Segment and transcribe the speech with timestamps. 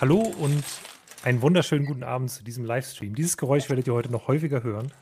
[0.00, 0.62] Hallo und
[1.24, 3.16] einen wunderschönen guten Abend zu diesem Livestream.
[3.16, 4.92] Dieses Geräusch werdet ihr heute noch häufiger hören.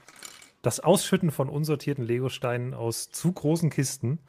[0.62, 4.20] Das Ausschütten von unsortierten Legosteinen aus zu großen Kisten,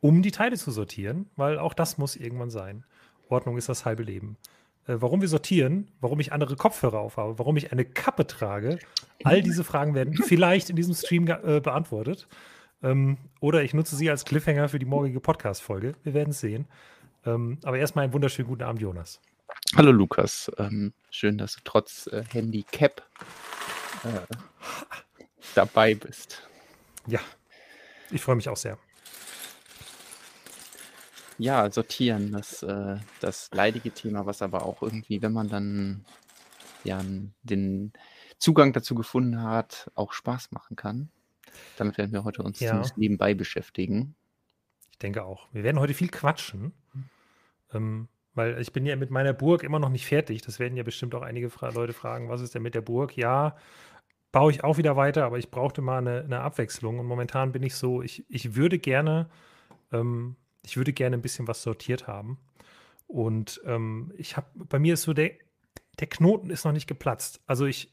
[0.00, 2.84] um die Teile zu sortieren, weil auch das muss irgendwann sein.
[3.28, 4.38] Ordnung ist das halbe Leben.
[4.86, 8.78] Äh, warum wir sortieren, warum ich andere Kopfhörer aufhabe, warum ich eine Kappe trage,
[9.22, 12.26] all diese Fragen werden vielleicht in diesem Stream äh, beantwortet.
[12.82, 15.92] Ähm, oder ich nutze sie als Cliffhanger für die morgige Podcast-Folge.
[16.04, 16.68] Wir werden es sehen.
[17.26, 19.20] Ähm, aber erstmal einen wunderschönen guten Abend, Jonas.
[19.76, 23.02] Hallo Lukas, ähm, schön, dass du trotz äh, Handicap
[24.04, 24.34] äh,
[25.54, 26.42] dabei bist.
[27.06, 27.20] Ja,
[28.10, 28.78] ich freue mich auch sehr.
[31.38, 36.04] Ja, sortieren, das, äh, das leidige Thema, was aber auch irgendwie, wenn man dann
[36.84, 37.02] ja
[37.42, 37.92] den
[38.38, 41.10] Zugang dazu gefunden hat, auch Spaß machen kann.
[41.76, 42.82] Damit werden wir heute uns ja.
[42.96, 44.14] nebenbei beschäftigen.
[44.90, 45.48] Ich denke auch.
[45.52, 46.72] Wir werden heute viel quatschen.
[47.72, 50.42] Ähm, weil ich bin ja mit meiner Burg immer noch nicht fertig.
[50.42, 53.16] Das werden ja bestimmt auch einige Fra Leute fragen, was ist denn mit der Burg?
[53.16, 53.56] Ja,
[54.32, 56.98] baue ich auch wieder weiter, aber ich brauchte mal eine, eine Abwechslung.
[56.98, 59.28] Und momentan bin ich so, ich, ich würde gerne,
[59.92, 62.38] ähm, ich würde gerne ein bisschen was sortiert haben.
[63.06, 65.32] Und ähm, ich habe, bei mir ist so der,
[65.98, 67.40] der Knoten ist noch nicht geplatzt.
[67.46, 67.92] Also ich,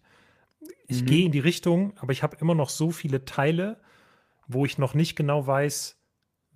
[0.87, 1.05] ich mhm.
[1.07, 3.79] gehe in die Richtung, aber ich habe immer noch so viele Teile,
[4.47, 5.96] wo ich noch nicht genau weiß,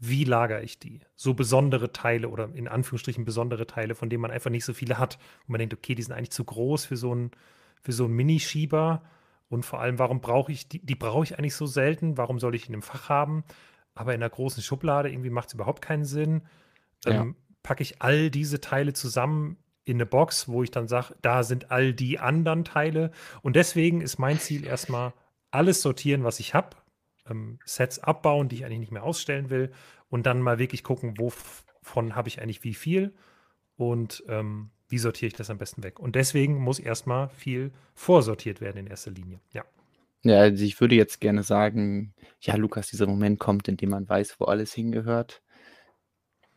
[0.03, 0.99] wie lagere ich die?
[1.15, 4.97] So besondere Teile oder in Anführungsstrichen besondere Teile, von denen man einfach nicht so viele
[4.97, 5.19] hat.
[5.41, 7.29] Und man denkt, okay, die sind eigentlich zu groß für so einen,
[7.83, 9.03] für so einen Minischieber.
[9.47, 10.83] Und vor allem, warum brauche ich die?
[10.83, 12.17] Die brauche ich eigentlich so selten.
[12.17, 13.43] Warum soll ich in einem Fach haben?
[13.93, 16.41] Aber in einer großen Schublade irgendwie macht es überhaupt keinen Sinn.
[17.05, 17.21] Ja.
[17.21, 21.43] Ähm, packe ich all diese Teile zusammen in eine Box, wo ich dann sage, da
[21.43, 23.11] sind all die anderen Teile.
[23.43, 25.13] Und deswegen ist mein Ziel erstmal
[25.51, 26.80] alles sortieren, was ich habe
[27.29, 29.71] ähm, Sets abbauen, die ich eigentlich nicht mehr ausstellen will
[30.09, 33.13] und dann mal wirklich gucken, wovon habe ich eigentlich wie viel
[33.77, 35.99] und ähm, wie sortiere ich das am besten weg.
[35.99, 39.39] Und deswegen muss erstmal viel vorsortiert werden in erster Linie.
[39.53, 39.63] Ja.
[40.23, 44.07] Ja, also ich würde jetzt gerne sagen, ja, Lukas, dieser Moment kommt, in dem man
[44.07, 45.41] weiß, wo alles hingehört.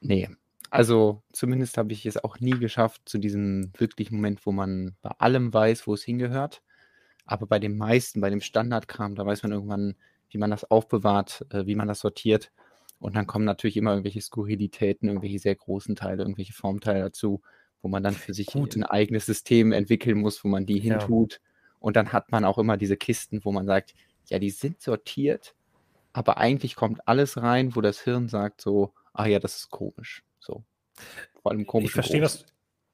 [0.00, 0.28] Nee,
[0.68, 5.10] also zumindest habe ich es auch nie geschafft zu diesem wirklichen Moment, wo man bei
[5.18, 6.62] allem weiß, wo es hingehört.
[7.26, 9.94] Aber bei den meisten, bei dem Standardkram, da weiß man irgendwann,
[10.30, 12.52] wie man das aufbewahrt, äh, wie man das sortiert.
[12.98, 17.42] Und dann kommen natürlich immer irgendwelche Skurrilitäten, irgendwelche sehr großen Teile, irgendwelche Formteile dazu,
[17.82, 18.76] wo man dann für sich Gut.
[18.76, 20.98] ein eigenes System entwickeln muss, wo man die ja.
[20.98, 21.40] hintut.
[21.80, 23.94] Und dann hat man auch immer diese Kisten, wo man sagt,
[24.26, 25.54] ja, die sind sortiert,
[26.14, 30.24] aber eigentlich kommt alles rein, wo das Hirn sagt so, ah ja, das ist komisch.
[30.38, 30.64] So.
[31.42, 31.88] Vor allem komisch.
[31.88, 32.46] Ich verstehe, was,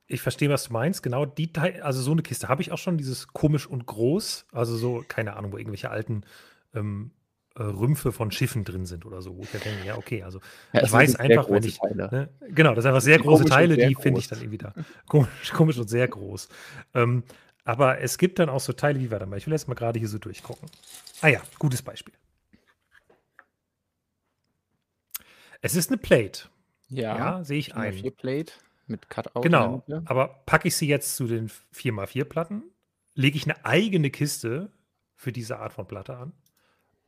[0.07, 1.03] ich verstehe, was du meinst.
[1.03, 4.47] Genau, die Teil, also so eine Kiste habe ich auch schon, dieses komisch und groß.
[4.53, 6.25] Also so, keine Ahnung, wo irgendwelche alten
[6.75, 7.13] ähm,
[7.61, 9.37] äh, Rümpfe von Schiffen drin sind oder so.
[9.37, 10.41] Wo ich denke, ja, okay, also
[10.73, 11.79] ja, ich weiß einfach, wenn ich.
[11.83, 14.73] Ne, genau, das sind einfach sehr große Teile, die finde ich dann irgendwie da.
[15.07, 16.49] Komisch, komisch und sehr groß.
[16.95, 17.23] Ähm,
[17.65, 19.99] aber es gibt dann auch so Teile, wie warte mal, ich will jetzt mal gerade
[19.99, 20.71] hier so durchgucken.
[21.21, 22.15] Ah ja, gutes Beispiel.
[25.61, 26.49] Es ist eine Plate.
[26.89, 27.93] Ja, ja sehe ich ein.
[27.93, 28.55] Eine Plate
[28.87, 29.43] mit Cutout.
[29.43, 32.63] Genau, aber packe ich sie jetzt zu den 4x4 Platten,
[33.15, 34.73] lege ich eine eigene Kiste
[35.15, 36.33] für diese Art von Platte an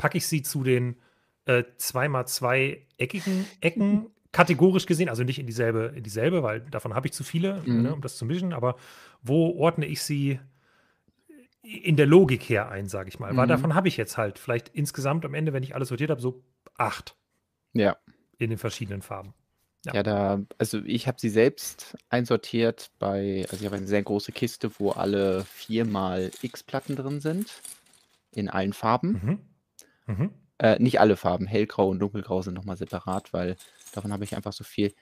[0.02, 0.96] packe ich sie zu den
[1.44, 7.06] äh, 2x2 eckigen Ecken kategorisch gesehen, also nicht in dieselbe, in dieselbe, weil davon habe
[7.06, 7.82] ich zu viele, mhm.
[7.82, 8.74] ne, um das zu mischen, aber
[9.22, 10.40] wo ordne ich sie
[11.62, 13.32] in der Logik her ein, sage ich mal.
[13.32, 13.36] Mhm.
[13.36, 16.20] Weil davon habe ich jetzt halt vielleicht insgesamt am Ende, wenn ich alles sortiert habe,
[16.20, 16.42] so
[16.76, 17.14] acht.
[17.74, 17.96] Ja.
[18.38, 19.34] In den verschiedenen Farben.
[19.86, 24.02] Ja, ja da, also ich habe sie selbst einsortiert bei, also ich habe eine sehr
[24.02, 27.62] große Kiste, wo alle viermal X-Platten drin sind.
[28.34, 29.20] In allen Farben.
[29.22, 29.51] Mhm.
[30.06, 30.30] Mhm.
[30.58, 33.56] Äh, nicht alle Farben, hellgrau und dunkelgrau sind nochmal separat, weil
[33.94, 34.94] davon habe ich einfach so viel.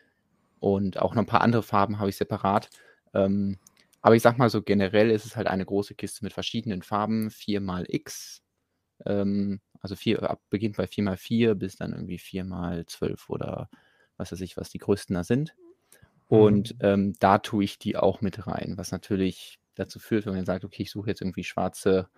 [0.58, 2.70] Und auch noch ein paar andere Farben habe ich separat.
[3.14, 3.58] Ähm,
[4.02, 7.30] aber ich sag mal so, generell ist es halt eine große Kiste mit verschiedenen Farben,
[7.30, 8.42] 4 mal X.
[9.06, 13.28] Ähm, also vier, ab, beginnt bei 4 mal 4 bis dann irgendwie 4 mal 12
[13.30, 13.68] oder
[14.16, 15.54] was weiß ich, was die größten da sind.
[16.28, 16.78] Und mhm.
[16.80, 20.64] ähm, da tue ich die auch mit rein, was natürlich dazu führt, wenn man sagt,
[20.64, 22.08] okay, ich suche jetzt irgendwie schwarze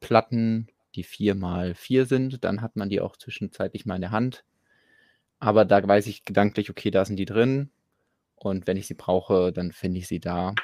[0.00, 4.10] Platten die 4 mal 4 sind, dann hat man die auch zwischenzeitlich mal in der
[4.10, 4.44] Hand.
[5.38, 7.70] Aber da weiß ich gedanklich, okay, da sind die drin.
[8.34, 10.54] Und wenn ich sie brauche, dann finde ich sie da.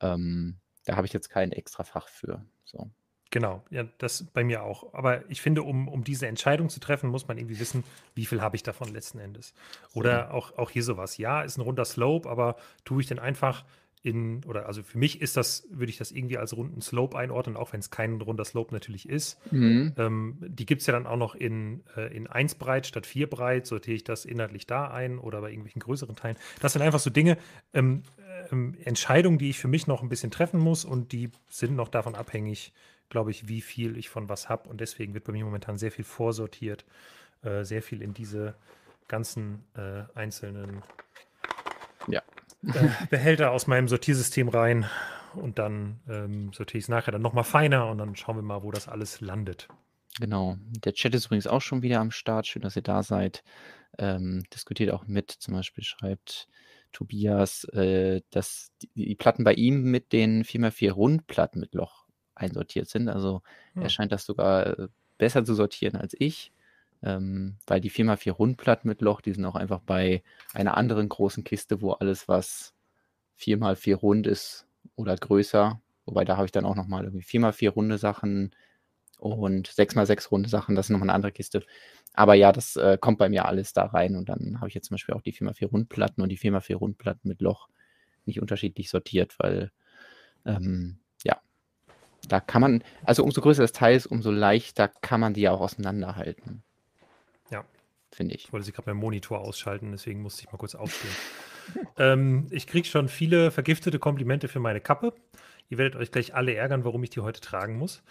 [0.00, 2.44] Ähm, da habe ich jetzt kein extra Fach für.
[2.64, 2.90] So.
[3.30, 4.94] Genau, ja, das bei mir auch.
[4.94, 7.82] Aber ich finde, um, um diese Entscheidung zu treffen, muss man irgendwie wissen,
[8.14, 9.54] wie viel habe ich davon letzten Endes.
[9.92, 11.18] Oder auch, auch hier sowas.
[11.18, 13.64] Ja, ist ein runder Slope, aber tue ich denn einfach
[14.04, 17.56] in, oder also für mich ist das, würde ich das irgendwie als runden Slope einordnen,
[17.56, 19.40] auch wenn es kein runder Slope natürlich ist.
[19.50, 19.94] Mhm.
[19.96, 23.30] Ähm, die gibt es ja dann auch noch in, äh, in 1 breit statt 4
[23.30, 26.36] breit, sortiere ich das inhaltlich da ein oder bei irgendwelchen größeren Teilen.
[26.60, 27.38] Das sind einfach so Dinge,
[27.72, 28.02] ähm,
[28.52, 31.88] ähm, Entscheidungen, die ich für mich noch ein bisschen treffen muss und die sind noch
[31.88, 32.74] davon abhängig,
[33.08, 34.68] glaube ich, wie viel ich von was habe.
[34.68, 36.84] Und deswegen wird bei mir momentan sehr viel vorsortiert,
[37.42, 38.54] äh, sehr viel in diese
[39.08, 40.82] ganzen äh, einzelnen
[42.66, 44.86] äh, Behälter aus meinem Sortiersystem rein
[45.34, 48.62] und dann ähm, sortiere ich es nachher dann nochmal feiner und dann schauen wir mal,
[48.62, 49.68] wo das alles landet.
[50.20, 50.56] Genau.
[50.84, 52.46] Der Chat ist übrigens auch schon wieder am Start.
[52.46, 53.42] Schön, dass ihr da seid.
[53.98, 55.30] Ähm, diskutiert auch mit.
[55.30, 56.48] Zum Beispiel schreibt
[56.92, 62.88] Tobias, äh, dass die, die, Platten bei ihm mit den 4x4 Rundplatten mit Loch einsortiert
[62.88, 63.08] sind.
[63.08, 63.42] Also
[63.74, 63.82] hm.
[63.82, 64.88] er scheint das sogar äh,
[65.18, 66.52] besser zu sortieren als ich.
[67.04, 70.22] Ähm, weil die 4x4 Rundplatten mit Loch, die sind auch einfach bei
[70.54, 72.72] einer anderen großen Kiste, wo alles, was
[73.38, 74.66] 4x4 rund ist
[74.96, 78.54] oder größer, wobei da habe ich dann auch nochmal irgendwie 4x4 runde Sachen
[79.18, 81.62] und 6x6 runde Sachen, das ist nochmal eine andere Kiste.
[82.14, 84.86] Aber ja, das äh, kommt bei mir alles da rein und dann habe ich jetzt
[84.88, 87.68] zum Beispiel auch die 4x4 Rundplatten und die 4x4 Rundplatten mit Loch
[88.24, 89.72] nicht unterschiedlich sortiert, weil
[90.46, 91.38] ähm, ja,
[92.28, 95.50] da kann man, also umso größer das Teil ist, umso leichter kann man die ja
[95.50, 96.62] auch auseinanderhalten
[98.14, 98.46] finde ich.
[98.46, 101.14] Ich wollte sie gerade beim Monitor ausschalten, deswegen musste ich mal kurz aufstehen.
[101.98, 105.12] ähm, ich kriege schon viele vergiftete Komplimente für meine Kappe.
[105.68, 108.02] Ihr werdet euch gleich alle ärgern, warum ich die heute tragen muss.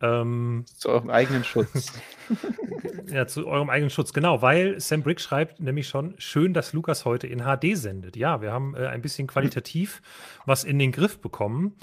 [0.00, 1.92] Ähm, zu eurem eigenen Schutz.
[3.06, 7.04] ja, zu eurem eigenen Schutz, genau, weil Sam Brick schreibt nämlich schon, schön, dass Lukas
[7.04, 8.16] heute in HD sendet.
[8.16, 10.02] Ja, wir haben äh, ein bisschen qualitativ
[10.44, 11.76] was in den Griff bekommen.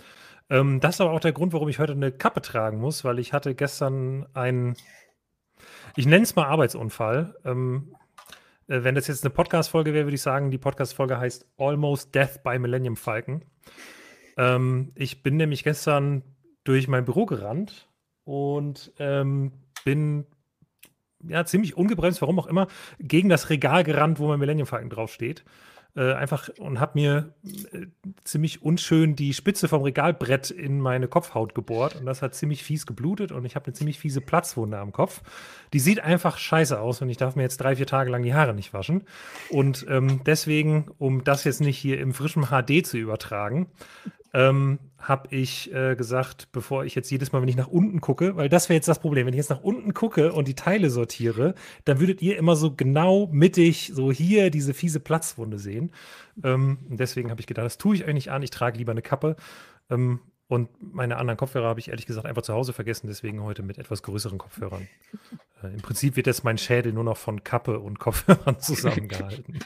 [0.49, 3.19] Ähm, das ist aber auch der Grund, warum ich heute eine Kappe tragen muss, weil
[3.19, 4.75] ich hatte gestern einen
[5.99, 7.35] ich nenne es mal Arbeitsunfall.
[7.43, 7.93] Ähm,
[8.69, 12.41] äh, wenn das jetzt eine Podcast-Folge wäre, würde ich sagen, die Podcast-Folge heißt Almost Death
[12.41, 13.43] by Millennium Falcon.
[14.37, 16.23] Ähm, ich bin nämlich gestern
[16.63, 17.89] durch mein Büro gerannt
[18.23, 19.51] und ähm,
[19.83, 20.25] bin
[21.27, 22.67] ja ziemlich ungebremst, warum auch immer,
[22.99, 25.43] gegen das Regal gerannt, wo mein Millennium Falcon draufsteht
[25.95, 27.33] äh, einfach und habe mir
[27.71, 27.87] äh,
[28.23, 32.85] ziemlich unschön die Spitze vom Regalbrett in meine Kopfhaut gebohrt und das hat ziemlich fies
[32.85, 35.21] geblutet und ich habe eine ziemlich fiese Platzwunde am Kopf.
[35.73, 38.33] Die sieht einfach scheiße aus und ich darf mir jetzt drei, vier Tage lang die
[38.33, 39.03] Haare nicht waschen.
[39.49, 43.67] Und ähm, deswegen, um das jetzt nicht hier im frischen HD zu übertragen,
[44.33, 48.35] ähm, habe ich äh, gesagt, bevor ich jetzt jedes Mal, wenn ich nach unten gucke,
[48.35, 50.89] weil das wäre jetzt das Problem, wenn ich jetzt nach unten gucke und die Teile
[50.89, 51.55] sortiere,
[51.85, 55.91] dann würdet ihr immer so genau mittig, so hier diese fiese Platzwunde sehen.
[56.43, 59.35] Ähm, deswegen habe ich gedacht, das tue ich eigentlich an, ich trage lieber eine Kappe.
[59.89, 63.61] Ähm, und meine anderen Kopfhörer habe ich ehrlich gesagt einfach zu Hause vergessen, deswegen heute
[63.61, 64.87] mit etwas größeren Kopfhörern.
[65.61, 69.59] Äh, Im Prinzip wird jetzt mein Schädel nur noch von Kappe und Kopfhörern zusammengehalten.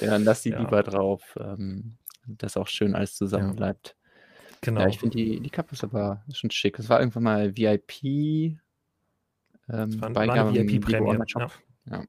[0.00, 0.58] Ja, dann lass die ja.
[0.58, 1.22] lieber drauf.
[1.38, 3.54] Ähm, dass auch schön alles zusammen ja.
[3.54, 3.96] bleibt.
[4.60, 4.80] Genau.
[4.80, 6.76] Ja, ich finde die, die Kappe ist aber schon schick.
[6.76, 8.02] Das war irgendwann mal VIP.
[9.68, 11.18] Ähm, war, Beigabe war eine VIP-Prämie.
[11.36, 11.48] Ja.
[11.90, 12.04] ja.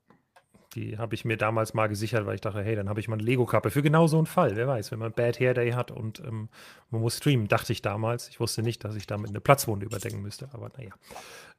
[0.74, 3.16] Die habe ich mir damals mal gesichert, weil ich dachte, hey, dann habe ich mal
[3.16, 4.56] eine Lego-Kappe für genau so einen Fall.
[4.56, 6.50] Wer weiß, wenn man Bad Hair Day hat und ähm,
[6.90, 8.28] man muss streamen, dachte ich damals.
[8.30, 10.92] Ich wusste nicht, dass ich damit eine Platzwunde überdecken müsste, aber naja.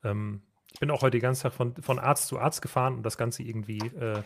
[0.04, 0.42] Ähm,
[0.76, 3.16] ich bin auch heute den ganzen Tag von, von Arzt zu Arzt gefahren, um das
[3.16, 4.22] Ganze irgendwie äh,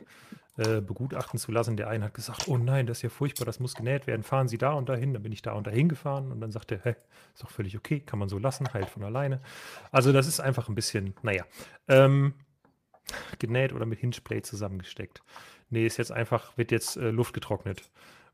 [0.56, 1.76] äh, begutachten zu lassen.
[1.76, 4.24] Der eine hat gesagt, oh nein, das ist ja furchtbar, das muss genäht werden.
[4.24, 5.14] Fahren Sie da und dahin.
[5.14, 6.96] Dann bin ich da und dahin gefahren und dann sagte er, hey,
[7.32, 9.40] ist doch völlig okay, kann man so lassen, heilt von alleine.
[9.92, 11.44] Also das ist einfach ein bisschen, naja,
[11.86, 12.34] ähm,
[13.38, 15.22] genäht oder mit Hinspray zusammengesteckt.
[15.68, 17.88] Nee, ist jetzt einfach, wird jetzt äh, Luft getrocknet.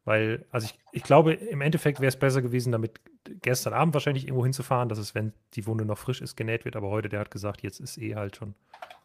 [0.06, 3.00] Weil, also ich, ich glaube, im Endeffekt wäre es besser gewesen, damit
[3.42, 6.76] gestern Abend wahrscheinlich irgendwo hinzufahren, dass es, wenn die Wunde noch frisch ist, genäht wird.
[6.76, 8.54] Aber heute, der hat gesagt, jetzt ist eh halt schon.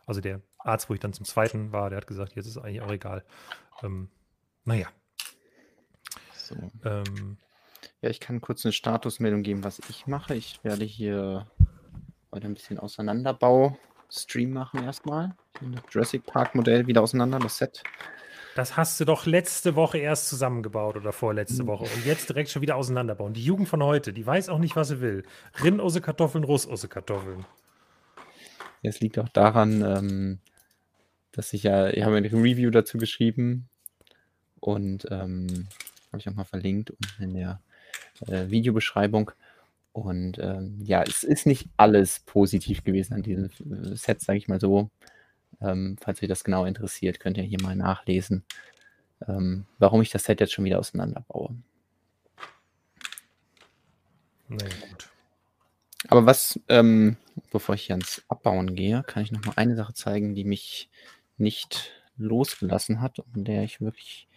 [0.05, 2.81] Also der Arzt, wo ich dann zum zweiten war, der hat gesagt, jetzt ist eigentlich
[2.81, 3.23] auch egal.
[3.81, 4.09] Ähm,
[4.63, 4.89] naja.
[6.35, 6.55] So.
[6.85, 7.37] Ähm,
[8.01, 10.35] ja, ich kann kurz eine Statusmeldung geben, was ich mache.
[10.35, 11.47] Ich werde hier
[12.31, 15.35] heute ein bisschen Auseinanderbau-Stream machen erstmal.
[15.89, 17.81] Jurassic Park Modell wieder auseinander, das Set.
[18.55, 21.65] Das hast du doch letzte Woche erst zusammengebaut oder vorletzte.
[21.67, 23.33] Woche und jetzt direkt schon wieder auseinanderbauen.
[23.33, 25.23] Die Jugend von heute, die weiß auch nicht, was sie will.
[25.63, 27.45] Rinnosse Kartoffeln, Russosse Kartoffeln.
[28.83, 30.39] Es liegt auch daran, ähm,
[31.31, 33.69] dass ich ja, ich habe eine Review dazu geschrieben
[34.59, 35.67] und ähm,
[36.11, 37.61] habe ich auch mal verlinkt in der
[38.27, 39.31] äh, Videobeschreibung.
[39.93, 43.49] Und ähm, ja, es ist nicht alles positiv gewesen an diesem
[43.95, 44.89] Set, sage ich mal so.
[45.59, 48.43] Ähm, falls euch das genau interessiert, könnt ihr hier mal nachlesen,
[49.27, 51.55] ähm, warum ich das Set jetzt schon wieder auseinanderbaue.
[54.47, 55.09] Na ja, gut.
[56.07, 57.17] Aber was, ähm,
[57.51, 60.89] bevor ich hier ans Abbauen gehe, kann ich noch mal eine Sache zeigen, die mich
[61.37, 64.27] nicht losgelassen hat und der ich wirklich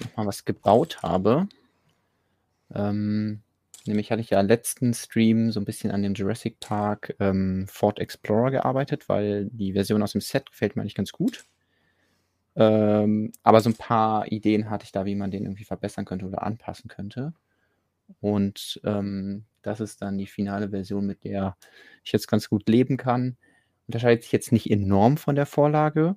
[0.00, 1.48] noch mal was gebaut habe.
[2.74, 3.43] Ähm,
[3.86, 7.98] nämlich hatte ich ja letzten Stream so ein bisschen an dem Jurassic Park ähm, Ford
[7.98, 11.44] Explorer gearbeitet, weil die Version aus dem Set gefällt mir eigentlich ganz gut.
[12.56, 16.26] Ähm, aber so ein paar Ideen hatte ich da, wie man den irgendwie verbessern könnte
[16.26, 17.34] oder anpassen könnte.
[18.20, 21.56] Und ähm, das ist dann die finale Version, mit der
[22.04, 23.36] ich jetzt ganz gut leben kann.
[23.86, 26.16] Unterscheidet sich jetzt nicht enorm von der Vorlage,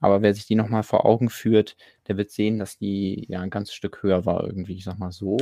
[0.00, 1.76] aber wer sich die nochmal vor Augen führt,
[2.08, 5.12] der wird sehen, dass die ja ein ganzes Stück höher war irgendwie, ich sag mal
[5.12, 5.36] so.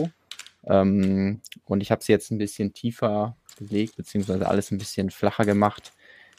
[0.67, 5.45] Ähm, und ich habe sie jetzt ein bisschen tiefer gelegt, beziehungsweise alles ein bisschen flacher
[5.45, 5.93] gemacht,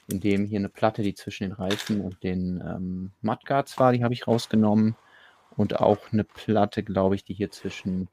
[0.08, 4.14] indem hier eine Platte, die zwischen den Reifen und den ähm, Mudguards war, die habe
[4.14, 4.96] ich rausgenommen.
[5.58, 8.10] Und auch eine Platte, glaube ich, die hier zwischen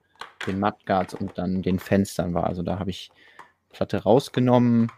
[0.46, 2.46] den Mudguards und dann den Fenstern war.
[2.46, 3.10] Also da habe ich
[3.70, 4.92] Platte rausgenommen,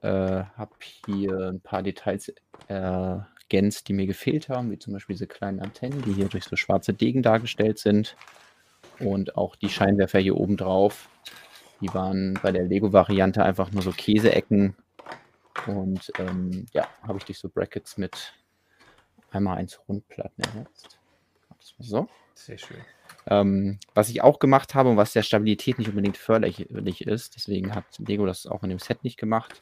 [0.00, 0.72] äh, habe
[1.06, 2.32] hier ein paar Details
[2.68, 6.56] ergänzt, die mir gefehlt haben, wie zum Beispiel diese kleinen Antennen, die hier durch so
[6.56, 8.16] schwarze Degen dargestellt sind.
[8.98, 11.08] Und auch die Scheinwerfer hier oben drauf,
[11.80, 14.76] die waren bei der Lego-Variante einfach nur so Käseecken.
[15.66, 18.32] Und ähm, ja, habe ich durch so Brackets mit
[19.30, 20.98] einmal eins Rundplatten ersetzt.
[21.78, 22.08] So.
[22.34, 22.78] Sehr schön.
[23.26, 27.74] Ähm, was ich auch gemacht habe und was der Stabilität nicht unbedingt förderlich ist, deswegen
[27.74, 29.60] hat Lego das auch in dem Set nicht gemacht,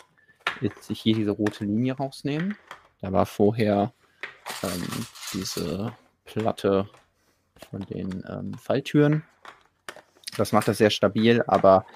[0.61, 2.57] ist sich hier diese rote Linie rausnehmen.
[3.01, 3.93] Da war vorher
[4.63, 5.93] ähm, diese
[6.25, 6.89] Platte
[7.67, 9.25] von den ähm, Falltüren.
[10.37, 11.87] Das macht das sehr stabil, aber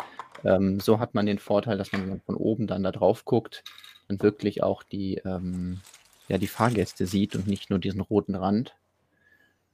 [0.45, 3.25] ähm, so hat man den Vorteil, dass man, wenn man von oben dann da drauf
[3.25, 3.65] guckt,
[4.09, 5.81] dann wirklich auch die, ähm,
[6.29, 8.75] ja, die Fahrgäste sieht und nicht nur diesen roten Rand.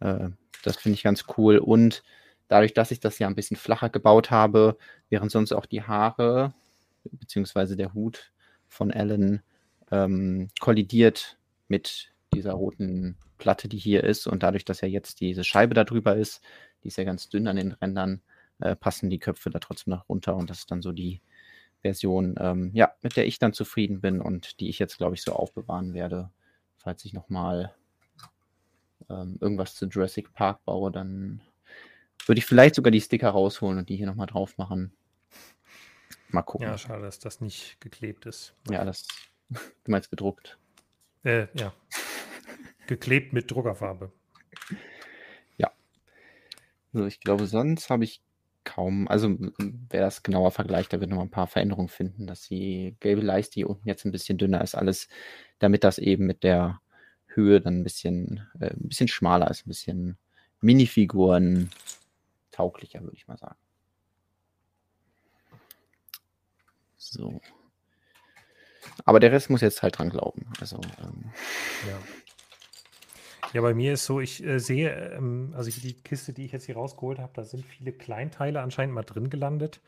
[0.00, 0.28] Äh,
[0.62, 1.58] das finde ich ganz cool.
[1.58, 2.02] Und
[2.48, 4.76] dadurch, dass ich das ja ein bisschen flacher gebaut habe,
[5.08, 6.52] während sonst auch die Haare
[7.04, 8.30] beziehungsweise der Hut
[8.68, 9.42] von Alan
[9.90, 14.26] ähm, kollidiert mit dieser roten Platte, die hier ist.
[14.26, 16.42] Und dadurch, dass ja jetzt diese Scheibe da drüber ist,
[16.82, 18.22] die ist ja ganz dünn an den Rändern,
[18.60, 20.36] äh, passen die Köpfe da trotzdem noch runter.
[20.36, 21.20] Und das ist dann so die
[21.82, 25.22] Version, ähm, ja, mit der ich dann zufrieden bin und die ich jetzt, glaube ich,
[25.22, 26.30] so aufbewahren werde,
[26.76, 27.74] falls ich nochmal
[29.08, 31.40] ähm, irgendwas zu Jurassic Park baue, dann
[32.26, 34.92] würde ich vielleicht sogar die Sticker rausholen und die hier nochmal drauf machen.
[36.28, 36.66] Mal gucken.
[36.66, 38.54] Ja, schade, dass das nicht geklebt ist.
[38.70, 39.08] Ja, das,
[39.48, 40.58] du meinst gedruckt.
[41.24, 41.72] Äh, ja.
[42.90, 44.10] Geklebt mit Druckerfarbe.
[45.56, 45.70] Ja.
[46.92, 48.20] Also ich glaube, sonst habe ich
[48.64, 52.96] kaum, also wer das genauer vergleicht, der wird noch ein paar Veränderungen finden, dass die
[52.98, 55.06] gelbe Leiste hier unten jetzt ein bisschen dünner ist, alles,
[55.60, 56.80] damit das eben mit der
[57.26, 60.18] Höhe dann ein bisschen, äh, ein bisschen schmaler ist, ein bisschen
[60.60, 61.70] Minifiguren
[62.50, 63.56] tauglicher, würde ich mal sagen.
[66.96, 67.40] So.
[69.04, 70.52] Aber der Rest muss jetzt halt dran glauben.
[70.58, 71.32] Also, ähm,
[71.86, 71.98] ja.
[73.52, 76.66] Ja, bei mir ist so, ich äh, sehe, ähm, also die Kiste, die ich jetzt
[76.66, 79.80] hier rausgeholt habe, da sind viele Kleinteile anscheinend mal drin gelandet,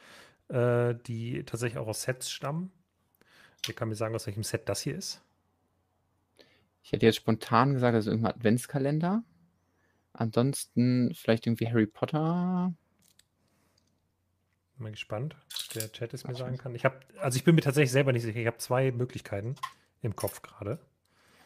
[0.49, 2.73] äh, die tatsächlich auch aus Sets stammen.
[3.64, 5.23] Wer kann mir sagen, aus welchem Set das hier ist?
[6.83, 9.23] Ich hätte jetzt spontan gesagt, also irgendein Adventskalender.
[10.12, 12.75] Ansonsten vielleicht irgendwie Harry Potter.
[14.75, 16.75] Bin mal gespannt, was der Chat es mir sagen kann.
[16.75, 18.40] Ich habe, also ich bin mir tatsächlich selber nicht sicher.
[18.40, 19.54] Ich habe zwei Möglichkeiten
[20.02, 20.81] im Kopf gerade.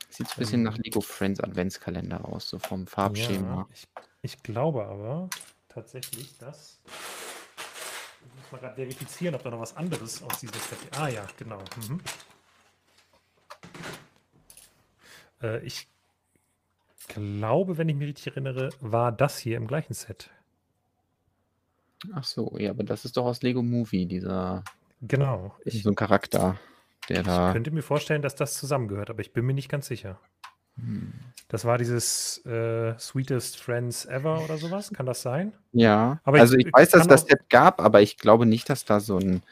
[0.09, 3.57] Sieht ein bisschen nach Lego Friends Adventskalender aus, so vom Farbschema.
[3.57, 3.89] Ja, ich,
[4.23, 5.29] ich, glaube aber
[5.69, 6.81] tatsächlich, dass.
[6.87, 10.79] Ich muss mal gerade verifizieren, ob da noch was anderes aus dieser Set.
[10.97, 11.59] Ah ja, genau.
[11.89, 12.01] Mhm.
[15.43, 15.89] Äh, ich
[17.09, 20.31] glaube, wenn ich mich richtig erinnere, war das hier im gleichen Set.
[22.13, 24.65] Ach so, ja, aber das ist doch aus Lego Movie, dieser.
[25.03, 25.55] Genau.
[25.65, 26.59] Ich, so ein Charakter,
[27.09, 27.49] der ich da.
[27.49, 30.19] Ich könnte mir vorstellen, dass das zusammengehört, aber ich bin mir nicht ganz sicher.
[30.77, 31.13] Hm.
[31.49, 34.91] Das war dieses äh, Sweetest Friends Ever oder sowas.
[34.93, 35.53] Kann das sein?
[35.73, 36.21] Ja.
[36.25, 39.01] Aber also ich, ich weiß, dass das Set gab, aber ich glaube nicht, dass da
[39.01, 39.43] so ein.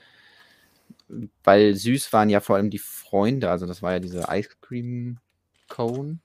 [1.44, 5.18] Weil süß waren ja vor allem die Freunde, also das war ja diese Ice Cream
[5.68, 6.18] Cone.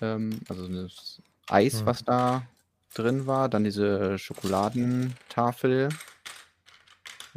[0.00, 1.86] Ähm, also das Eis, hm.
[1.86, 2.46] was da
[2.94, 3.48] drin war.
[3.48, 5.88] Dann diese Schokoladentafel.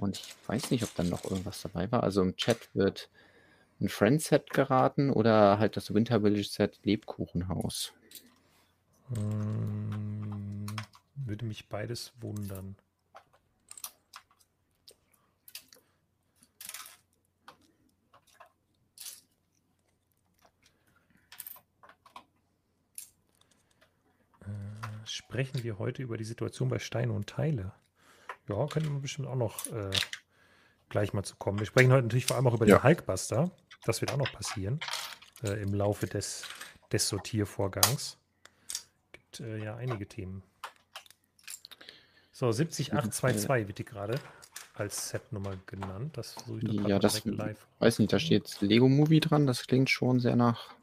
[0.02, 2.02] Und ich weiß nicht, ob dann noch irgendwas dabei war.
[2.04, 3.10] Also im Chat wird
[3.80, 7.94] ein Friend-Set geraten oder halt das Winter Village-Set Lebkuchenhaus.
[9.14, 10.66] Hm,
[11.16, 12.76] würde mich beides wundern.
[25.06, 27.74] sprechen wir heute über die Situation bei Steine und Teile.
[28.52, 29.92] Ja, könnten wir bestimmt auch noch äh,
[30.90, 31.60] gleich mal zu kommen.
[31.60, 32.78] Wir sprechen heute natürlich vor allem auch über ja.
[32.78, 33.50] den Hulkbuster.
[33.86, 34.80] Das wird auch noch passieren
[35.44, 36.44] äh, im Laufe des,
[36.92, 38.18] des Sortiervorgangs.
[39.14, 40.44] Gibt äh, ja einige Themen.
[42.34, 44.16] So, 70822 wird die gerade
[44.74, 46.18] als Setnummer genannt.
[46.18, 47.68] Das versuche ich Ja, das live.
[47.80, 49.48] weiß nicht, da steht jetzt Lego Movie dran.
[49.48, 50.74] Das klingt schon sehr nach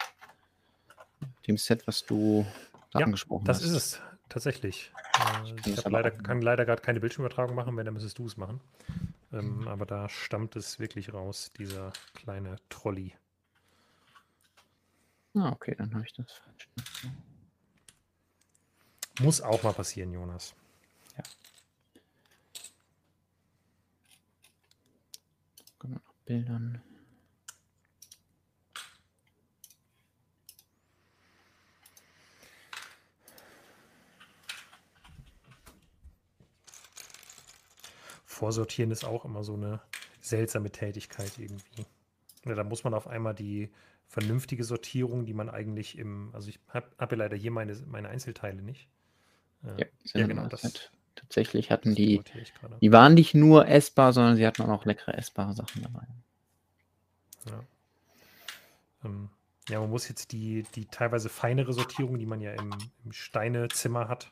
[1.46, 2.46] dem Set, was du
[2.92, 3.64] da ja, angesprochen das hast.
[3.64, 4.92] Das ist es tatsächlich.
[5.44, 8.60] Äh, ich leider, kann leider gerade keine Bildschirmübertragung machen, wenn, dann müsstest du es machen.
[9.32, 13.14] Ähm, aber da stammt es wirklich raus, dieser kleine Trolley.
[15.34, 16.68] Ah, okay, dann habe ich das falsch.
[19.20, 20.54] Muss auch mal passieren, Jonas.
[21.16, 21.22] Ja.
[25.78, 26.82] Können wir noch Bildern.
[38.38, 39.80] Vorsortieren ist auch immer so eine
[40.20, 41.84] seltsame Tätigkeit irgendwie.
[42.44, 43.68] Ja, da muss man auf einmal die
[44.06, 48.08] vernünftige Sortierung, die man eigentlich im, also ich habe hab ja leider hier meine, meine
[48.08, 48.88] Einzelteile nicht.
[49.64, 49.86] Äh, ja,
[50.20, 50.46] ja genau.
[50.46, 52.22] Das, hat, tatsächlich hatten die,
[52.80, 56.06] die waren nicht nur essbar, sondern sie hatten auch noch leckere essbare Sachen dabei.
[57.46, 57.64] Ja.
[59.04, 59.30] Ähm,
[59.68, 62.72] ja, man muss jetzt die, die teilweise feinere Sortierung, die man ja im,
[63.04, 64.30] im Steinezimmer hat,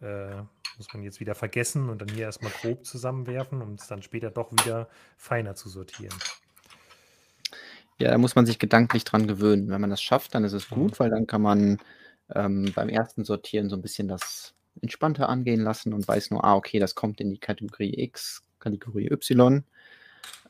[0.00, 0.42] äh,
[0.78, 4.30] muss man jetzt wieder vergessen und dann hier erstmal grob zusammenwerfen, um es dann später
[4.30, 6.14] doch wieder feiner zu sortieren.
[7.98, 9.68] Ja, da muss man sich gedanklich dran gewöhnen.
[9.68, 10.98] Wenn man das schafft, dann ist es gut, mhm.
[10.98, 11.78] weil dann kann man
[12.34, 16.56] ähm, beim ersten Sortieren so ein bisschen das entspannter angehen lassen und weiß nur, ah,
[16.56, 19.62] okay, das kommt in die Kategorie X, Kategorie Y.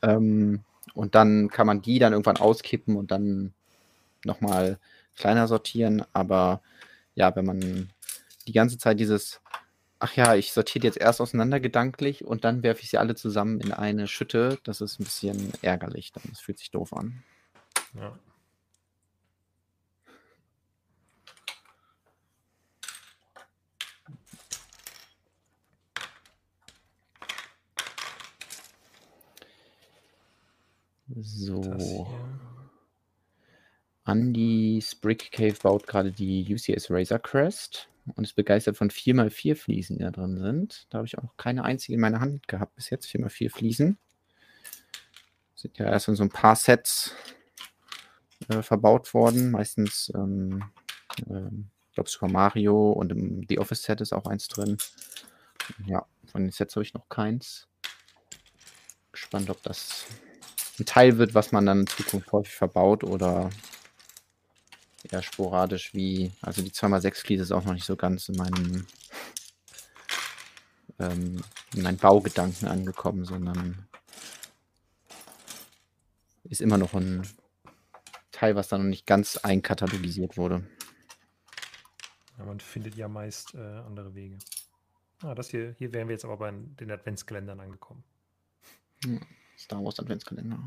[0.01, 0.63] Ähm,
[0.93, 3.53] und dann kann man die dann irgendwann auskippen und dann
[4.23, 4.79] nochmal
[5.15, 6.03] kleiner sortieren.
[6.13, 6.61] Aber
[7.13, 7.89] ja, wenn man
[8.47, 9.41] die ganze Zeit dieses
[10.07, 13.59] Ach ja, ich sortiere jetzt erst auseinander gedanklich und dann werfe ich sie alle zusammen
[13.59, 14.59] in eine Schütte.
[14.63, 16.21] Das ist ein bisschen ärgerlich dann.
[16.29, 17.23] Das fühlt sich doof an.
[17.95, 18.15] Ja.
[31.15, 32.07] So.
[34.05, 39.97] Andy Brick Cave baut gerade die UCS Razor Crest und ist begeistert von 4x4 Fliesen,
[39.97, 40.87] die da drin sind.
[40.89, 43.07] Da habe ich auch noch keine einzige in meiner Hand gehabt bis jetzt.
[43.07, 43.97] 4x4 Fliesen.
[45.55, 47.13] Sind ja erst in so ein paar Sets
[48.49, 49.51] äh, verbaut worden.
[49.51, 50.63] Meistens, ähm,
[51.27, 51.47] äh,
[51.89, 54.77] ich glaube, Super Mario und im The Office Set ist auch eins drin.
[55.87, 57.67] Ja, von den Sets habe ich noch keins.
[59.11, 60.05] Gespannt, ob das
[60.79, 63.49] ein Teil wird, was man dann in Zukunft häufig verbaut oder
[65.11, 68.85] eher sporadisch wie, also die 2x6 Fliese ist auch noch nicht so ganz in meinem
[70.99, 71.43] ähm,
[71.75, 73.87] in meinen Baugedanken angekommen, sondern
[76.45, 77.27] ist immer noch ein
[78.31, 80.65] Teil, was dann noch nicht ganz einkatalogisiert wurde.
[82.37, 84.37] Ja, man findet ja meist äh, andere Wege.
[85.21, 88.03] Ah, das hier, hier wären wir jetzt aber bei den Adventskalendern angekommen.
[89.03, 89.21] Hm,
[89.57, 90.57] Star Wars Adventskalender.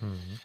[0.00, 0.40] Mhm.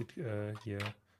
[0.00, 0.78] Äh, hier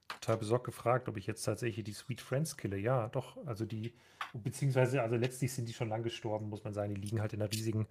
[0.08, 2.76] total besorgt gefragt, ob ich jetzt tatsächlich die Sweet Friends kille.
[2.76, 3.36] Ja, doch.
[3.46, 3.94] Also die,
[4.32, 6.94] beziehungsweise, also letztlich sind die schon lang gestorben, muss man sagen.
[6.94, 7.86] Die liegen halt in einer riesigen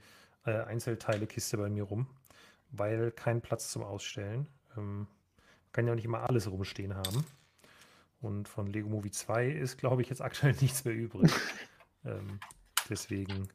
[0.46, 2.08] äh, Einzelteile-Kiste bei mir rum,
[2.72, 4.48] weil kein Platz zum Ausstellen.
[4.78, 5.08] Ähm,
[5.72, 7.26] kann ja auch nicht immer alles rumstehen haben.
[8.22, 11.32] Und von Lego Movie 2 ist, glaube ich, jetzt aktuell nichts mehr übrig.
[12.06, 12.40] ähm,
[12.90, 13.50] deswegen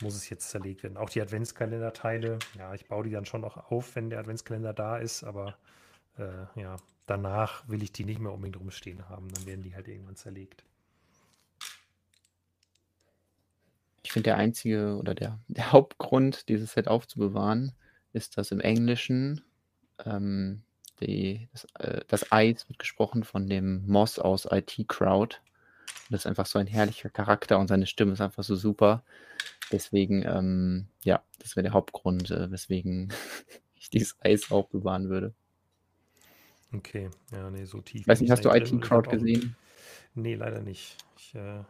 [0.00, 0.96] muss es jetzt zerlegt werden.
[0.96, 4.98] Auch die Adventskalenderteile, ja, ich baue die dann schon noch auf, wenn der Adventskalender da
[4.98, 5.56] ist, aber
[6.18, 6.76] äh, ja,
[7.06, 9.32] danach will ich die nicht mehr unbedingt rumstehen haben.
[9.32, 10.64] Dann werden die halt irgendwann zerlegt.
[14.02, 17.72] Ich finde, der einzige oder der, der Hauptgrund, dieses Set aufzubewahren,
[18.12, 19.42] ist, dass im Englischen
[20.04, 20.62] ähm,
[21.00, 25.36] die, das, äh, das Eis wird gesprochen von dem Moss aus IT Crowd.
[26.10, 29.02] Das ist einfach so ein herrlicher Charakter und seine Stimme ist einfach so super.
[29.72, 33.12] Deswegen, ähm, ja, das wäre der Hauptgrund, äh, weswegen
[33.74, 35.34] ich dieses Eis aufbewahren würde.
[36.72, 38.06] Okay, ja, nee, so tief.
[38.06, 39.56] Weiß nicht, hast du IT Crowd gesehen?
[40.14, 40.96] Nee, leider nicht.
[41.16, 41.62] Ich äh,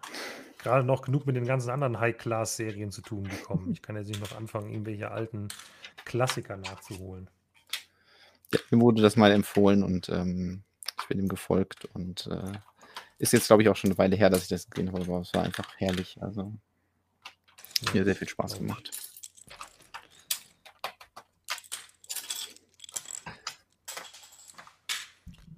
[0.59, 3.71] gerade noch genug mit den ganzen anderen High-Class-Serien zu tun bekommen.
[3.73, 5.49] Ich kann jetzt nicht noch anfangen, irgendwelche alten
[6.05, 7.29] Klassiker nachzuholen.
[8.53, 10.63] Ja, mir wurde das mal empfohlen und ähm,
[11.01, 12.53] ich bin ihm gefolgt und äh,
[13.19, 15.21] ist jetzt, glaube ich, auch schon eine Weile her, dass ich das gesehen habe, aber
[15.21, 16.19] es war einfach herrlich.
[16.21, 16.53] Also,
[17.83, 18.91] ja, mir sehr viel Spaß gemacht.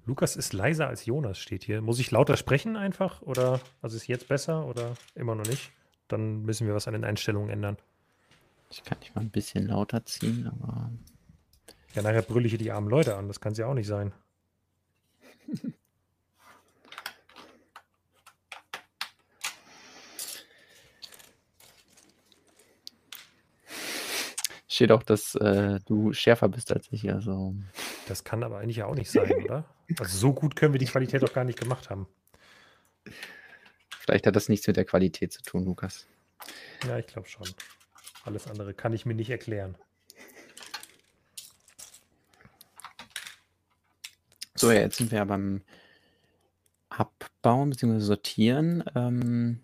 [0.09, 1.81] Lukas ist leiser als Jonas, steht hier.
[1.83, 3.21] Muss ich lauter sprechen einfach?
[3.21, 5.71] Oder also ist jetzt besser oder immer noch nicht?
[6.07, 7.77] Dann müssen wir was an den Einstellungen ändern.
[8.71, 10.89] Ich kann dich mal ein bisschen lauter ziehen, aber.
[11.93, 13.27] Ja, nachher brülle ich die armen Leute an.
[13.27, 14.11] Das kann es ja auch nicht sein.
[24.67, 27.13] Steht auch, dass äh, du schärfer bist als ich.
[27.13, 27.53] Also.
[28.09, 29.65] Das kann aber eigentlich ja auch nicht sein, oder?
[29.99, 32.07] Also so gut können wir die Qualität doch gar nicht gemacht haben.
[33.99, 36.07] Vielleicht hat das nichts mit der Qualität zu tun, Lukas.
[36.87, 37.47] Ja, ich glaube schon.
[38.23, 39.77] Alles andere kann ich mir nicht erklären.
[44.55, 45.61] So, ja, jetzt sind wir ja beim
[46.89, 47.99] Abbauen bzw.
[47.99, 48.83] Sortieren.
[48.95, 49.63] Ähm,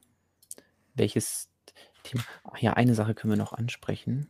[0.93, 1.49] welches
[2.03, 2.23] Thema?
[2.43, 4.29] Ach ja, eine Sache können wir noch ansprechen,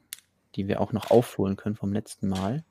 [0.55, 2.63] die wir auch noch aufholen können vom letzten Mal.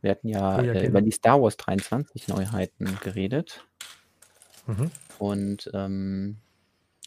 [0.00, 3.64] Wir hatten ja, oh ja äh, über die Star Wars 23 Neuheiten geredet.
[4.66, 4.90] Mhm.
[5.18, 6.36] Und ähm,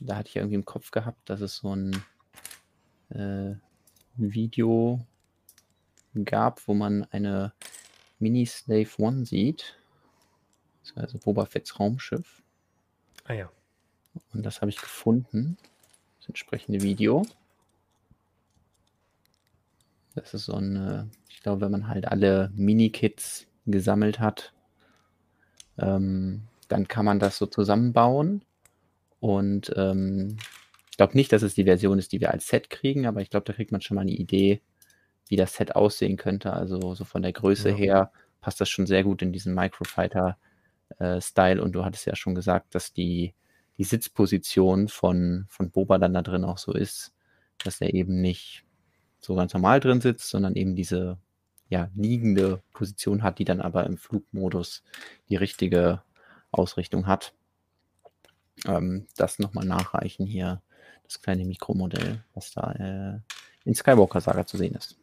[0.01, 2.03] da hatte ich irgendwie im Kopf gehabt, dass es so ein
[3.09, 3.55] äh,
[4.15, 5.05] Video
[6.25, 7.53] gab, wo man eine
[8.19, 9.77] Mini-Slave One sieht.
[10.95, 12.41] Also Boba Fett's Raumschiff.
[13.25, 13.51] Ah ja.
[14.33, 15.57] Und das habe ich gefunden.
[16.19, 17.25] Das entsprechende Video.
[20.15, 24.53] Das ist so ein, ich glaube, wenn man halt alle Mini-Kits gesammelt hat,
[25.77, 28.43] ähm, dann kann man das so zusammenbauen.
[29.19, 30.37] Und ähm,
[30.89, 33.29] ich glaube nicht, dass es die Version ist, die wir als Set kriegen, aber ich
[33.29, 34.61] glaube, da kriegt man schon mal eine Idee,
[35.27, 36.53] wie das Set aussehen könnte.
[36.53, 37.75] Also so von der Größe ja.
[37.75, 40.37] her passt das schon sehr gut in diesen Microfighter
[40.99, 41.19] äh,
[41.59, 43.33] und du hattest ja schon gesagt, dass die,
[43.77, 47.13] die Sitzposition von, von Boba dann da drin auch so ist,
[47.63, 48.65] dass er eben nicht
[49.21, 51.17] so ganz normal drin sitzt, sondern eben diese
[51.69, 54.83] ja, liegende Position hat, die dann aber im Flugmodus
[55.29, 56.01] die richtige
[56.51, 57.33] Ausrichtung hat.
[58.65, 60.61] Ähm, das nochmal nachreichen hier,
[61.03, 63.19] das kleine Mikromodell, was da äh,
[63.63, 65.00] in Skywalker Saga zu sehen ist.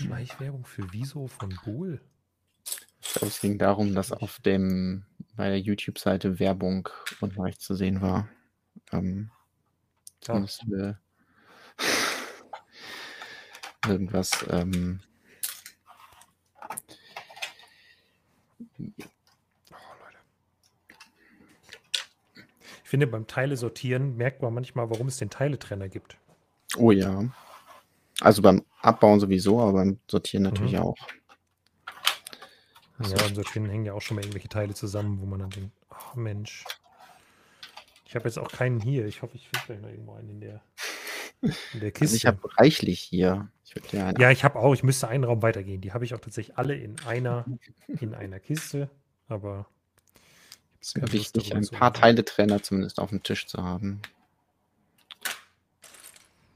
[0.00, 2.00] Schleichwerbung für Wieso von Bohl?
[3.02, 5.04] Ich glaube, es ging darum, dass auf dem
[5.36, 6.88] bei der YouTube-Seite Werbung
[7.22, 8.28] rechts zu sehen war.
[8.92, 9.30] Ähm,
[10.26, 10.44] ja.
[10.66, 11.00] wir
[13.86, 14.44] irgendwas.
[14.50, 15.00] Ähm,
[22.82, 26.16] ich finde, beim Teile sortieren merkt man manchmal, warum es den Teiletrenner gibt.
[26.76, 27.24] Oh ja.
[28.20, 30.80] Also beim Abbauen sowieso, aber beim Sortieren natürlich mhm.
[30.80, 30.96] auch.
[33.02, 35.72] Ja, beim Sortieren hängen ja auch schon mal irgendwelche Teile zusammen, wo man dann denkt,
[35.88, 36.64] ach Mensch.
[38.06, 39.06] Ich habe jetzt auch keinen hier.
[39.06, 40.62] Ich hoffe, ich finde gleich noch irgendwo einen in der,
[41.40, 42.04] in der Kiste.
[42.04, 43.48] Also ich habe reichlich hier.
[43.64, 44.74] Ich ja, ich habe auch.
[44.74, 45.80] Ich müsste einen Raum weitergehen.
[45.80, 47.44] Die habe ich auch tatsächlich alle in einer,
[47.86, 48.90] in einer Kiste.
[49.28, 49.66] Aber
[50.80, 54.02] es wäre wichtig, ein paar Teile-Trainer zumindest auf dem Tisch zu haben.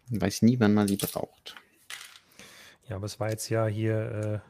[0.09, 1.55] Man weiß nie, wann man sie braucht.
[2.89, 4.43] Ja, aber es war jetzt ja hier,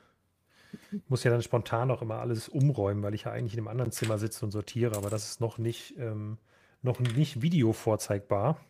[0.73, 3.69] äh, muss ja dann spontan auch immer alles umräumen, weil ich ja eigentlich in einem
[3.69, 6.39] anderen Zimmer sitze und sortiere, aber das ist noch nicht, ähm,
[6.83, 8.61] noch nicht Video vorzeigbar.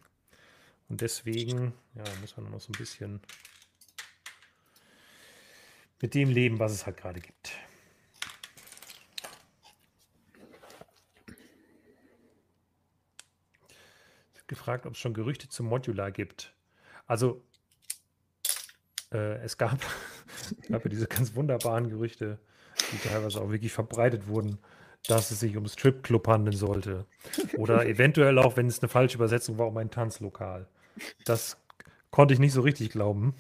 [0.89, 3.21] Und deswegen, ja, muss man noch so ein bisschen
[6.01, 7.53] mit dem leben, was es halt gerade gibt.
[14.47, 16.55] gefragt, ob es schon Gerüchte zum Modular gibt.
[17.07, 17.43] Also,
[19.15, 19.79] äh, es gab,
[20.69, 22.39] gab ja diese ganz wunderbaren Gerüchte,
[22.93, 24.59] die teilweise auch wirklich verbreitet wurden,
[25.07, 27.07] dass es sich um Stripclub handeln sollte.
[27.57, 30.67] Oder eventuell auch, wenn es eine falsche Übersetzung war, um ein Tanzlokal.
[31.25, 31.59] Das
[32.11, 33.35] konnte ich nicht so richtig glauben.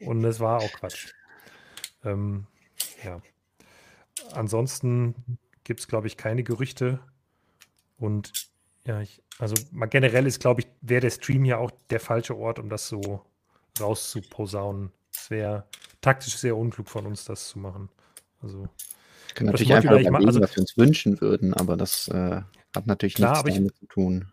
[0.00, 1.12] Und es war auch Quatsch.
[2.04, 2.46] Ähm,
[3.04, 3.20] ja.
[4.32, 7.00] Ansonsten gibt es, glaube ich, keine Gerüchte.
[7.98, 8.32] Und
[8.84, 12.36] ja, ich, also mal generell ist, glaube ich, wäre der Stream ja auch der falsche
[12.36, 13.24] Ort, um das so
[13.80, 14.92] rauszuposaunen.
[15.14, 15.64] Es wäre
[16.00, 17.88] taktisch sehr unklug von uns, das zu machen.
[18.40, 22.40] Also wir können natürlich einfach überlegen, also, was wir uns wünschen würden, aber das äh,
[22.74, 24.28] hat natürlich klar, nichts damit ich, zu tun.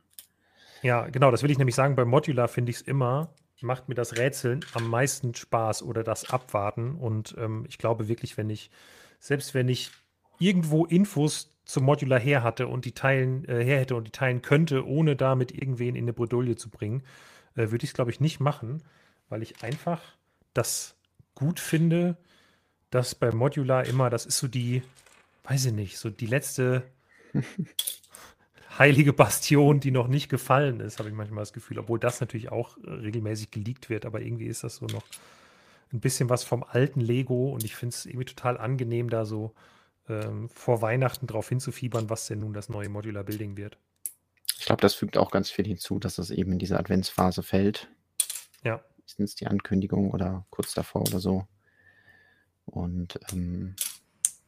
[0.82, 1.96] Ja, genau, das will ich nämlich sagen.
[1.96, 6.30] Bei Modular finde ich es immer, macht mir das Rätseln am meisten Spaß oder das
[6.30, 6.96] Abwarten.
[6.96, 8.70] Und ähm, ich glaube wirklich, wenn ich,
[9.20, 9.92] selbst wenn ich
[10.40, 14.42] irgendwo Infos zum Modular her hatte und die teilen, äh, her hätte und die teilen
[14.42, 17.04] könnte, ohne damit irgendwen in eine Bredouille zu bringen,
[17.56, 18.84] äh, würde ich es, glaube ich, nicht machen,
[19.30, 20.02] weil ich einfach
[20.54, 20.96] das
[21.34, 22.18] gut finde,
[22.90, 24.84] dass bei Modular immer, das ist so die,
[25.44, 26.84] weiß ich nicht, so die letzte
[28.80, 31.80] heilige Bastion, die noch nicht gefallen ist, habe ich manchmal das Gefühl.
[31.80, 35.04] Obwohl das natürlich auch äh, regelmäßig geleakt wird, aber irgendwie ist das so noch
[35.92, 39.54] ein bisschen was vom alten Lego und ich finde es irgendwie total angenehm, da so
[40.10, 43.78] ähm, vor Weihnachten drauf hinzufiebern, was denn nun das neue Modular Building wird.
[44.58, 47.90] Ich glaube, das fügt auch ganz viel hinzu, dass das eben in diese Adventsphase fällt.
[48.64, 48.82] Ja.
[49.06, 51.46] Meistens die Ankündigung oder kurz davor oder so.
[52.66, 53.76] Und ähm,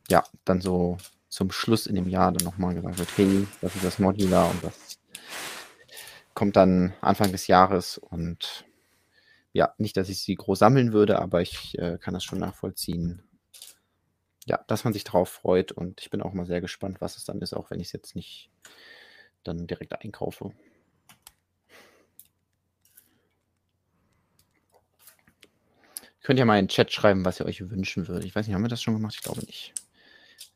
[0.10, 0.98] ja, dann so
[1.30, 4.64] zum Schluss in dem Jahr dann nochmal gesagt wird, hey, das ist das Modular und
[4.64, 4.98] das
[6.34, 8.66] kommt dann Anfang des Jahres und
[9.54, 13.22] ja, nicht, dass ich sie groß sammeln würde, aber ich äh, kann das schon nachvollziehen.
[14.48, 17.26] Ja, dass man sich darauf freut und ich bin auch mal sehr gespannt, was es
[17.26, 18.50] dann ist, auch wenn ich es jetzt nicht
[19.44, 20.52] dann direkt einkaufe.
[26.28, 28.26] Könnt ihr mal in den Chat schreiben, was ihr euch wünschen würdet.
[28.26, 29.16] Ich weiß nicht, haben wir das schon gemacht?
[29.16, 29.74] Ich glaube nicht.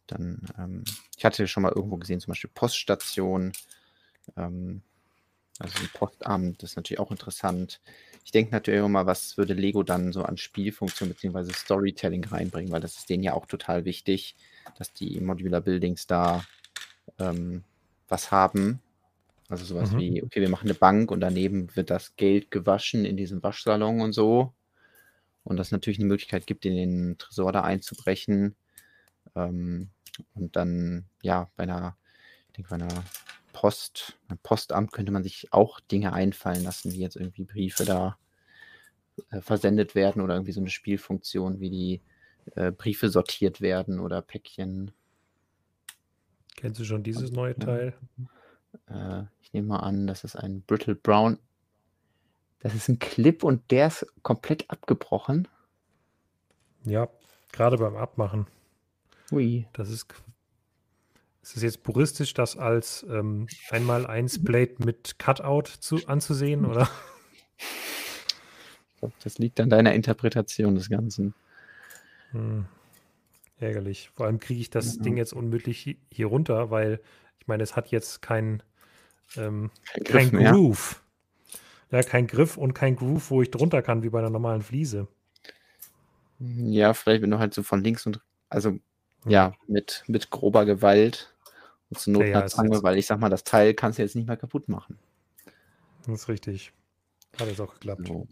[0.05, 0.83] Dann, ähm,
[1.15, 3.53] ich hatte schon mal irgendwo gesehen, zum Beispiel Poststation,
[4.35, 4.81] ähm,
[5.59, 7.79] also ein Postamt, das ist natürlich auch interessant.
[8.25, 11.53] Ich denke natürlich auch mal, was würde Lego dann so an Spielfunktion bzw.
[11.53, 14.35] Storytelling reinbringen, weil das ist denen ja auch total wichtig,
[14.77, 16.43] dass die Modular Buildings da
[17.17, 17.63] ähm,
[18.09, 18.81] was haben.
[19.47, 19.99] Also sowas mhm.
[19.99, 24.01] wie, okay, wir machen eine Bank und daneben wird das Geld gewaschen in diesem Waschsalon
[24.01, 24.53] und so.
[25.43, 28.55] Und das natürlich eine Möglichkeit gibt, in den Tresor da einzubrechen.
[29.35, 29.89] Ähm,
[30.33, 31.97] und dann, ja, bei einer,
[32.47, 33.03] ich denke, bei einer
[33.53, 38.17] Post, beim Postamt könnte man sich auch Dinge einfallen lassen, wie jetzt irgendwie Briefe da
[39.29, 42.01] äh, versendet werden oder irgendwie so eine Spielfunktion, wie die
[42.55, 44.91] äh, Briefe sortiert werden oder Päckchen.
[46.55, 47.93] Kennst du schon dieses neue Teil?
[48.87, 51.39] Äh, ich nehme mal an, das ist ein Brittle Brown.
[52.61, 55.47] Das ist ein Clip und der ist komplett abgebrochen.
[56.85, 57.09] Ja,
[57.51, 58.47] gerade beim Abmachen.
[59.31, 59.67] Ui.
[59.73, 60.07] Das ist.
[61.43, 66.87] Ist es jetzt puristisch, das als ähm, einmal eins Blade mit Cutout zu, anzusehen, oder?
[69.23, 71.33] Das liegt an deiner Interpretation des Ganzen.
[72.29, 72.65] Hm.
[73.59, 74.11] Ärgerlich.
[74.13, 75.01] Vor allem kriege ich das ja.
[75.01, 77.01] Ding jetzt unmöglich hier runter, weil
[77.39, 78.61] ich meine, es hat jetzt kein,
[79.35, 79.71] ähm,
[80.03, 81.01] kein, kein Groove.
[81.91, 85.07] Ja, kein Griff und kein Groove, wo ich drunter kann, wie bei einer normalen Fliese.
[86.39, 88.79] Ja, vielleicht wenn du halt so von links und also
[89.25, 91.33] ja, mit, mit grober Gewalt
[91.89, 94.27] und zur Not ja, Zange, weil ich sag mal, das Teil kannst du jetzt nicht
[94.27, 94.97] mehr kaputt machen.
[96.05, 96.71] Das ist richtig.
[97.39, 98.07] Hat es auch geklappt.
[98.07, 98.27] So.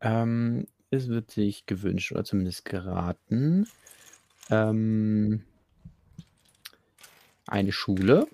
[0.00, 3.68] Ähm, es wird sich gewünscht oder zumindest geraten.
[4.50, 5.44] Ähm,
[7.46, 8.26] eine Schule.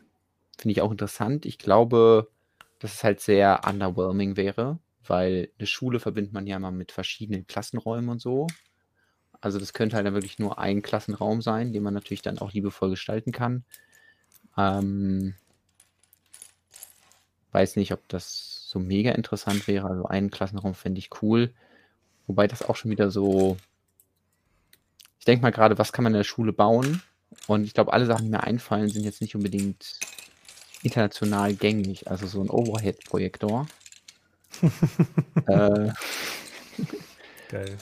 [0.59, 1.45] Finde ich auch interessant.
[1.47, 2.29] Ich glaube,
[2.83, 7.47] dass es halt sehr underwhelming wäre, weil eine Schule verbindet man ja mal mit verschiedenen
[7.47, 8.49] Klassenräumen und so.
[9.41, 12.53] Also das könnte halt dann wirklich nur ein Klassenraum sein, den man natürlich dann auch
[12.53, 13.65] liebevoll gestalten kann.
[14.57, 15.35] Ähm,
[17.53, 19.89] weiß nicht, ob das so mega interessant wäre.
[19.89, 21.55] Also einen Klassenraum fände ich cool.
[22.27, 23.57] Wobei das auch schon wieder so.
[25.19, 27.03] Ich denke mal gerade, was kann man in der Schule bauen?
[27.47, 30.01] Und ich glaube, alle Sachen, die mir einfallen, sind jetzt nicht unbedingt
[30.83, 32.11] international gängig.
[32.11, 33.67] Also so ein Overhead-Projektor.
[35.47, 35.93] äh,
[37.49, 37.79] Geil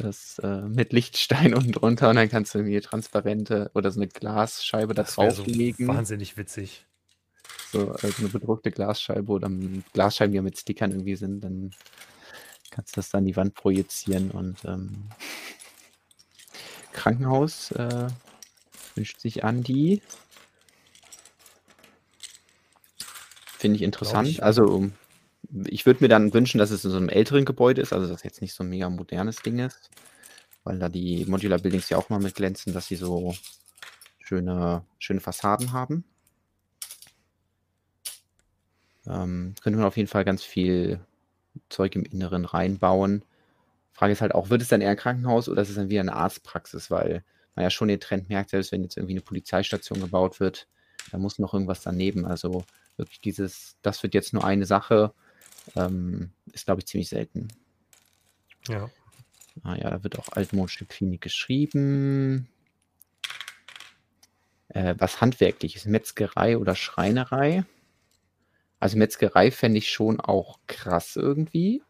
[0.00, 4.08] das äh, mit Lichtstein unten drunter und dann kannst du irgendwie transparente oder so eine
[4.08, 5.86] Glasscheibe da drauflegen.
[5.86, 6.86] So wahnsinnig witzig.
[7.72, 9.50] So also eine bedruckte Glasscheibe oder
[9.92, 11.70] Glasscheiben, die ja mit Stickern irgendwie sind, dann
[12.70, 15.08] kannst du das dann an die Wand projizieren und ähm,
[16.92, 18.08] Krankenhaus äh,
[18.94, 20.02] wünscht sich Andi.
[23.60, 24.26] Finde ich interessant.
[24.26, 24.42] Ich.
[24.42, 24.90] Also
[25.66, 28.22] ich würde mir dann wünschen, dass es in so einem älteren Gebäude ist, also dass
[28.22, 29.90] jetzt nicht so ein mega modernes Ding ist,
[30.64, 33.34] weil da die Modular Buildings ja auch mal mit glänzen, dass sie so
[34.18, 36.04] schöne, schöne Fassaden haben.
[39.06, 41.00] Ähm, könnte man auf jeden Fall ganz viel
[41.68, 43.26] Zeug im Inneren reinbauen.
[43.92, 46.00] Frage ist halt auch, wird es dann eher ein Krankenhaus oder ist es dann wieder
[46.00, 50.00] eine Arztpraxis, weil man ja schon den Trend merkt, selbst wenn jetzt irgendwie eine Polizeistation
[50.00, 50.66] gebaut wird,
[51.10, 52.24] da muss noch irgendwas daneben.
[52.24, 52.64] Also
[53.00, 55.12] wirklich dieses, das wird jetzt nur eine Sache
[55.76, 57.48] ähm, ist, glaube ich, ziemlich selten.
[58.68, 58.90] Ja.
[59.62, 62.48] Ah ja, da wird auch altmodische Klinik geschrieben.
[64.68, 67.64] Äh, was handwerklich ist, Metzgerei oder Schreinerei?
[68.78, 71.82] Also Metzgerei fände ich schon auch krass irgendwie.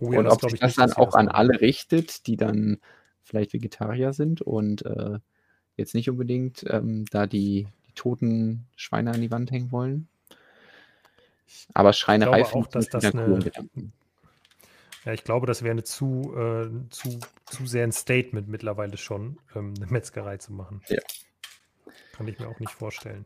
[0.00, 2.78] Oh ja, und ob sich das dann auch an alle richtet, die dann
[3.22, 5.18] vielleicht Vegetarier sind und äh,
[5.76, 7.66] jetzt nicht unbedingt ähm, da die, die
[7.98, 10.08] toten Schweine an die Wand hängen wollen.
[11.74, 13.92] Aber Schreinerei ich dass das eine, Gedanken.
[15.04, 19.38] Ja, ich glaube, das wäre eine zu, äh, zu, zu sehr ein Statement mittlerweile schon,
[19.54, 20.82] ähm, eine Metzgerei zu machen.
[20.88, 20.98] Ja.
[22.12, 23.24] kann ich mir auch nicht vorstellen.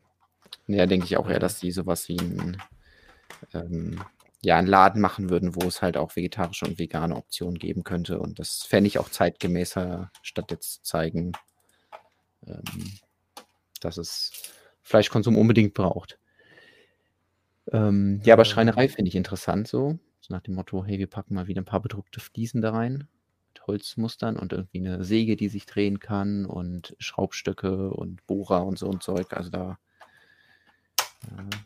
[0.67, 2.63] Ja, denke ich auch eher, dass die sowas wie ein,
[3.55, 4.05] ähm,
[4.43, 8.19] ja, einen Laden machen würden, wo es halt auch vegetarische und vegane Optionen geben könnte.
[8.21, 11.33] Und das fände ich auch zeitgemäßer, statt jetzt zu zeigen,
[12.47, 12.93] ähm,
[13.81, 14.52] dass es
[14.93, 16.19] Fleischkonsum unbedingt braucht.
[17.73, 19.99] Ähm, ja, aber Schreinerei finde ich interessant so.
[20.21, 20.35] so.
[20.35, 23.09] Nach dem Motto, hey, wir packen mal wieder ein paar bedruckte Fliesen da rein.
[23.55, 28.79] Mit Holzmustern und irgendwie eine Säge, die sich drehen kann und Schraubstöcke und Bohrer und
[28.79, 29.33] so ein Zeug.
[29.33, 29.79] Also da
[31.23, 31.57] äh,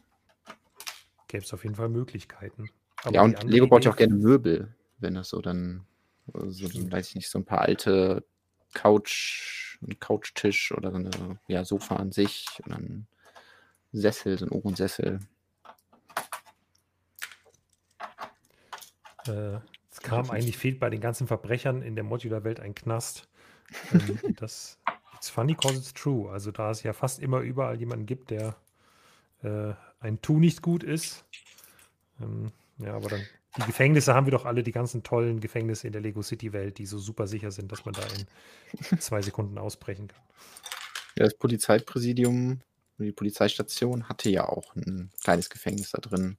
[1.27, 2.71] gäbe es auf jeden Fall Möglichkeiten.
[3.03, 5.85] Aber ja, und Lego baut ja auch gerne Möbel, wenn das so dann,
[6.33, 8.25] so, so, weiß ich nicht, so ein paar alte
[8.73, 13.07] Couch, ein Couchtisch oder so eine ja, Sofa an sich und dann
[13.93, 15.21] Sessel, so ein Ohrensessel.
[19.27, 19.59] Äh,
[19.91, 23.29] es kam eigentlich, fehlt bei den ganzen Verbrechern in der Modular-Welt ein Knast.
[23.93, 24.79] Ähm, das
[25.17, 26.31] It's funny cause it's true.
[26.31, 28.55] Also da es ja fast immer überall jemanden gibt, der
[29.43, 31.25] äh, ein Tu nicht gut ist.
[32.21, 33.23] Ähm, ja, aber dann
[33.57, 36.77] die Gefängnisse haben wir doch alle, die ganzen tollen Gefängnisse in der Lego City Welt,
[36.77, 38.03] die so super sicher sind, dass man da
[38.91, 40.21] in zwei Sekunden ausbrechen kann.
[41.17, 42.61] Ja, das Polizeipräsidium,
[43.05, 46.39] die Polizeistation hatte ja auch ein kleines Gefängnis da drin.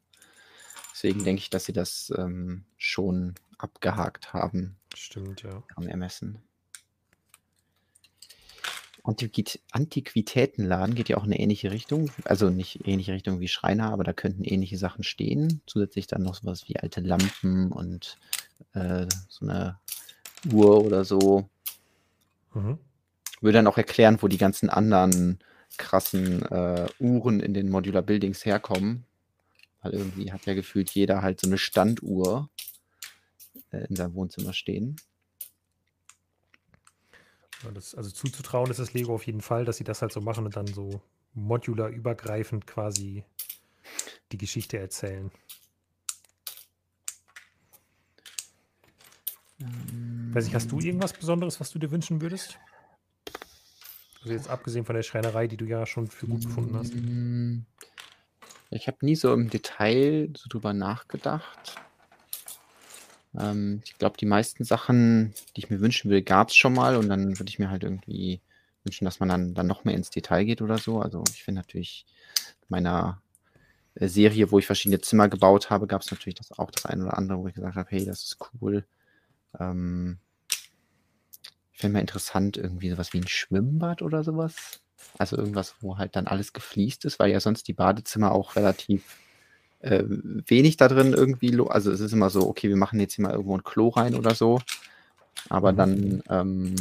[0.94, 4.78] Deswegen denke ich, dass sie das ähm, schon abgehakt haben.
[4.96, 5.62] Stimmt, ja.
[5.76, 6.40] Am Ermessen.
[9.04, 12.12] Antiquit Antiquitätenladen geht ja auch in eine ähnliche Richtung.
[12.26, 15.62] Also nicht ähnliche Richtung wie Schreiner, aber da könnten ähnliche Sachen stehen.
[15.66, 18.18] Zusätzlich dann noch sowas wie alte Lampen und
[18.74, 19.80] äh, so eine
[20.52, 21.50] Uhr oder so.
[22.54, 22.80] Mhm.
[23.40, 25.40] Würde dann auch erklären, wo die ganzen anderen
[25.78, 29.06] krassen äh, Uhren in den Modular Buildings herkommen.
[29.82, 32.50] Weil irgendwie hat ja gefühlt jeder halt so eine Standuhr
[33.72, 34.96] äh, in seinem Wohnzimmer stehen.
[37.64, 40.22] Ja, das, also zuzutrauen ist das Lego auf jeden Fall, dass sie das halt so
[40.22, 41.02] machen und dann so
[41.34, 43.24] modular übergreifend quasi
[44.32, 45.32] die Geschichte erzählen.
[49.60, 52.60] Ähm, Weiß ich, hast du irgendwas Besonderes, was du dir wünschen würdest?
[54.28, 56.94] Also jetzt abgesehen von der Schreinerei, die du ja schon für gut befunden hast.
[56.94, 57.60] Mm,
[58.72, 61.78] ich habe nie so im Detail so drüber nachgedacht.
[63.40, 66.98] Ähm, ich glaube, die meisten Sachen, die ich mir wünschen will, gab es schon mal
[66.98, 68.42] und dann würde ich mir halt irgendwie
[68.84, 71.00] wünschen, dass man dann, dann noch mehr ins Detail geht oder so.
[71.00, 72.06] Also ich finde natürlich
[72.68, 73.22] meiner
[73.96, 77.06] äh, Serie, wo ich verschiedene Zimmer gebaut habe, gab es natürlich das, auch das eine
[77.06, 78.84] oder andere, wo ich gesagt habe, hey, das ist cool.
[79.58, 80.18] Ähm,
[81.78, 84.82] fände mal interessant, irgendwie sowas wie ein Schwimmbad oder sowas.
[85.18, 89.04] Also irgendwas, wo halt dann alles gefliest ist, weil ja sonst die Badezimmer auch relativ
[89.80, 91.58] äh, wenig da drin irgendwie.
[91.70, 94.16] Also es ist immer so, okay, wir machen jetzt hier mal irgendwo ein Klo rein
[94.16, 94.60] oder so.
[95.50, 95.78] Aber mhm.
[95.78, 96.76] dann, ähm,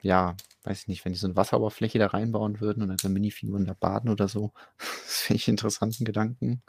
[0.00, 3.08] ja, weiß ich nicht, wenn die so eine Wasseroberfläche da reinbauen würden und dann so
[3.08, 6.62] Minifiguren da baden oder so, das finde ich einen interessanten Gedanken.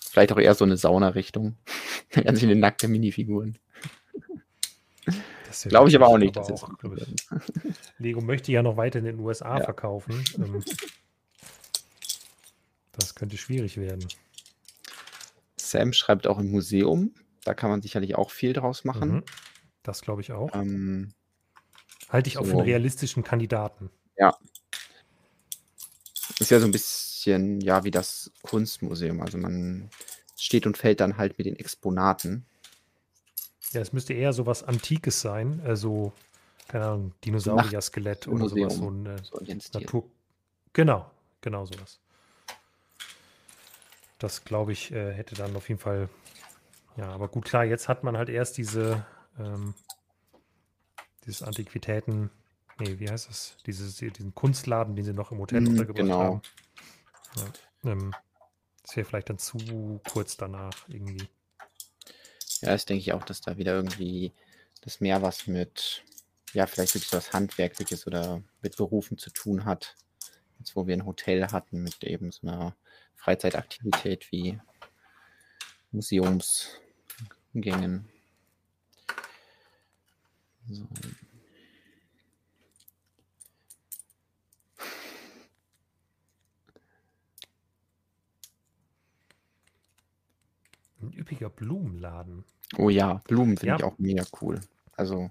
[0.00, 1.56] Vielleicht auch eher so eine Sauna-Richtung.
[2.10, 3.58] Ganz viele nackte Minifiguren.
[5.62, 6.36] Glaube ich aber auch nicht.
[6.36, 6.68] Aber auch,
[7.98, 9.64] Lego möchte ja noch weiter in den USA ja.
[9.64, 10.24] verkaufen.
[10.36, 10.62] Ähm,
[12.92, 14.06] das könnte schwierig werden.
[15.56, 17.14] Sam schreibt auch im Museum.
[17.44, 19.16] Da kann man sicherlich auch viel draus machen.
[19.16, 19.24] Mhm.
[19.82, 20.54] Das glaube ich auch.
[20.54, 21.12] Ähm,
[22.08, 22.40] Halte ich so.
[22.40, 23.90] auch für einen realistischen Kandidaten.
[24.16, 24.36] Ja.
[26.38, 29.20] Ist ja so ein bisschen, ja, wie das Kunstmuseum.
[29.20, 29.90] Also man
[30.36, 32.46] steht und fällt dann halt mit den Exponaten.
[33.74, 35.60] Ja, es müsste eher so was Antikes sein.
[35.64, 36.12] Also,
[36.68, 38.78] keine Ahnung, Dinosaurier-Skelett oder Museum, sowas.
[38.78, 40.10] So ein äh, so Natur.
[40.72, 41.10] Genau,
[41.40, 42.00] genau sowas.
[44.18, 46.08] Das, glaube ich, äh, hätte dann auf jeden Fall.
[46.96, 49.04] Ja, aber gut, klar, jetzt hat man halt erst diese,
[49.38, 49.74] ähm,
[51.26, 52.30] dieses Antiquitäten,
[52.78, 53.56] nee, wie heißt das?
[53.66, 56.20] Dieses, diesen Kunstladen, den sie noch im Hotel mm, untergebracht genau.
[56.20, 56.42] haben.
[57.36, 58.14] Ja, ähm,
[58.82, 61.26] das wäre vielleicht dann zu kurz danach irgendwie.
[62.64, 64.32] Ja, das denke ich auch, dass da wieder irgendwie
[64.80, 66.02] das mehr was mit,
[66.54, 69.94] ja, vielleicht wirklich so was Handwerkliches oder mit Berufen zu tun hat.
[70.58, 72.74] Jetzt, wo wir ein Hotel hatten mit eben so einer
[73.16, 74.58] Freizeitaktivität wie
[75.92, 78.08] Museumsgängen.
[80.70, 80.88] So.
[91.02, 92.44] Ein üppiger Blumenladen.
[92.76, 93.76] Oh ja, Blumen finde ja.
[93.76, 94.60] ich auch mega cool.
[94.96, 95.30] Also.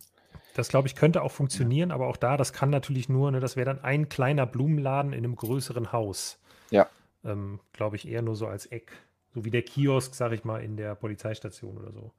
[0.55, 3.55] Das glaube ich könnte auch funktionieren, aber auch da, das kann natürlich nur, ne, das
[3.55, 6.39] wäre dann ein kleiner Blumenladen in einem größeren Haus.
[6.71, 6.89] Ja.
[7.23, 8.91] Ähm, Glaube ich eher nur so als Eck.
[9.33, 12.11] So wie der Kiosk, sag ich mal, in der Polizeistation oder so.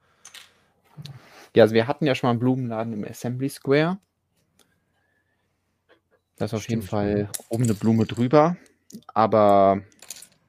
[1.55, 3.99] Ja, also wir hatten ja schon mal einen Blumenladen im Assembly Square.
[6.37, 8.57] Da ist auf jeden Fall oben eine Blume drüber.
[9.09, 9.83] Aber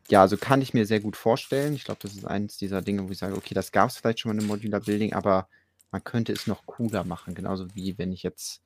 [0.09, 1.73] ja, also kann ich mir sehr gut vorstellen.
[1.73, 4.19] Ich glaube, das ist eines dieser Dinge, wo ich sage, okay, das gab es vielleicht
[4.19, 5.47] schon mal im Modular Building, aber
[5.91, 7.33] man könnte es noch cooler machen.
[7.33, 8.61] Genauso wie wenn ich jetzt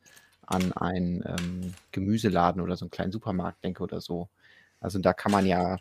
[0.46, 4.30] an einen ähm, Gemüseladen oder so einen kleinen Supermarkt denke oder so.
[4.82, 5.78] Also da kann man ja,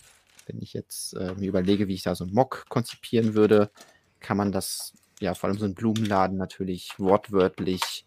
[0.46, 3.70] wenn ich jetzt äh, mir überlege, wie ich da so einen Mock konzipieren würde,
[4.20, 8.06] kann man das, ja, vor allem so einen Blumenladen natürlich wortwörtlich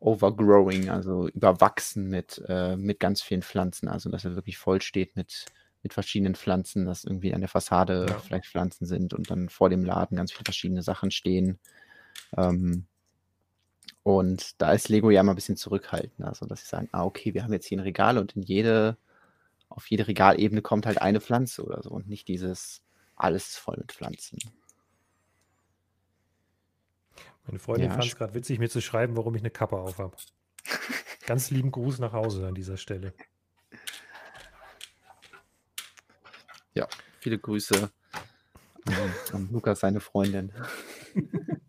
[0.00, 3.88] overgrowing, also überwachsen mit, äh, mit ganz vielen Pflanzen.
[3.88, 5.46] Also dass er wirklich voll steht mit
[5.82, 8.18] mit verschiedenen Pflanzen, dass irgendwie an der Fassade ja.
[8.18, 11.58] vielleicht Pflanzen sind und dann vor dem Laden ganz viele verschiedene Sachen stehen.
[12.36, 12.86] Ähm,
[14.02, 17.34] und da ist Lego ja immer ein bisschen zurückhaltend, also dass sie sagen, ah, okay,
[17.34, 18.96] wir haben jetzt hier ein Regal und in jede,
[19.68, 22.82] auf jede Regalebene kommt halt eine Pflanze oder so und nicht dieses
[23.16, 24.38] alles voll mit Pflanzen.
[27.46, 29.98] Meine Freundin ja, fand es gerade witzig, mir zu schreiben, warum ich eine Kappe auf
[29.98, 30.16] habe.
[31.26, 33.12] Ganz lieben Gruß nach Hause an dieser Stelle.
[36.78, 36.86] Ja,
[37.18, 37.90] viele Grüße
[39.32, 40.52] an, Lukas, seine Freundin.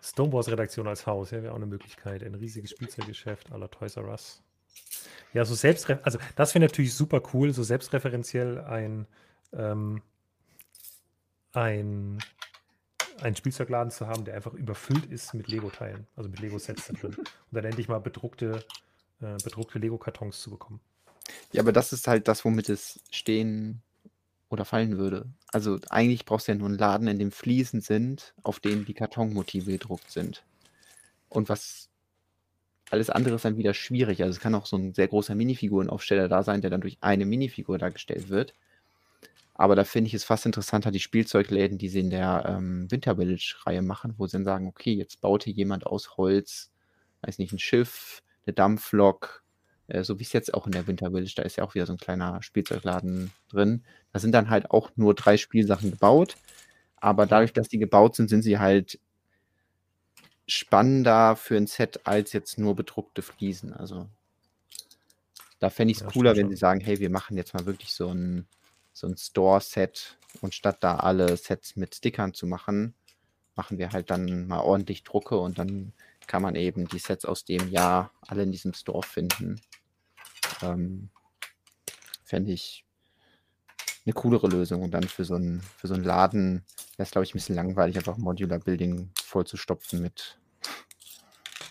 [0.00, 2.22] Stonewalls Redaktion als Haus, ja, wäre auch eine Möglichkeit.
[2.22, 4.44] Ein riesiges Spielzeuggeschäft aller Toys R Us.
[5.32, 9.08] Ja, so selbst, also das wäre natürlich super cool, so selbstreferenziell ein,
[9.52, 10.00] ähm,
[11.54, 12.18] ein,
[13.22, 17.16] ein Spielzeugladen zu haben, der einfach überfüllt ist mit Lego-Teilen, also mit Lego-Sets drin.
[17.16, 18.64] Und dann endlich mal bedruckte,
[19.20, 20.80] äh, bedruckte Lego-Kartons zu bekommen.
[21.52, 23.82] Ja, aber das ist halt das, womit es stehen
[24.48, 25.26] oder fallen würde.
[25.52, 28.94] Also eigentlich brauchst du ja nur einen Laden, in dem Fliesen sind, auf denen die
[28.94, 30.44] Kartonmotive gedruckt sind.
[31.28, 31.88] Und was
[32.90, 34.22] alles andere ist dann wieder schwierig.
[34.22, 37.24] Also es kann auch so ein sehr großer Minifigurenaufsteller da sein, der dann durch eine
[37.24, 38.52] Minifigur dargestellt wird.
[39.54, 43.16] Aber da finde ich es fast interessanter, die Spielzeugläden, die sie in der ähm, Winter
[43.16, 46.70] Village-Reihe machen, wo sie dann sagen, okay, jetzt baut hier jemand aus Holz,
[47.22, 49.42] weiß nicht, ein Schiff, eine Dampflok,
[49.88, 51.86] äh, so wie es jetzt auch in der Winter Village, da ist ja auch wieder
[51.86, 53.84] so ein kleiner Spielzeugladen drin.
[54.12, 56.36] Da sind dann halt auch nur drei Spielsachen gebaut,
[56.96, 58.98] aber dadurch, dass die gebaut sind, sind sie halt
[60.46, 63.72] spannender für ein Set als jetzt nur bedruckte Fliesen.
[63.72, 64.08] Also
[65.58, 67.92] da fände ich es ja, cooler, wenn sie sagen, hey, wir machen jetzt mal wirklich
[67.92, 68.46] so ein,
[68.92, 72.94] so ein Store-Set und statt da alle Sets mit Stickern zu machen,
[73.54, 75.92] machen wir halt dann mal ordentlich Drucke und dann
[76.26, 79.60] kann man eben die Sets aus dem Jahr alle in diesem Store finden.
[80.62, 81.10] Ähm,
[82.24, 82.84] Fände ich
[84.04, 84.82] eine coolere Lösung.
[84.82, 86.64] Und dann für so einen, für so einen Laden
[86.96, 90.38] wäre es, glaube ich, ein bisschen langweilig, einfach Modular Building vollzustopfen mit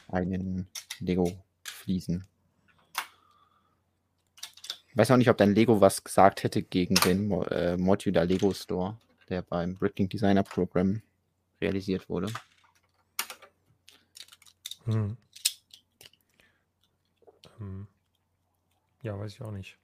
[0.09, 0.67] eigenen
[0.99, 2.27] Lego-Fliesen.
[4.89, 8.53] Ich weiß auch nicht, ob dein Lego was gesagt hätte gegen den äh, Modular Lego
[8.53, 8.97] Store,
[9.29, 11.01] der beim Bricklink Designer Program
[11.61, 12.27] realisiert wurde.
[14.85, 15.17] Hm.
[17.57, 17.87] Hm.
[19.01, 19.77] Ja, weiß ich auch nicht.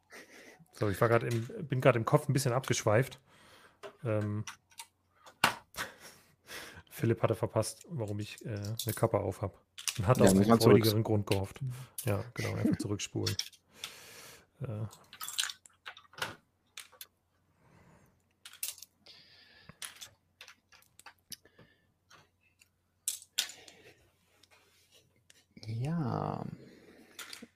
[0.73, 3.19] So, ich war gerade bin gerade im Kopf ein bisschen abgeschweift.
[4.03, 4.45] Ähm,
[6.89, 9.53] Philipp hatte verpasst, warum ich äh, eine Kappe auf habe.
[9.97, 11.59] Und hat ja, aus einem freudigeren Grund gehofft.
[12.05, 13.35] Ja, genau, einfach zurückspulen.
[14.61, 14.85] Äh,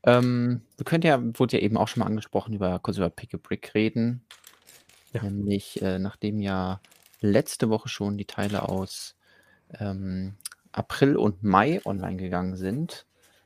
[0.04, 3.34] Ähm, wir können ja, wurde ja eben auch schon mal angesprochen, über kurz über Pick
[3.34, 4.24] a Brick reden.
[5.14, 5.24] Ja.
[5.24, 6.82] Nämlich, äh, nachdem ja
[7.20, 9.16] letzte Woche schon die Teile aus
[9.80, 10.36] ähm,
[10.72, 13.06] April und Mai online gegangen sind,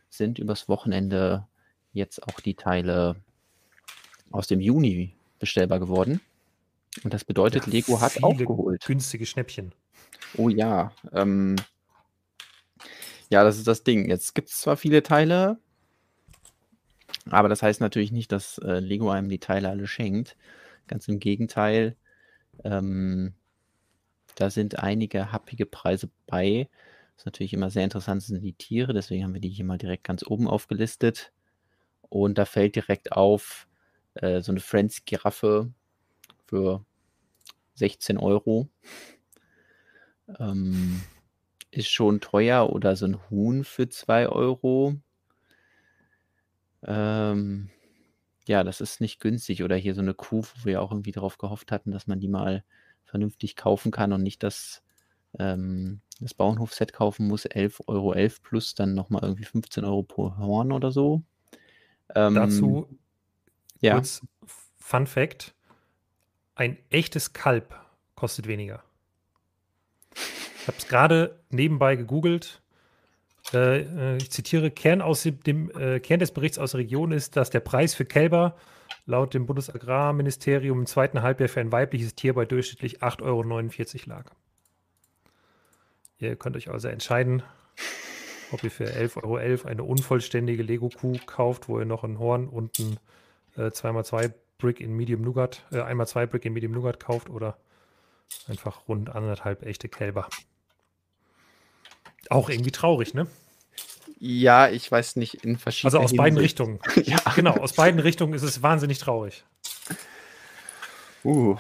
[0.10, 1.48] sind übers Wochenende
[1.92, 3.16] jetzt auch die Teile
[4.32, 6.22] aus dem Juni bestellbar geworden.
[7.04, 8.86] Und das bedeutet, ja, Lego hat aufgeholt.
[8.86, 9.74] Günstige Schnäppchen.
[10.38, 10.92] Oh ja.
[11.12, 11.56] Ähm,
[13.30, 14.08] ja, das ist das Ding.
[14.08, 15.60] Jetzt gibt es zwar viele Teile,
[17.30, 20.38] aber das heißt natürlich nicht, dass äh, Lego einem die Teile alle schenkt.
[20.88, 21.96] Ganz im Gegenteil.
[22.64, 23.34] Ähm,
[24.36, 26.70] da sind einige happige Preise bei.
[27.16, 30.04] Was natürlich immer sehr interessant sind die Tiere, deswegen haben wir die hier mal direkt
[30.04, 31.32] ganz oben aufgelistet.
[32.10, 33.68] Und da fällt direkt auf
[34.16, 35.72] äh, so eine Friends-Giraffe
[36.46, 36.86] für
[37.76, 38.70] 16 Euro.
[40.40, 41.02] Ähm,
[41.72, 44.96] ist schon teuer oder so ein Huhn für 2 Euro.
[46.86, 47.70] Ähm,
[48.48, 49.64] ja, das ist nicht günstig.
[49.64, 52.28] Oder hier so eine Kuh, wo wir auch irgendwie darauf gehofft hatten, dass man die
[52.28, 52.64] mal
[53.04, 54.84] vernünftig kaufen kann und nicht das,
[55.40, 57.46] ähm, das Bauernhof-Set kaufen muss.
[57.46, 61.24] 11,11 Euro 11 plus dann nochmal irgendwie 15 Euro pro Horn oder so.
[62.14, 62.88] Ähm, Dazu
[63.82, 63.94] ja.
[63.96, 64.22] kurz
[64.78, 65.56] Fun Fact:
[66.54, 67.76] Ein echtes Kalb
[68.16, 68.84] kostet weniger.
[70.14, 72.62] Ich habe es gerade nebenbei gegoogelt.
[73.54, 77.36] Äh, äh, ich zitiere: Kern, aus dem, äh, Kern des Berichts aus der Region ist,
[77.36, 78.56] dass der Preis für Kälber
[79.06, 84.32] laut dem Bundesagrarministerium im zweiten Halbjahr für ein weibliches Tier bei durchschnittlich 8,49 Euro lag.
[86.18, 87.44] Ihr könnt euch also entscheiden,
[88.52, 92.80] ob ihr für 11,11 Euro eine unvollständige Lego-Kuh kauft, wo ihr noch ein Horn und
[92.80, 92.98] ein
[93.58, 97.58] äh, 2x2 Brick in Medium Nougat, äh, 1x2 Brick in Medium Nougat kauft oder
[98.48, 100.28] einfach rund anderthalb echte Kälber.
[102.30, 103.28] Auch irgendwie traurig, ne?
[104.20, 105.96] Ja, ich weiß nicht, in verschiedenen.
[105.96, 106.80] Also aus beiden Richtungen.
[107.04, 107.18] ja.
[107.36, 109.44] Genau, aus beiden Richtungen ist es wahnsinnig traurig.
[111.24, 111.58] Uh,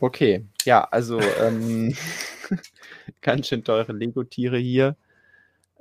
[0.00, 0.46] okay.
[0.64, 1.96] Ja, also ähm,
[3.20, 4.96] ganz schön teure Lego-Tiere hier.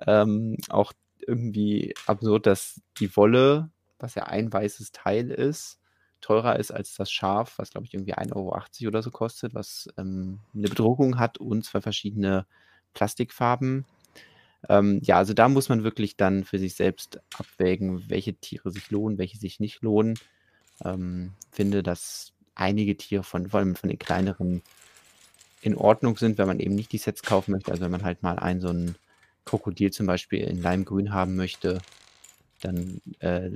[0.06, 3.70] Ähm, auch irgendwie absurd, dass die Wolle,
[4.00, 5.80] was ja ein weißes Teil ist,
[6.22, 8.58] teurer ist als das Schaf, was glaube ich irgendwie 1,80 Euro
[8.88, 12.46] oder so kostet, was ähm, eine Bedruckung hat und zwei verschiedene
[12.94, 13.86] Plastikfarben.
[14.70, 18.92] Ähm, ja, also da muss man wirklich dann für sich selbst abwägen, welche Tiere sich
[18.92, 20.18] lohnen, welche sich nicht lohnen.
[20.84, 24.62] Ähm, finde, dass einige Tiere von, vor allem von den kleineren
[25.62, 27.72] in Ordnung sind, wenn man eben nicht die Sets kaufen möchte.
[27.72, 28.96] Also wenn man halt mal ein so ein
[29.46, 31.82] Krokodil zum Beispiel in Limegrün haben möchte,
[32.62, 33.50] dann äh,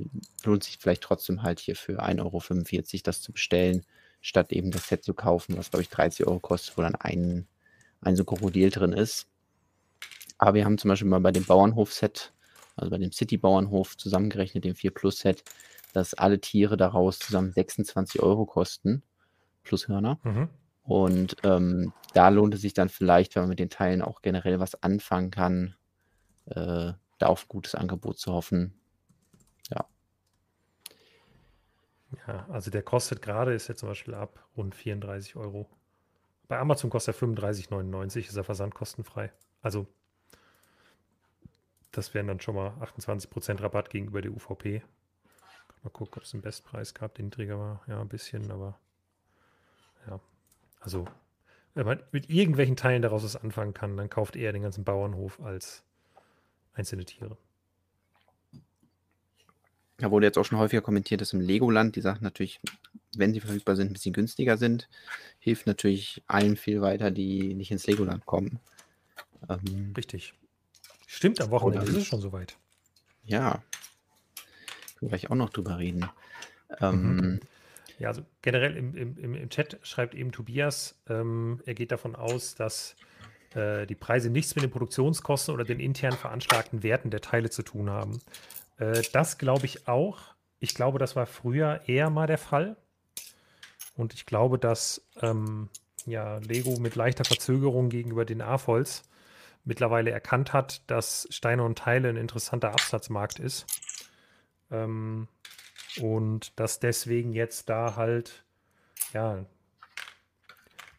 [0.43, 3.85] lohnt sich vielleicht trotzdem halt hier für 1,45 Euro das zu bestellen,
[4.21, 7.47] statt eben das Set zu kaufen, was glaube ich 30 Euro kostet, wo dann ein,
[8.01, 9.27] ein so Krokodil drin ist.
[10.37, 12.33] Aber wir haben zum Beispiel mal bei dem Bauernhof-Set,
[12.75, 15.43] also bei dem City-Bauernhof zusammengerechnet, dem 4 Plus-Set,
[15.93, 19.03] dass alle Tiere daraus zusammen 26 Euro kosten,
[19.63, 20.19] plus Hörner.
[20.23, 20.49] Mhm.
[20.83, 24.59] Und ähm, da lohnt es sich dann vielleicht, wenn man mit den Teilen auch generell
[24.59, 25.75] was anfangen kann,
[26.45, 28.79] äh, da auf ein gutes Angebot zu hoffen.
[29.69, 29.85] Ja.
[32.25, 35.69] Ja, also der kostet gerade, ist jetzt zum Beispiel ab rund 34 Euro.
[36.47, 39.33] Bei Amazon kostet er 35,99, ist er versandkostenfrei.
[39.61, 39.87] Also
[41.97, 44.83] das wären dann schon mal 28% Rabatt gegenüber der UVP.
[45.81, 47.83] Mal gucken, ob es einen Bestpreis gab, der niedriger war.
[47.87, 48.79] Ja, ein bisschen, aber
[50.07, 50.19] ja.
[50.79, 51.07] Also,
[51.73, 55.41] wenn man mit irgendwelchen Teilen daraus was anfangen kann, dann kauft eher den ganzen Bauernhof
[55.41, 55.83] als
[56.73, 57.35] einzelne Tiere.
[59.97, 62.59] Da wurde jetzt auch schon häufiger kommentiert, dass im Legoland die Sachen natürlich,
[63.15, 64.87] wenn sie verfügbar sind, ein bisschen günstiger sind.
[65.39, 68.59] Hilft natürlich allen viel weiter, die nicht ins Legoland kommen.
[69.49, 70.35] Ähm, Richtig.
[71.07, 72.57] Stimmt, am Wochenende ist es schon soweit.
[73.23, 73.63] Ja.
[74.99, 76.07] Können wir gleich auch noch drüber reden.
[76.81, 77.39] Ähm, mhm.
[77.97, 82.55] Ja, also generell im, im, im Chat schreibt eben Tobias, ähm, er geht davon aus,
[82.55, 82.95] dass
[83.55, 87.63] äh, die Preise nichts mit den Produktionskosten oder den intern veranschlagten Werten der Teile zu
[87.63, 88.19] tun haben.
[88.77, 90.35] Äh, das glaube ich auch.
[90.59, 92.75] Ich glaube, das war früher eher mal der Fall.
[93.95, 95.69] Und ich glaube, dass ähm,
[96.05, 99.03] ja, Lego mit leichter Verzögerung gegenüber den AFOLs
[99.67, 103.65] mittlerweile erkannt hat, dass Steine und Teile ein interessanter Absatzmarkt ist.
[104.71, 105.27] Ähm,
[105.99, 108.43] und dass deswegen jetzt da halt,
[109.13, 109.45] ja,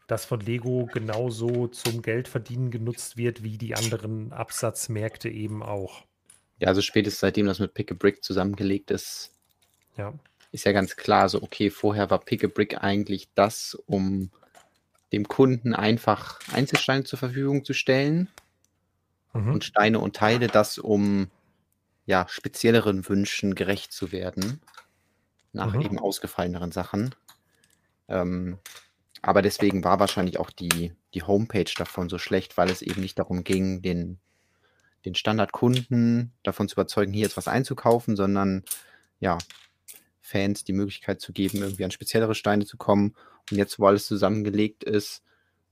[0.07, 6.05] das von Lego genauso zum Geldverdienen genutzt wird, wie die anderen Absatzmärkte eben auch.
[6.59, 9.33] Ja, also spätestens seitdem das mit Pick a Brick zusammengelegt ist,
[9.97, 10.13] ja.
[10.51, 14.31] ist ja ganz klar so, okay, vorher war Pick a Brick eigentlich das, um
[15.13, 18.29] dem Kunden einfach Einzelsteine zur Verfügung zu stellen
[19.47, 19.55] mhm.
[19.55, 21.31] und Steine und Teile das, um
[22.07, 24.61] ja, spezielleren Wünschen gerecht zu werden
[25.53, 25.83] nach mhm.
[25.83, 27.15] eben ausgefalleneren Sachen.
[28.09, 28.59] Ähm,
[29.23, 33.19] aber deswegen war wahrscheinlich auch die, die Homepage davon so schlecht, weil es eben nicht
[33.19, 34.19] darum ging, den,
[35.05, 38.65] den Standardkunden davon zu überzeugen, hier jetzt was einzukaufen, sondern
[39.21, 39.39] ja,
[40.21, 43.15] Fans die Möglichkeit zu geben, irgendwie an speziellere Steine zu kommen.
[43.51, 45.23] Und jetzt, wo alles zusammengelegt ist,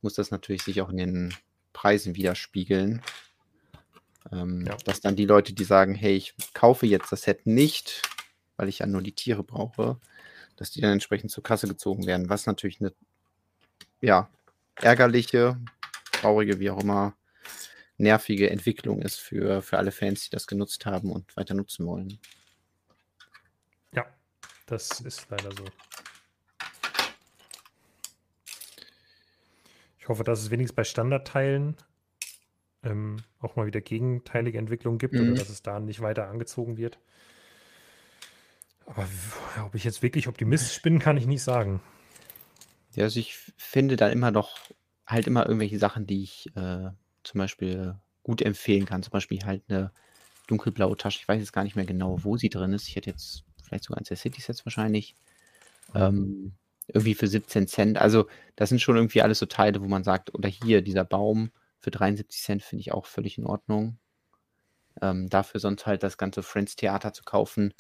[0.00, 1.34] muss das natürlich sich auch in den
[1.72, 3.02] Preisen widerspiegeln.
[4.32, 4.76] Ähm, ja.
[4.84, 8.02] Dass dann die Leute, die sagen, hey, ich kaufe jetzt das Set nicht,
[8.56, 9.98] weil ich ja nur die Tiere brauche,
[10.56, 12.92] dass die dann entsprechend zur Kasse gezogen werden, was natürlich eine,
[14.00, 14.28] ja,
[14.76, 15.58] ärgerliche,
[16.12, 17.14] traurige, wie auch immer,
[17.98, 22.18] nervige Entwicklung ist für, für alle Fans, die das genutzt haben und weiter nutzen wollen.
[23.92, 24.06] Ja,
[24.66, 25.64] das ist leider so.
[29.98, 31.76] Ich hoffe, dass es wenigstens bei Standardteilen
[32.82, 35.32] ähm, auch mal wieder gegenteilige Entwicklungen gibt mhm.
[35.32, 36.98] oder dass es da nicht weiter angezogen wird.
[38.86, 39.06] Aber
[39.64, 41.80] ob ich jetzt wirklich optimistisch bin, kann ich nicht sagen.
[42.94, 44.58] Ja, also ich finde dann immer noch
[45.06, 46.90] halt immer irgendwelche Sachen, die ich äh,
[47.22, 49.02] zum Beispiel gut empfehlen kann.
[49.02, 49.92] Zum Beispiel halt eine
[50.46, 51.18] dunkelblaue Tasche.
[51.20, 52.88] Ich weiß jetzt gar nicht mehr genau, wo sie drin ist.
[52.88, 55.16] Ich hätte jetzt vielleicht sogar eins der City-Sets wahrscheinlich.
[55.94, 56.54] Ähm,
[56.88, 57.98] irgendwie für 17 Cent.
[57.98, 61.50] Also das sind schon irgendwie alles so Teile, wo man sagt, oder hier dieser Baum
[61.80, 63.98] für 73 Cent finde ich auch völlig in Ordnung.
[65.02, 67.74] Ähm, dafür sonst halt das ganze Friends-Theater zu kaufen,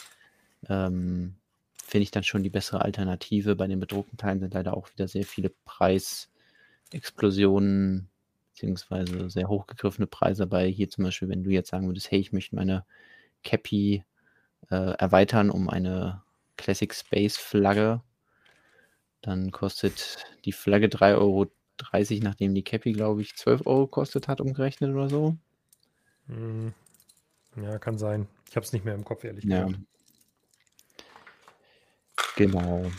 [0.68, 1.36] ähm,
[1.82, 3.56] finde ich dann schon die bessere Alternative.
[3.56, 8.10] Bei den bedruckten Teilen sind leider auch wieder sehr viele Preisexplosionen
[8.56, 10.68] beziehungsweise sehr hochgegriffene Preise dabei.
[10.68, 12.86] Hier zum Beispiel, wenn du jetzt sagen würdest, hey, ich möchte meine
[13.44, 14.02] Cappy
[14.70, 16.22] äh, erweitern um eine
[16.56, 18.00] Classic Space Flagge,
[19.20, 21.46] dann kostet die Flagge 3,30 Euro,
[22.20, 25.36] nachdem die Cappy, glaube ich, 12 Euro kostet hat, umgerechnet oder so.
[26.28, 26.72] Hm.
[27.56, 28.28] Ja, kann sein.
[28.48, 29.64] Ich habe es nicht mehr im Kopf, ehrlich ja.
[29.64, 29.82] gesagt.
[32.36, 32.90] Genau.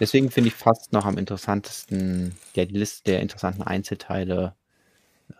[0.00, 4.54] Deswegen finde ich fast noch am interessantesten ja, die Liste der interessanten Einzelteile,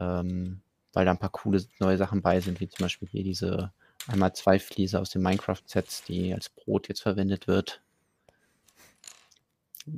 [0.01, 0.61] ähm,
[0.93, 3.73] weil da ein paar coole neue Sachen bei sind, wie zum Beispiel hier diese
[4.07, 7.83] einmal zwei Fliese aus den Minecraft-Sets, die als Brot jetzt verwendet wird.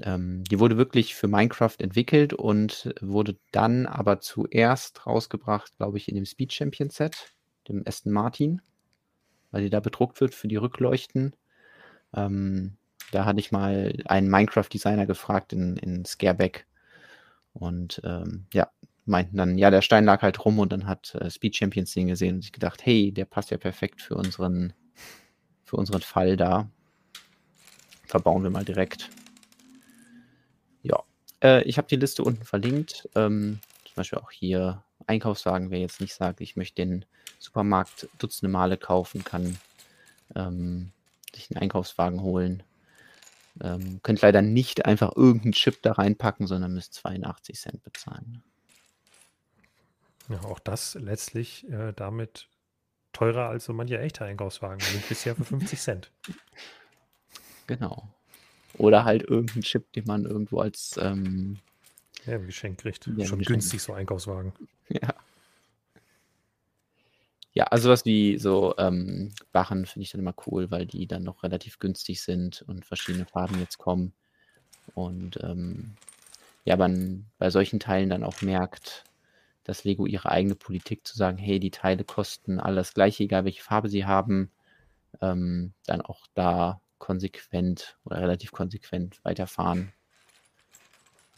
[0.03, 6.09] Ähm, die wurde wirklich für Minecraft entwickelt und wurde dann aber zuerst rausgebracht, glaube ich,
[6.09, 7.35] in dem Speed Champion Set,
[7.69, 8.61] dem Aston Martin,
[9.51, 11.35] weil die da bedruckt wird für die Rückleuchten.
[12.15, 12.77] Ähm,
[13.13, 16.67] da hatte ich mal einen Minecraft-Designer gefragt in, in Scareback.
[17.55, 18.71] Und ähm, ja,
[19.07, 22.07] meinten dann, ja, der Stein lag halt rum und dann hat äh, Speed Champions den
[22.07, 24.75] gesehen und sich gedacht, hey, der passt ja perfekt für unseren,
[25.65, 26.71] für unseren Fall da.
[28.07, 29.11] Verbauen wir mal direkt.
[31.43, 33.09] Äh, ich habe die Liste unten verlinkt.
[33.15, 37.05] Ähm, zum Beispiel auch hier Einkaufswagen, wer jetzt nicht sagt, ich möchte den
[37.39, 39.59] Supermarkt dutzende Male kaufen, kann
[40.35, 40.93] ähm,
[41.35, 42.63] sich einen Einkaufswagen holen.
[43.61, 48.43] Ähm, könnt leider nicht einfach irgendeinen Chip da reinpacken, sondern müsst 82 Cent bezahlen.
[50.29, 52.49] Ja, auch das letztlich äh, damit
[53.13, 56.11] teurer als so mancher echter Einkaufswagen, bisher für 50 Cent.
[57.67, 58.09] Genau.
[58.77, 61.59] Oder halt irgendein Chip, den man irgendwo als ähm,
[62.27, 63.07] ja, ein Geschenk kriegt.
[63.07, 63.47] Ja, Schon Geschenk.
[63.47, 64.53] günstig, so Einkaufswagen.
[64.91, 65.15] Ja.
[67.53, 71.25] Ja, also was wie so ähm, Barren finde ich dann immer cool, weil die dann
[71.25, 74.13] noch relativ günstig sind und verschiedene Farben jetzt kommen.
[74.95, 75.97] Und ähm,
[76.65, 79.05] ja, man bei solchen Teilen dann auch merkt,
[79.65, 83.63] dass Lego ihre eigene Politik zu sagen, hey, die Teile kosten alles gleiche, egal welche
[83.63, 84.51] Farbe sie haben,
[85.21, 89.93] ähm, dann auch da konsequent oder relativ konsequent weiterfahren.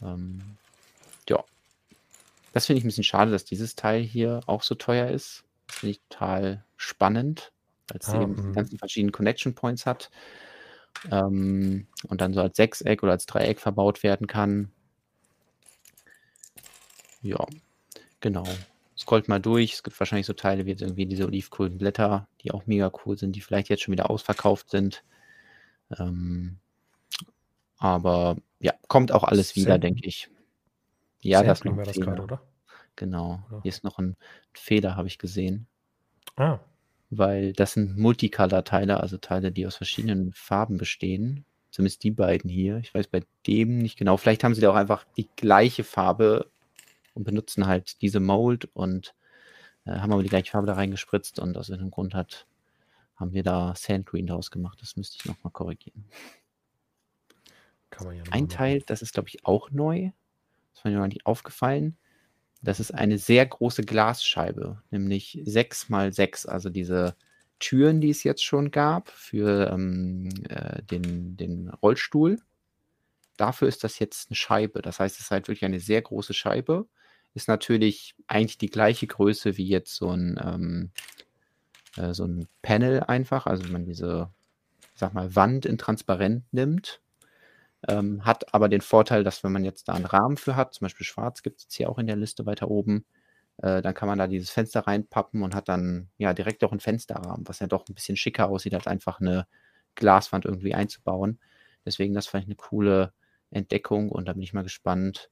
[0.01, 0.57] Ähm,
[1.29, 1.43] ja.
[2.53, 5.43] Das finde ich ein bisschen schade, dass dieses Teil hier auch so teuer ist.
[5.67, 7.51] Das finde ich total spannend,
[7.87, 8.53] weil es ah, eben die mhm.
[8.53, 10.11] ganzen verschiedenen Connection Points hat.
[11.09, 14.71] Ähm, und dann so als Sechseck oder als Dreieck verbaut werden kann.
[17.21, 17.47] Ja,
[18.21, 18.45] Genau.
[18.97, 19.73] Scrollt mal durch.
[19.73, 23.17] Es gibt wahrscheinlich so Teile wie jetzt irgendwie diese olivgrünen Blätter, die auch mega cool
[23.17, 25.03] sind, die vielleicht jetzt schon wieder ausverkauft sind.
[25.99, 26.57] Ähm,
[27.77, 30.29] aber ja, kommt auch alles wieder, denke ich.
[31.21, 32.41] Ja, das noch das gerade, oder?
[32.95, 33.43] Genau.
[33.63, 34.15] Hier ist noch ein
[34.53, 35.67] Feder, habe ich gesehen.
[36.35, 36.59] Ah.
[37.09, 41.45] Weil das sind Multicolor-Teile, also Teile, die aus verschiedenen Farben bestehen.
[41.71, 42.77] Zumindest die beiden hier.
[42.77, 44.17] Ich weiß bei dem nicht genau.
[44.17, 46.51] Vielleicht haben sie da auch einfach die gleiche Farbe
[47.13, 49.13] und benutzen halt diese Mold und
[49.85, 52.45] äh, haben aber die gleiche Farbe da reingespritzt und aus irgendeinem Grund hat,
[53.21, 54.79] haben wir da Sand Green draus gemacht.
[54.81, 56.05] Das müsste ich nochmal korrigieren.
[57.99, 60.11] Ja Ein Teil, das ist glaube ich auch neu.
[60.73, 61.97] Das war mir noch nicht aufgefallen.
[62.61, 67.15] Das ist eine sehr große Glasscheibe, nämlich 6 mal 6, also diese
[67.59, 72.39] Türen, die es jetzt schon gab für ähm, äh, den, den Rollstuhl.
[73.37, 74.81] Dafür ist das jetzt eine Scheibe.
[74.81, 76.87] Das heißt, es ist halt wirklich eine sehr große Scheibe
[77.33, 80.91] ist natürlich eigentlich die gleiche Größe wie jetzt so ein, ähm,
[81.97, 83.45] äh, so ein Panel einfach.
[83.47, 84.29] Also wenn man diese,
[84.95, 87.01] sag mal, Wand in transparent nimmt,
[87.87, 90.85] ähm, hat aber den Vorteil, dass wenn man jetzt da einen Rahmen für hat, zum
[90.85, 93.05] Beispiel schwarz gibt es hier auch in der Liste weiter oben,
[93.57, 96.79] äh, dann kann man da dieses Fenster reinpappen und hat dann ja direkt auch einen
[96.79, 99.47] Fensterrahmen, was ja doch ein bisschen schicker aussieht, als einfach eine
[99.95, 101.39] Glaswand irgendwie einzubauen.
[101.85, 103.13] Deswegen das vielleicht eine coole
[103.49, 105.29] Entdeckung und da bin ich mal gespannt,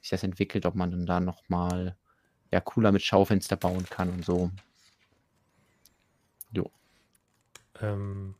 [0.00, 1.96] sich das entwickelt, ob man dann da nochmal
[2.52, 4.50] ja, cooler mit Schaufenster bauen kann und so.
[6.54, 6.70] Jo.
[7.80, 8.34] Ähm,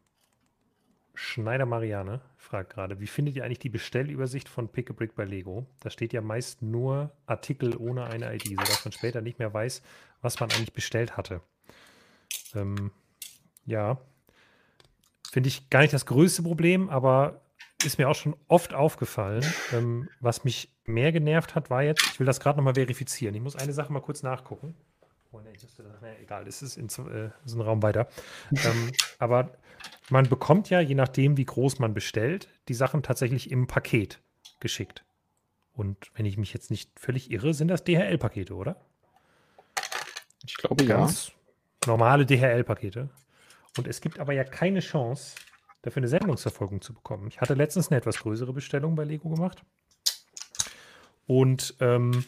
[1.14, 5.24] Schneider Marianne fragt gerade, wie findet ihr eigentlich die Bestellübersicht von Pick a Brick bei
[5.24, 5.66] Lego?
[5.80, 9.82] Da steht ja meist nur Artikel ohne eine ID, sodass man später nicht mehr weiß,
[10.22, 11.40] was man eigentlich bestellt hatte.
[12.54, 12.90] Ähm,
[13.64, 13.98] ja,
[15.30, 17.40] finde ich gar nicht das größte Problem, aber
[17.84, 19.44] ist mir auch schon oft aufgefallen.
[19.72, 23.34] Ähm, was mich mehr genervt hat, war jetzt, ich will das gerade nochmal verifizieren.
[23.34, 24.74] Ich muss eine Sache mal kurz nachgucken.
[25.34, 28.06] Oh nee, das, nee egal, das ist, in, äh, ist ein Raum weiter.
[28.52, 29.50] ähm, aber
[30.08, 34.20] man bekommt ja, je nachdem, wie groß man bestellt, die Sachen tatsächlich im Paket
[34.60, 35.04] geschickt.
[35.72, 38.76] Und wenn ich mich jetzt nicht völlig irre, sind das DHL-Pakete, oder?
[40.46, 41.32] Ich glaube Ganz,
[41.84, 43.08] normale DHL-Pakete.
[43.76, 45.34] Und es gibt aber ja keine Chance,
[45.82, 47.26] dafür eine Sendungsverfolgung zu bekommen.
[47.26, 49.64] Ich hatte letztens eine etwas größere Bestellung bei Lego gemacht.
[51.26, 52.24] Und ähm,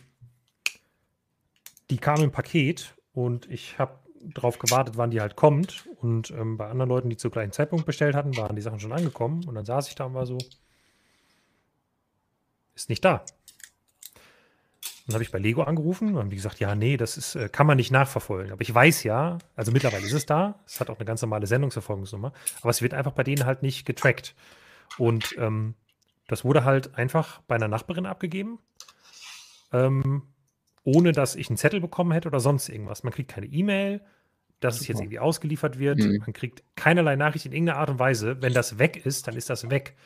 [1.89, 5.87] die kam im Paket und ich habe darauf gewartet, wann die halt kommt.
[6.03, 8.93] Und ähm, bei anderen Leuten, die zu gleichen Zeitpunkt bestellt hatten, waren die Sachen schon
[8.93, 9.43] angekommen.
[9.47, 10.37] Und dann saß ich da und war so,
[12.75, 13.25] ist nicht da.
[15.07, 17.49] Dann habe ich bei Lego angerufen und haben die gesagt, ja, nee, das ist, äh,
[17.49, 18.53] kann man nicht nachverfolgen.
[18.53, 21.47] Aber ich weiß ja, also mittlerweile ist es da, es hat auch eine ganz normale
[21.47, 24.35] Sendungsverfolgungsnummer, aber es wird einfach bei denen halt nicht getrackt.
[24.99, 25.75] Und ähm,
[26.27, 28.59] das wurde halt einfach bei einer Nachbarin abgegeben,
[29.73, 30.23] ähm,
[30.87, 33.03] ohne dass ich einen Zettel bekommen hätte oder sonst irgendwas.
[33.03, 34.01] Man kriegt keine E-Mail,
[34.61, 35.99] dass es jetzt irgendwie ausgeliefert wird.
[35.99, 36.19] Mhm.
[36.21, 38.41] Man kriegt keinerlei Nachricht in irgendeiner Art und Weise.
[38.41, 39.97] Wenn das weg ist, dann ist das weg.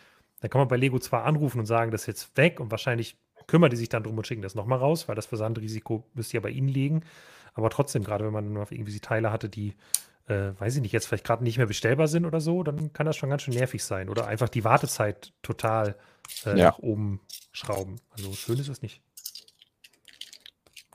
[0.40, 3.18] Dann kann man bei Lego zwar anrufen und sagen, das ist jetzt weg und wahrscheinlich
[3.46, 6.40] kümmern die sich dann drum und schicken das nochmal raus, weil das Versandrisiko müsste ja
[6.40, 7.02] bei ihnen liegen.
[7.52, 9.74] Aber trotzdem, gerade wenn man auf irgendwie Teile hatte, die,
[10.28, 13.04] äh, weiß ich nicht, jetzt vielleicht gerade nicht mehr bestellbar sind oder so, dann kann
[13.04, 14.08] das schon ganz schön nervig sein.
[14.08, 15.96] Oder einfach die Wartezeit total
[16.46, 16.68] äh, ja.
[16.68, 17.20] nach oben
[17.52, 17.96] schrauben.
[18.12, 19.02] Also schön ist es nicht.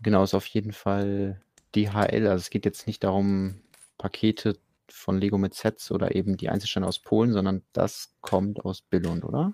[0.01, 1.41] Genau, ist auf jeden Fall
[1.75, 2.27] DHL.
[2.27, 3.61] Also es geht jetzt nicht darum,
[3.97, 4.57] Pakete
[4.89, 9.23] von Lego mit Sets oder eben die Einzelstände aus Polen, sondern das kommt aus Billund,
[9.23, 9.53] oder?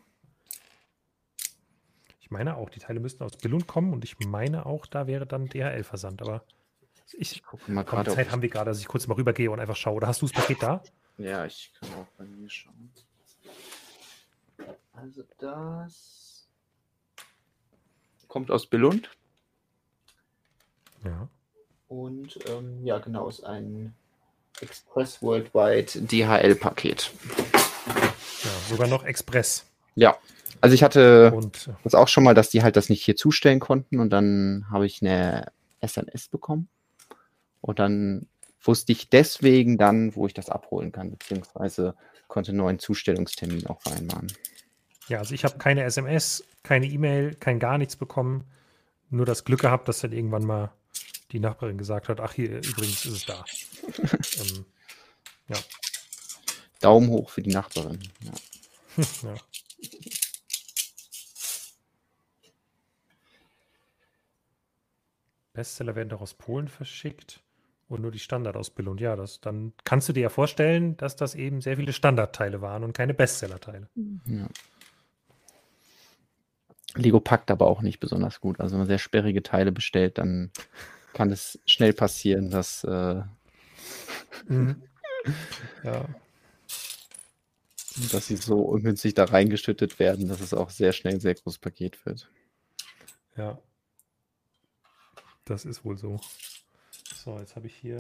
[2.20, 5.26] Ich meine auch, die Teile müssten aus Billund kommen und ich meine auch, da wäre
[5.26, 6.22] dann DHL-Versand.
[6.22, 6.44] Aber
[7.08, 8.12] ich, ich gucke mal gerade.
[8.12, 9.96] Zeit haben wir gerade, dass ich kurz mal rübergehe und einfach schaue.
[9.96, 10.84] Oder hast du das Paket da?
[11.18, 12.92] Ja, ich kann auch bei mir schauen.
[14.94, 16.48] Also das
[18.28, 19.10] kommt aus Billund.
[21.04, 21.28] Ja.
[21.88, 23.94] Und ähm, ja, genau, ist ein
[24.62, 27.12] Express Worldwide DHL-Paket.
[28.44, 29.66] Ja, sogar noch Express.
[29.96, 30.18] Ja,
[30.62, 33.16] also ich hatte und, äh, das auch schon mal, dass die halt das nicht hier
[33.16, 36.70] zustellen konnten und dann habe ich eine SMS bekommen
[37.62, 38.28] und dann
[38.64, 41.96] wusste ich deswegen dann, wo ich das abholen kann, beziehungsweise
[42.28, 44.28] konnte einen neuen Zustellungstermin auch vereinbaren.
[45.08, 48.46] Ja, also ich habe keine SMS, keine E-Mail, kein gar nichts bekommen.
[49.10, 50.72] Nur das Glück gehabt, dass dann irgendwann mal
[51.32, 53.46] die Nachbarin gesagt hat, ach hier übrigens ist es da.
[54.42, 54.66] ähm,
[55.48, 55.58] ja.
[56.80, 58.00] Daumen hoch für die Nachbarin.
[58.22, 59.04] Ja.
[59.24, 59.36] ja.
[65.54, 67.42] Bestseller werden doch aus Polen verschickt
[67.88, 68.98] und nur die Standardausbildung.
[68.98, 72.84] Ja, das, dann kannst du dir ja vorstellen, dass das eben sehr viele Standardteile waren
[72.84, 73.90] und keine Bestsellerteile.
[74.26, 74.48] Ja.
[76.96, 78.60] Lego packt aber auch nicht besonders gut.
[78.60, 80.52] Also wenn man sehr sperrige Teile bestellt, dann
[81.14, 83.22] kann es schnell passieren, dass äh,
[84.48, 84.82] mhm.
[85.84, 86.06] ja.
[88.12, 91.60] dass sie so ungünstig da reingeschüttet werden, dass es auch sehr schnell ein sehr großes
[91.60, 92.30] Paket wird.
[93.36, 93.60] Ja,
[95.46, 96.20] das ist wohl so.
[97.16, 97.98] So, jetzt habe ich hier.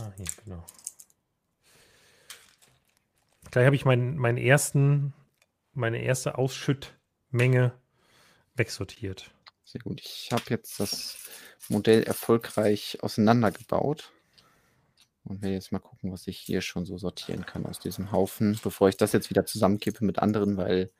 [0.00, 0.64] Ah, hier, genau.
[3.50, 5.12] Gleich habe ich meinen, meinen ersten,
[5.74, 7.72] meine erste Ausschüttmenge
[8.54, 9.30] wegsortiert.
[9.64, 10.00] Sehr gut.
[10.00, 11.18] Ich habe jetzt das
[11.68, 14.12] Modell erfolgreich auseinandergebaut.
[15.24, 18.58] Und will jetzt mal gucken, was ich hier schon so sortieren kann aus diesem Haufen,
[18.62, 20.90] bevor ich das jetzt wieder zusammenkippe mit anderen, weil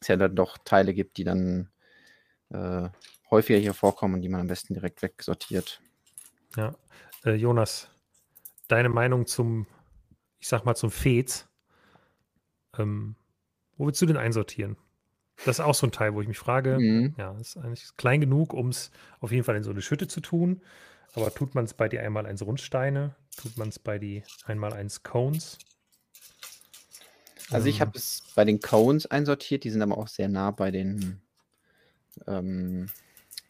[0.00, 1.70] es ja dann doch Teile gibt, die dann
[2.50, 2.88] äh,
[3.30, 5.80] häufiger hier vorkommen und die man am besten direkt wegsortiert.
[6.56, 6.74] Ja,
[7.24, 7.88] äh, Jonas,
[8.68, 9.66] deine Meinung zum,
[10.40, 11.48] ich sag mal, zum Fez.
[12.76, 13.14] Ähm,
[13.76, 14.76] wo willst du denn einsortieren?
[15.44, 17.14] Das ist auch so ein Teil, wo ich mich frage, mhm.
[17.18, 20.20] ja, ist eigentlich klein genug, um es auf jeden Fall in so eine Schütte zu
[20.20, 20.62] tun.
[21.14, 23.14] Aber tut man es bei die einmal eins Rundsteine?
[23.36, 25.58] Tut man es bei die einmal eins Cones?
[27.50, 27.80] Also ich ähm.
[27.82, 31.20] habe es bei den Cones einsortiert, die sind aber auch sehr nah bei den
[32.26, 32.88] ähm,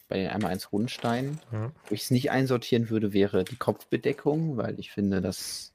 [0.07, 1.39] bei den einmal eins Rundstein.
[1.51, 1.71] Ja.
[1.87, 5.73] Wo ich es nicht einsortieren würde, wäre die Kopfbedeckung, weil ich finde, das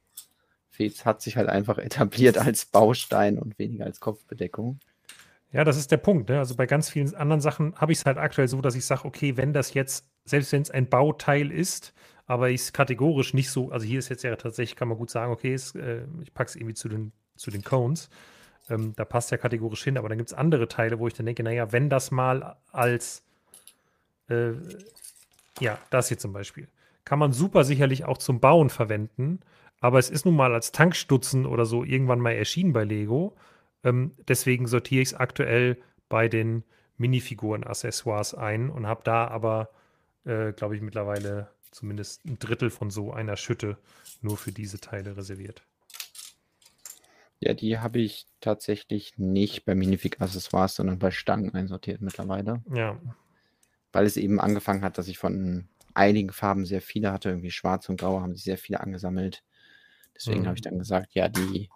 [0.71, 4.79] Fez hat sich halt einfach etabliert als Baustein und weniger als Kopfbedeckung.
[5.53, 6.29] Ja, das ist der Punkt.
[6.29, 6.39] Ne?
[6.39, 9.05] Also bei ganz vielen anderen Sachen habe ich es halt aktuell so, dass ich sage,
[9.05, 11.93] okay, wenn das jetzt, selbst wenn es ein Bauteil ist,
[12.27, 15.11] aber ich es kategorisch nicht so, also hier ist jetzt ja tatsächlich, kann man gut
[15.11, 18.09] sagen, okay, es, äh, ich packe es irgendwie zu den, zu den Cones.
[18.69, 21.27] Ähm, da passt ja kategorisch hin, aber dann gibt es andere Teile, wo ich dann
[21.27, 23.25] denke, naja, wenn das mal als
[24.29, 24.53] äh,
[25.59, 26.69] ja, das hier zum Beispiel.
[27.05, 29.41] Kann man super sicherlich auch zum Bauen verwenden,
[29.81, 33.35] aber es ist nun mal als Tankstutzen oder so irgendwann mal erschienen bei Lego.
[33.85, 36.65] Ähm, deswegen sortiere ich es aktuell bei den
[36.99, 39.71] Minifiguren-Accessoires ein und habe da aber,
[40.25, 43.79] äh, glaube ich, mittlerweile zumindest ein Drittel von so einer Schütte
[44.21, 45.63] nur für diese Teile reserviert.
[47.39, 52.63] Ja, die habe ich tatsächlich nicht bei Minifig-Accessoires, sondern bei Stangen einsortiert mittlerweile.
[52.75, 53.01] Ja,
[53.93, 57.89] weil es eben angefangen hat, dass ich von einigen Farben sehr viele hatte, irgendwie schwarz
[57.89, 59.43] und grau haben sich sehr viele angesammelt.
[60.15, 60.47] Deswegen mhm.
[60.47, 61.69] habe ich dann gesagt, ja, die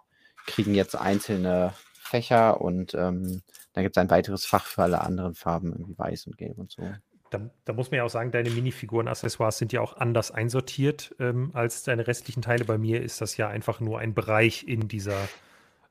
[0.45, 1.73] kriegen jetzt einzelne
[2.15, 3.41] Fächer und ähm,
[3.73, 6.71] dann gibt es ein weiteres Fach für alle anderen Farben, irgendwie weiß und gelb und
[6.71, 6.81] so.
[7.29, 11.51] Da, da muss man ja auch sagen, deine Minifiguren-Accessoires sind ja auch anders einsortiert ähm,
[11.53, 12.63] als deine restlichen Teile.
[12.63, 15.27] Bei mir ist das ja einfach nur ein Bereich in dieser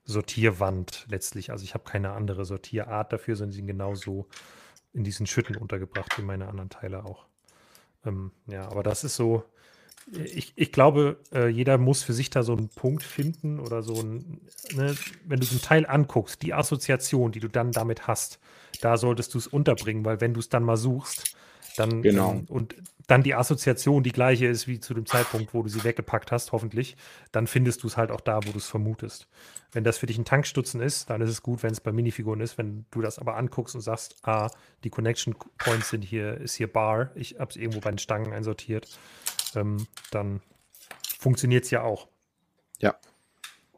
[0.05, 1.51] Sortierwand letztlich.
[1.51, 4.27] Also ich habe keine andere Sortierart dafür, sondern sie sind genauso
[4.93, 7.27] in diesen Schütten untergebracht wie meine anderen Teile auch.
[8.07, 9.45] Ähm, ja, aber das ist so,
[10.13, 13.95] ich, ich glaube, äh, jeder muss für sich da so einen Punkt finden oder so
[13.95, 14.41] ein,
[14.75, 18.39] ne, wenn du so ein Teil anguckst, die Assoziation, die du dann damit hast,
[18.81, 21.37] da solltest du es unterbringen, weil wenn du es dann mal suchst,
[21.77, 22.33] dann genau.
[22.33, 22.77] ähm, und
[23.07, 26.53] dann die Assoziation die gleiche ist wie zu dem Zeitpunkt, wo du sie weggepackt hast,
[26.53, 26.97] hoffentlich,
[27.33, 29.29] dann findest du es halt auch da, wo du es vermutest.
[29.73, 32.41] Wenn das für dich ein Tankstutzen ist, dann ist es gut, wenn es bei Minifiguren
[32.41, 32.57] ist.
[32.57, 34.51] Wenn du das aber anguckst und sagst, ah,
[34.85, 38.33] die Connection Points sind hier, ist hier Bar, ich habe es irgendwo bei den Stangen
[38.33, 38.89] einsortiert,
[39.57, 40.41] ähm, dann
[41.19, 42.09] funktioniert es ja auch.
[42.81, 42.97] Ja.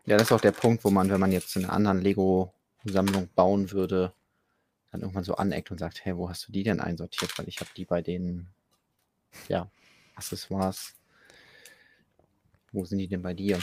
[0.05, 3.71] Ja, das ist auch der Punkt, wo man, wenn man jetzt eine anderen Lego-Sammlung bauen
[3.73, 4.13] würde,
[4.93, 7.37] dann irgendwann so aneckt und sagt, hey, wo hast du die denn einsortiert?
[7.39, 8.49] Weil ich habe die bei den,
[9.49, 9.69] ja,
[10.15, 10.95] Accessoires.
[12.73, 13.59] Wo sind die denn bei dir?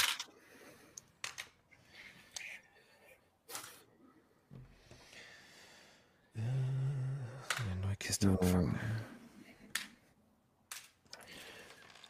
[6.35, 8.79] Eine neue Kiste auffangen.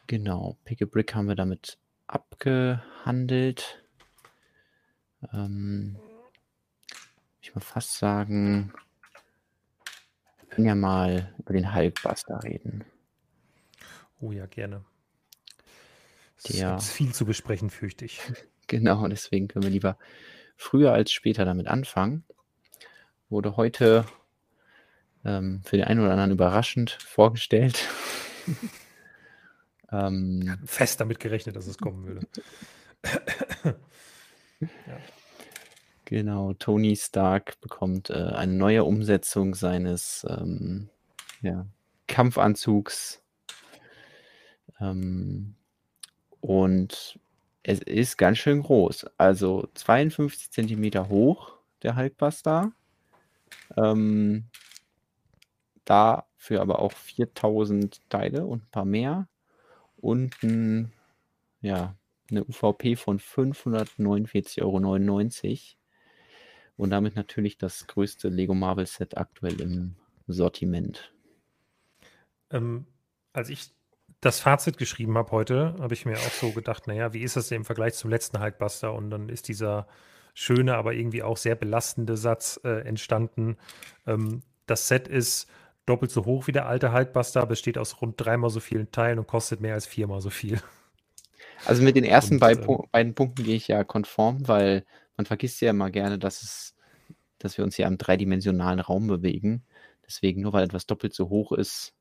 [0.08, 1.78] Genau, Pick a Brick haben wir damit
[2.08, 3.84] abgehandelt.
[5.34, 5.98] Ähm,
[7.42, 8.74] ich mal fast sagen,
[10.40, 12.84] wir können ja mal über den Hulkbuster reden.
[14.20, 14.84] Oh ja, gerne.
[16.38, 18.20] Es Der, ist viel zu besprechen, fürchte ich.
[18.68, 19.98] genau, deswegen können wir lieber
[20.58, 22.26] früher als später damit anfangen.
[23.30, 24.06] Wurde heute
[25.24, 27.88] ähm, für den einen oder anderen überraschend vorgestellt.
[29.94, 32.28] ähm, fest damit gerechnet, dass es kommen würde.
[34.60, 34.98] ja.
[36.06, 40.90] Genau, Tony Stark bekommt äh, eine neue Umsetzung seines ähm,
[41.42, 41.66] ja,
[42.08, 43.22] Kampfanzugs.
[44.80, 45.56] Ähm,
[46.42, 47.20] und
[47.64, 49.06] es ist ganz schön groß.
[49.18, 52.74] Also 52 Zentimeter hoch, der Hulkbuster.
[53.78, 54.46] Ähm,
[55.86, 59.28] dafür aber auch 4000 Teile und ein paar mehr.
[60.04, 60.92] Und ein,
[61.62, 61.96] ja,
[62.30, 64.78] eine UVP von 549,99 Euro.
[66.76, 69.96] Und damit natürlich das größte Lego Marvel Set aktuell im
[70.28, 71.14] Sortiment.
[72.52, 72.86] Ähm,
[73.32, 73.72] als ich
[74.20, 77.48] das Fazit geschrieben habe heute, habe ich mir auch so gedacht, naja, wie ist das
[77.48, 78.94] denn im Vergleich zum letzten Hulkbuster?
[78.94, 79.88] Und dann ist dieser
[80.34, 83.56] schöne, aber irgendwie auch sehr belastende Satz äh, entstanden.
[84.06, 85.48] Ähm, das Set ist
[85.86, 89.28] doppelt so hoch wie der alte Hulkbuster, besteht aus rund dreimal so vielen Teilen und
[89.28, 90.60] kostet mehr als viermal so viel.
[91.66, 94.86] Also mit den ersten und, beiden, äh, beiden Punkten gehe ich ja konform, weil
[95.18, 96.76] man vergisst ja immer gerne, dass es,
[97.38, 99.64] dass wir uns hier im dreidimensionalen Raum bewegen.
[100.06, 101.94] Deswegen, nur weil etwas doppelt so hoch ist,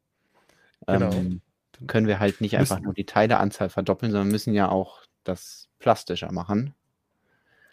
[0.86, 1.12] genau.
[1.12, 1.40] ähm,
[1.86, 6.32] können wir halt nicht einfach nur die Teileanzahl verdoppeln, sondern müssen ja auch das plastischer
[6.32, 6.74] machen.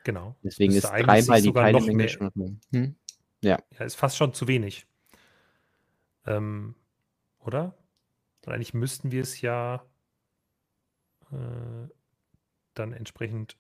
[0.03, 0.35] Genau.
[0.43, 2.59] Deswegen ist dreimal die Teilemenge schon.
[2.71, 2.95] Hm?
[3.41, 3.59] Ja.
[3.77, 4.85] ja, ist fast schon zu wenig.
[6.25, 6.75] Ähm,
[7.39, 7.75] oder?
[8.45, 9.83] Und eigentlich müssten wir es ja
[11.31, 11.87] äh,
[12.73, 13.57] dann entsprechend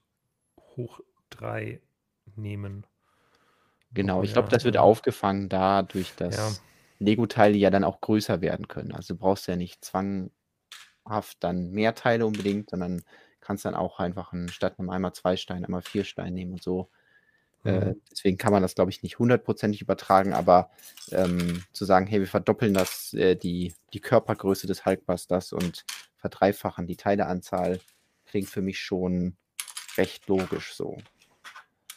[0.57, 1.81] hoch 3
[2.35, 2.85] nehmen.
[3.91, 6.63] Genau, oh, ich glaube, das wird aufgefangen dadurch, dass ja.
[6.99, 8.91] Lego-Teile ja dann auch größer werden können.
[8.91, 10.31] Also du brauchst ja nicht zwanghaft
[11.39, 13.03] dann mehr Teile unbedingt, sondern
[13.41, 16.63] kannst dann auch einfach ein, statt einem einmal zwei Steine, einmal vier Steine nehmen und
[16.63, 16.89] so.
[17.65, 18.01] Äh, mhm.
[18.11, 20.69] Deswegen kann man das, glaube ich, nicht hundertprozentig übertragen, aber
[21.11, 25.85] ähm, zu sagen, hey, wir verdoppeln das, äh, die, die Körpergröße des Hulkbusters und
[26.17, 27.79] verdreifachen die Teileanzahl,
[28.25, 29.35] klingt für mich schon
[29.97, 30.97] recht logisch so.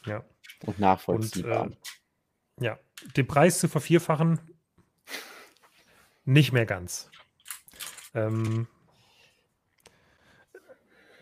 [0.06, 0.24] Ja.
[0.66, 1.62] Und nachvollziehbar.
[1.62, 1.72] Und,
[2.60, 2.78] äh, ja,
[3.16, 4.40] den Preis zu vervierfachen,
[6.24, 7.10] nicht mehr ganz.
[8.14, 8.68] Ähm,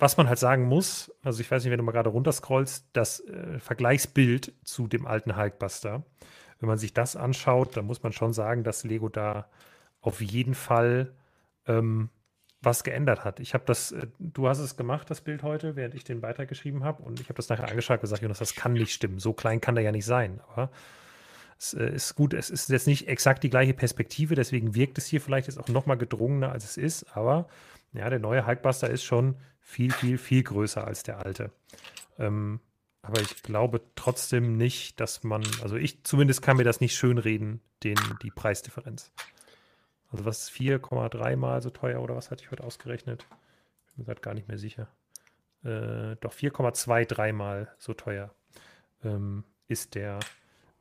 [0.00, 3.20] was man halt sagen muss, also ich weiß nicht, wenn du mal gerade runterscrollst, das
[3.20, 6.02] äh, Vergleichsbild zu dem alten Hulkbuster,
[6.58, 9.48] wenn man sich das anschaut, dann muss man schon sagen, dass Lego da
[10.00, 11.12] auf jeden Fall
[11.66, 12.10] ähm,
[12.62, 13.40] was geändert hat.
[13.40, 16.48] Ich habe das, äh, du hast es gemacht, das Bild heute, während ich den Beitrag
[16.48, 19.18] geschrieben habe, und ich habe das nachher angeschaut und gesagt, Jonas, das kann nicht stimmen.
[19.18, 20.40] So klein kann der ja nicht sein.
[20.50, 20.70] Aber
[21.58, 25.06] es äh, ist gut, es ist jetzt nicht exakt die gleiche Perspektive, deswegen wirkt es
[25.06, 27.16] hier vielleicht jetzt auch noch mal gedrungener, als es ist.
[27.16, 27.48] Aber
[27.92, 31.52] ja, der neue Hulkbuster ist schon viel, viel, viel größer als der alte.
[32.18, 32.60] Ähm,
[33.02, 37.60] aber ich glaube trotzdem nicht, dass man, also ich zumindest kann mir das nicht schönreden,
[37.82, 39.10] den, die Preisdifferenz.
[40.10, 43.26] Also was ist 4,3 mal so teuer oder was hatte ich heute ausgerechnet?
[43.86, 44.88] Ich bin mir gerade gar nicht mehr sicher.
[45.62, 48.34] Äh, doch 4,23 mal so teuer
[49.02, 50.20] ähm, ist der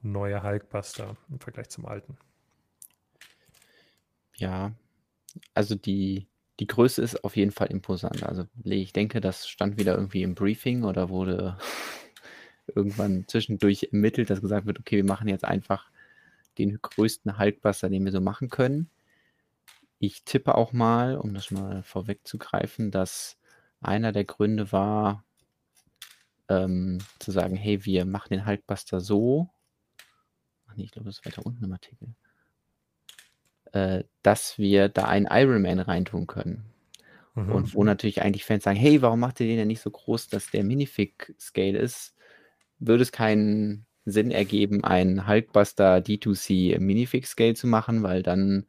[0.02, 2.18] neue Hulkbuster im Vergleich zum alten.
[4.36, 4.72] Ja,
[5.54, 6.28] also die,
[6.60, 8.24] die Größe ist auf jeden Fall imposant.
[8.24, 11.58] Also ich denke, das stand wieder irgendwie im Briefing oder wurde
[12.68, 15.90] irgendwann zwischendurch ermittelt, dass gesagt wird, okay, wir machen jetzt einfach
[16.58, 18.90] den größten Hulkbuster, den wir so machen können.
[20.00, 23.38] Ich tippe auch mal, um das mal vorwegzugreifen, dass
[23.82, 25.24] einer der Gründe war,
[26.50, 29.50] ähm, zu sagen, hey, wir machen den Hulkbuster so.
[30.68, 32.16] Ach nee, ich glaube, das ist weiter unten im Artikel.
[33.72, 36.66] Äh, dass wir da einen Ironman reintun können.
[37.36, 37.52] Mhm.
[37.52, 40.28] Und wo natürlich eigentlich Fans sagen, hey, warum macht ihr den denn nicht so groß,
[40.30, 42.16] dass der Minifig-Scale ist?
[42.80, 48.66] Würde es keinen Sinn ergeben, einen Hulkbuster D2C Minifig-Scale zu machen, weil dann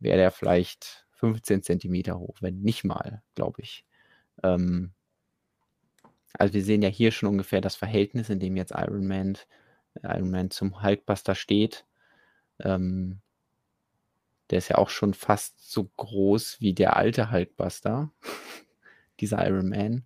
[0.00, 3.84] wäre der vielleicht 15 Zentimeter hoch, wenn nicht mal, glaube ich.
[4.42, 4.92] Ähm,
[6.34, 9.38] also wir sehen ja hier schon ungefähr das Verhältnis, in dem jetzt Iron Man,
[10.02, 11.84] Iron Man zum Hulkbuster steht.
[12.58, 13.20] Ähm,
[14.50, 18.10] der ist ja auch schon fast so groß wie der alte Hulkbuster,
[19.20, 20.04] dieser Iron Man.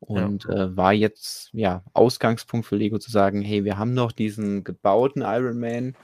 [0.00, 0.54] Und ja.
[0.54, 5.22] äh, war jetzt ja Ausgangspunkt für Lego zu sagen, hey, wir haben noch diesen gebauten
[5.22, 5.96] Iron Man.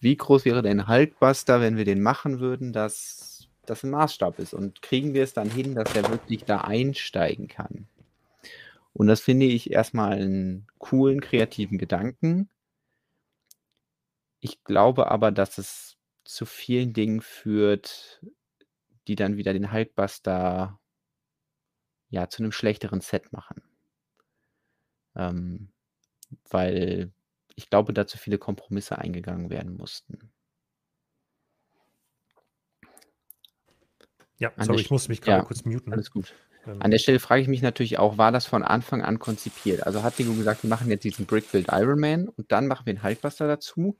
[0.00, 4.52] Wie groß wäre denn Hulkbuster, wenn wir den machen würden, dass das ein Maßstab ist?
[4.52, 7.88] Und kriegen wir es dann hin, dass er wirklich da einsteigen kann?
[8.92, 12.50] Und das finde ich erstmal einen coolen, kreativen Gedanken.
[14.40, 15.97] Ich glaube aber, dass es
[16.28, 18.20] zu vielen Dingen führt,
[19.06, 20.78] die dann wieder den Hulkbuster
[22.10, 23.62] ja zu einem schlechteren Set machen.
[25.16, 25.72] Ähm,
[26.50, 27.12] weil
[27.54, 30.30] ich glaube, da zu viele Kompromisse eingegangen werden mussten.
[34.36, 35.90] Ja, An sorry, ich musste mich gerade ja, kurz muten.
[35.94, 36.34] Alles gut.
[36.66, 36.82] Ähm.
[36.82, 39.86] An der Stelle frage ich mich natürlich auch, war das von Anfang an konzipiert?
[39.86, 42.84] Also hat Lego gesagt, wir machen jetzt diesen Brick Build Iron Man und dann machen
[42.84, 43.96] wir einen Hulkbuster dazu?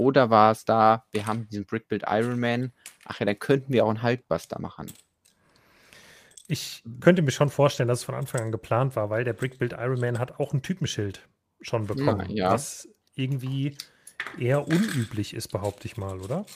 [0.00, 2.72] Oder war es da, wir haben diesen Brick Build Iron Man,
[3.04, 4.90] ach ja, dann könnten wir auch einen Hulkbuster machen?
[6.48, 9.58] Ich könnte mir schon vorstellen, dass es von Anfang an geplant war, weil der Brick
[9.58, 11.28] Build Iron Man hat auch ein Typenschild
[11.60, 12.52] schon bekommen, ja, ja.
[12.52, 13.76] was irgendwie
[14.38, 16.46] eher unüblich ist, behaupte ich mal, oder?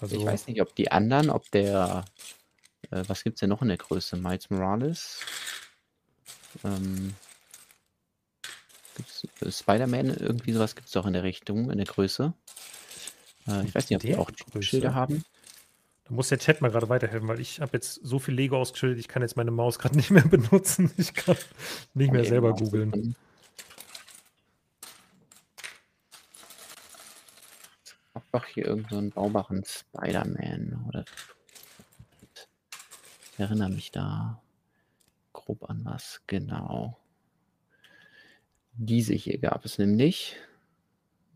[0.00, 2.04] Also, ich weiß nicht, ob die anderen, ob der
[2.90, 4.16] äh, was gibt es denn noch in der Größe?
[4.16, 5.20] Miles Morales?
[6.64, 7.14] Ähm,
[9.40, 12.32] äh, Spider-Man, irgendwie sowas gibt es doch in der Richtung, in der Größe.
[13.48, 14.30] Äh, ich weiß nicht, ob die auch
[14.60, 15.24] Schilder haben.
[16.04, 18.98] Da muss der Chat mal gerade weiterhelfen, weil ich habe jetzt so viel Lego ausgeschildert,
[18.98, 20.92] ich kann jetzt meine Maus gerade nicht mehr benutzen.
[20.96, 21.36] Ich kann
[21.94, 23.16] nicht mehr selber googeln.
[28.32, 31.04] Doch hier irgendeinen so baubaren Spider-Man oder
[33.32, 34.42] ich erinnere mich da
[35.32, 36.20] grob an was.
[36.26, 36.98] Genau.
[38.78, 40.36] Diese hier gab es nämlich.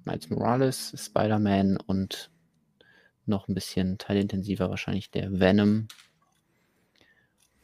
[0.04, 2.30] Miles Morales, Spider-Man und
[3.26, 5.88] noch ein bisschen teilintensiver wahrscheinlich der Venom.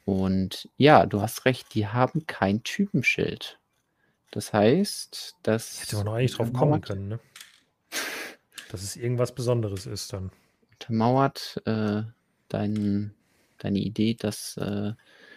[0.05, 3.59] Und ja, du hast recht, die haben kein Typenschild.
[4.31, 5.83] Das heißt, dass.
[5.83, 7.20] Hätte man noch eigentlich drauf kommen können, ne?
[8.70, 10.31] Dass es irgendwas Besonderes ist dann.
[10.72, 12.03] Untermauert äh,
[12.49, 13.14] deinen
[13.59, 14.93] deine Idee, dass äh,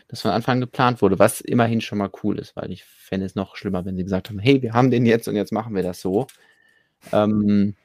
[0.09, 3.25] das von Anfang an geplant wurde, was immerhin schon mal cool ist, weil ich fände
[3.25, 5.75] es noch schlimmer, wenn sie gesagt haben, hey, wir haben den jetzt und jetzt machen
[5.75, 6.27] wir das so.
[7.13, 7.75] Ähm,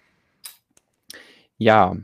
[1.59, 1.97] ja.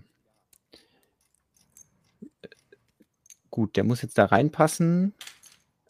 [3.51, 5.15] Gut, der muss jetzt da reinpassen.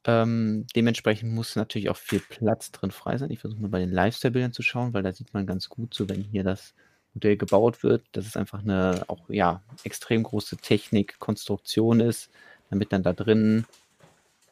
[0.05, 3.31] Ähm, dementsprechend muss natürlich auch viel Platz drin frei sein.
[3.31, 6.09] Ich versuche mal bei den Lifestyle-Bildern zu schauen, weil da sieht man ganz gut, so
[6.09, 6.74] wenn hier das
[7.14, 12.31] Modell gebaut wird, dass es einfach eine auch ja extrem große Technik, Konstruktion ist,
[12.70, 13.66] damit dann da drin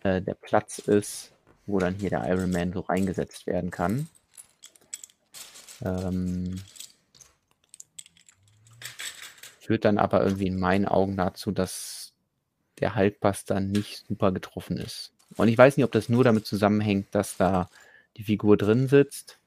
[0.03, 1.33] äh, der Platz ist,
[1.67, 4.09] wo dann hier der Iron Man so reingesetzt werden kann.
[5.83, 6.61] Ähm,
[9.61, 12.13] führt dann aber irgendwie in meinen Augen dazu, dass
[12.81, 15.13] der Haltbuster nicht super getroffen ist.
[15.37, 17.69] Und ich weiß nicht, ob das nur damit zusammenhängt, dass da
[18.17, 19.39] die Figur drin sitzt.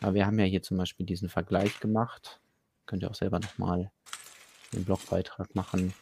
[0.00, 2.40] Aber wir haben ja hier zum Beispiel diesen Vergleich gemacht
[2.88, 3.92] könnt ihr auch selber nochmal
[4.72, 5.94] den Blogbeitrag machen,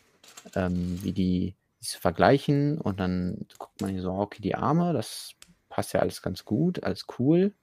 [0.55, 1.55] ähm, wie die
[1.91, 5.35] sich vergleichen und dann guckt man hier so, okay, die Arme, das
[5.69, 7.55] passt ja alles ganz gut, alles cool.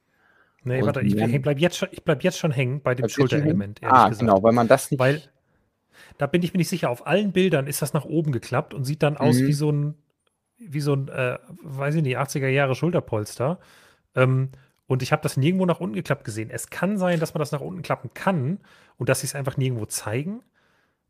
[0.64, 3.80] Nee, und warte, ich, ich bleibe jetzt, schon, bleib jetzt schon hängen bei dem Schulterelement.
[3.84, 4.20] Ah, gesagt.
[4.20, 5.00] genau, weil man das nicht.
[5.00, 5.22] Weil
[6.18, 8.86] da bin ich mir nicht sicher, auf allen Bildern ist das nach oben geklappt und
[8.86, 9.48] sieht dann aus mhm.
[9.48, 9.96] wie so ein,
[10.58, 13.60] wie so ein, äh, weiß ich nicht, 80er Jahre Schulterpolster.
[14.16, 14.50] Ähm,
[14.86, 16.50] und ich habe das nirgendwo nach unten geklappt gesehen.
[16.50, 18.60] Es kann sein, dass man das nach unten klappen kann
[18.98, 20.44] und dass sie es einfach nirgendwo zeigen.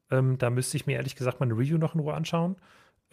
[0.09, 2.55] Ähm, da müsste ich mir ehrlich gesagt mal eine Review noch in Ruhe anschauen.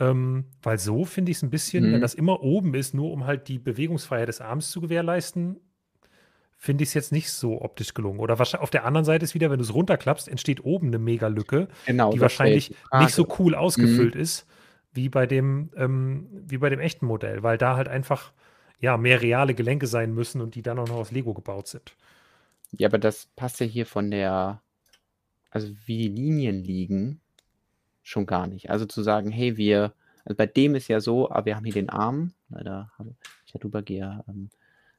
[0.00, 1.92] Ähm, weil so finde ich es ein bisschen, mhm.
[1.92, 5.60] wenn das immer oben ist, nur um halt die Bewegungsfreiheit des Arms zu gewährleisten,
[6.56, 8.18] finde ich es jetzt nicht so optisch gelungen.
[8.18, 11.68] Oder auf der anderen Seite ist wieder, wenn du es runterklappst, entsteht oben eine Mega-Lücke,
[11.86, 14.20] genau, die wahrscheinlich nicht so cool ausgefüllt mhm.
[14.20, 14.46] ist
[14.92, 18.32] wie bei dem, ähm, wie bei dem echten Modell, weil da halt einfach
[18.80, 21.96] ja mehr reale Gelenke sein müssen und die dann auch noch aus Lego gebaut sind.
[22.72, 24.62] Ja, aber das passt ja hier von der,
[25.50, 27.20] also wie die Linien liegen,
[28.02, 28.70] schon gar nicht.
[28.70, 29.94] Also zu sagen, hey, wir,
[30.24, 33.14] also bei dem ist ja so, aber ah, wir haben hier den Arm, leider habe
[33.46, 34.50] ich ja drüber gehe, ähm,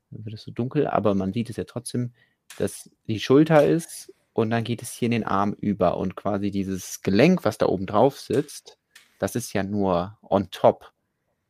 [0.10, 2.14] wird es so dunkel, aber man sieht es ja trotzdem,
[2.58, 6.52] dass die Schulter ist und dann geht es hier in den Arm über und quasi
[6.52, 8.78] dieses Gelenk, was da oben drauf sitzt,
[9.20, 10.92] das ist ja nur on top.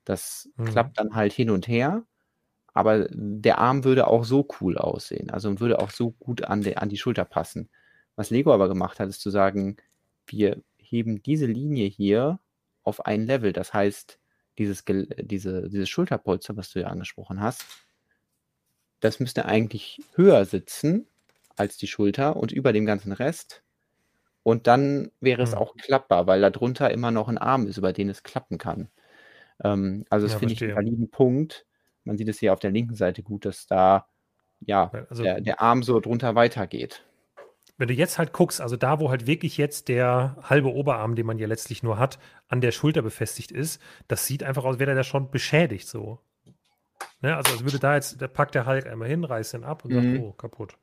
[0.04, 0.66] Das mhm.
[0.66, 2.04] klappt dann halt hin und her,
[2.74, 6.76] aber der Arm würde auch so cool aussehen, also würde auch so gut an, de,
[6.76, 7.70] an die Schulter passen.
[8.16, 9.78] Was Lego aber gemacht hat, ist zu sagen,
[10.28, 10.62] wir
[10.92, 12.40] heben diese Linie hier
[12.84, 13.54] auf ein Level.
[13.54, 14.20] Das heißt,
[14.58, 17.66] dieses, diese, dieses Schulterpolster, was du ja angesprochen hast,
[19.00, 21.08] das müsste eigentlich höher sitzen
[21.56, 23.64] als die Schulter und über dem ganzen Rest.
[24.44, 25.60] Und dann wäre es hm.
[25.60, 28.90] auch klappbar, weil da drunter immer noch ein Arm ist, über den es klappen kann.
[29.64, 31.66] Ähm, also das ja, finde ich einen validen Punkt.
[32.04, 34.08] Man sieht es hier auf der linken Seite gut, dass da
[34.60, 37.04] ja also, der, der Arm so drunter weitergeht.
[37.82, 41.26] Wenn du jetzt halt guckst, also da, wo halt wirklich jetzt der halbe Oberarm, den
[41.26, 44.94] man ja letztlich nur hat, an der Schulter befestigt ist, das sieht einfach aus, wäre
[44.94, 46.20] der schon beschädigt so.
[47.22, 47.36] Ne?
[47.36, 49.94] Also als würde da jetzt, da packt der Hulk einmal hin, reißt ihn ab und
[49.94, 50.14] mhm.
[50.14, 50.78] sagt, oh, kaputt.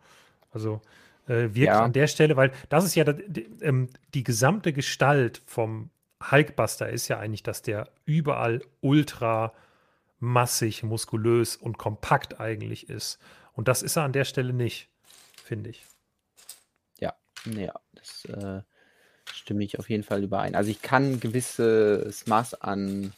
[0.51, 0.81] Also
[1.29, 1.85] äh, wirkt ja.
[1.85, 5.91] an der Stelle, weil das ist ja die, ähm, die gesamte Gestalt vom
[6.33, 9.53] Hulkbuster ist ja eigentlich, dass der überall ultra
[10.19, 13.21] massig, muskulös und kompakt eigentlich ist.
[13.53, 14.89] Und das ist er an der Stelle nicht,
[15.45, 15.87] finde ich.
[17.45, 18.63] Ja, das äh,
[19.33, 20.55] stimme ich auf jeden Fall überein.
[20.55, 23.13] Also ich kann ein gewisses Maß an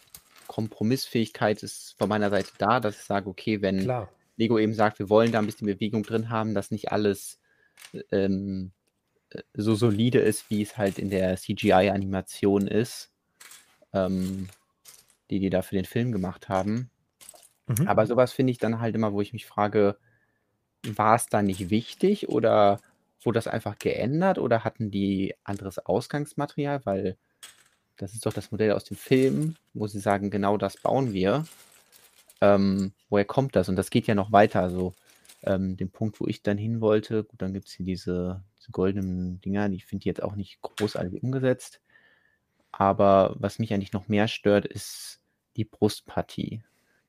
[0.46, 4.10] Kompromissfähigkeit ist von meiner Seite da, dass ich sage, okay, wenn Klar.
[4.36, 7.40] Lego eben sagt, wir wollen da ein bisschen Bewegung drin haben, dass nicht alles
[8.10, 8.72] ähm,
[9.54, 13.12] so solide ist, wie es halt in der CGI-Animation ist,
[13.92, 14.48] ähm,
[15.30, 16.90] die die da für den Film gemacht haben.
[17.68, 17.86] Mhm.
[17.86, 19.98] Aber sowas finde ich dann halt immer, wo ich mich frage,
[20.82, 22.80] war es da nicht wichtig oder
[23.22, 26.80] Wurde das einfach geändert oder hatten die anderes Ausgangsmaterial?
[26.84, 27.16] Weil
[27.96, 31.44] das ist doch das Modell aus dem Film, wo sie sagen, genau das bauen wir.
[32.40, 33.68] Ähm, woher kommt das?
[33.68, 34.62] Und das geht ja noch weiter.
[34.62, 34.94] Also
[35.42, 38.70] ähm, den Punkt, wo ich dann hin wollte, gut, dann gibt es hier diese, diese,
[38.70, 41.80] goldenen Dinger, die finde ich jetzt auch nicht großartig umgesetzt.
[42.72, 45.20] Aber was mich eigentlich noch mehr stört, ist
[45.56, 46.62] die Brustpartie.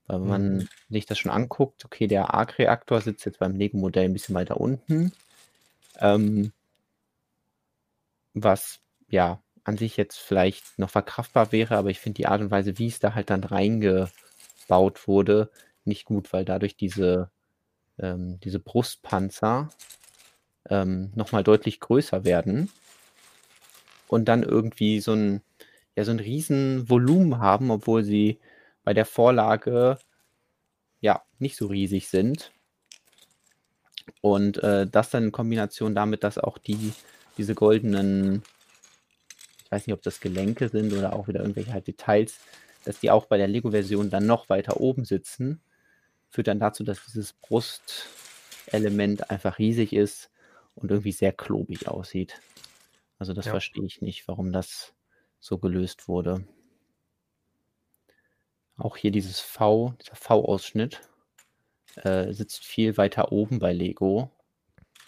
[0.07, 0.70] Weil wenn man mhm.
[0.89, 5.14] sich das schon anguckt, okay, der Arc-Reaktor sitzt jetzt beim Lego-Modell ein bisschen weiter unten.
[6.00, 6.54] Ähm,
[8.34, 12.52] was ja an sich jetzt vielleicht noch verkraftbar wäre, aber ich finde die Art und
[12.52, 15.52] Weise, wie es da halt dann reingebaut wurde,
[15.86, 17.30] nicht gut, weil dadurch diese,
[18.00, 19.70] ähm, diese Brustpanzer
[20.70, 22.70] ähm, nochmal deutlich größer werden
[24.08, 25.42] und dann irgendwie so ein,
[25.96, 28.39] ja, so ein riesen Volumen haben, obwohl sie
[28.84, 30.00] bei der Vorlage
[31.02, 32.52] ja nicht so riesig sind.
[34.22, 36.93] Und äh, das dann in Kombination damit, dass auch die,
[37.38, 38.43] diese goldenen,
[39.64, 42.40] ich weiß nicht, ob das Gelenke sind oder auch wieder irgendwelche halt Details,
[42.84, 45.61] dass die auch bei der Lego-Version dann noch weiter oben sitzen,
[46.30, 50.30] führt dann dazu, dass dieses Brustelement einfach riesig ist
[50.76, 52.41] und irgendwie sehr klobig aussieht.
[53.19, 53.52] Also das ja.
[53.52, 54.94] verstehe ich nicht, warum das
[55.40, 56.44] so gelöst wurde.
[58.78, 61.02] Auch hier dieses V, dieser V-Ausschnitt
[61.95, 64.30] äh, sitzt viel weiter oben bei Lego.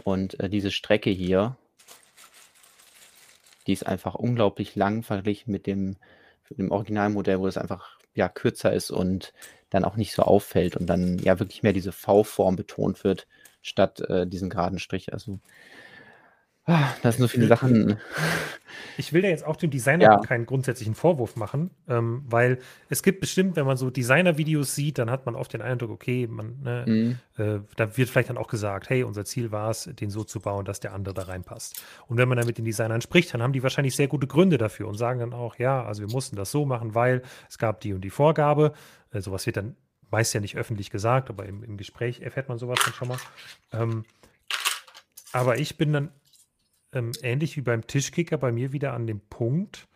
[0.03, 1.57] Und äh, diese Strecke hier,
[3.67, 5.97] die ist einfach unglaublich lang verglichen mit dem,
[6.49, 9.33] dem Originalmodell, wo es einfach ja, kürzer ist und
[9.69, 13.27] dann auch nicht so auffällt und dann ja wirklich mehr diese V-Form betont wird,
[13.61, 15.13] statt äh, diesen geraden Strich.
[15.13, 15.39] Also
[16.65, 17.97] Ah, das sind so viele Sachen.
[18.97, 20.17] Ich will da jetzt auch dem Designer ja.
[20.19, 22.59] keinen grundsätzlichen Vorwurf machen, ähm, weil
[22.89, 26.27] es gibt bestimmt, wenn man so Designer-Videos sieht, dann hat man oft den Eindruck, okay,
[26.27, 27.43] man, ne, mhm.
[27.43, 30.39] äh, da wird vielleicht dann auch gesagt, hey, unser Ziel war es, den so zu
[30.39, 31.83] bauen, dass der andere da reinpasst.
[32.07, 34.57] Und wenn man dann mit den Designern spricht, dann haben die wahrscheinlich sehr gute Gründe
[34.57, 37.81] dafür und sagen dann auch, ja, also wir mussten das so machen, weil es gab
[37.81, 38.73] die und die Vorgabe.
[39.11, 39.75] Äh, sowas wird dann
[40.11, 43.17] meist ja nicht öffentlich gesagt, aber im, im Gespräch erfährt man sowas dann schon mal.
[43.71, 44.05] Ähm,
[45.31, 46.11] aber ich bin dann
[46.93, 49.87] ähm, ähnlich wie beim Tischkicker bei mir wieder an dem Punkt,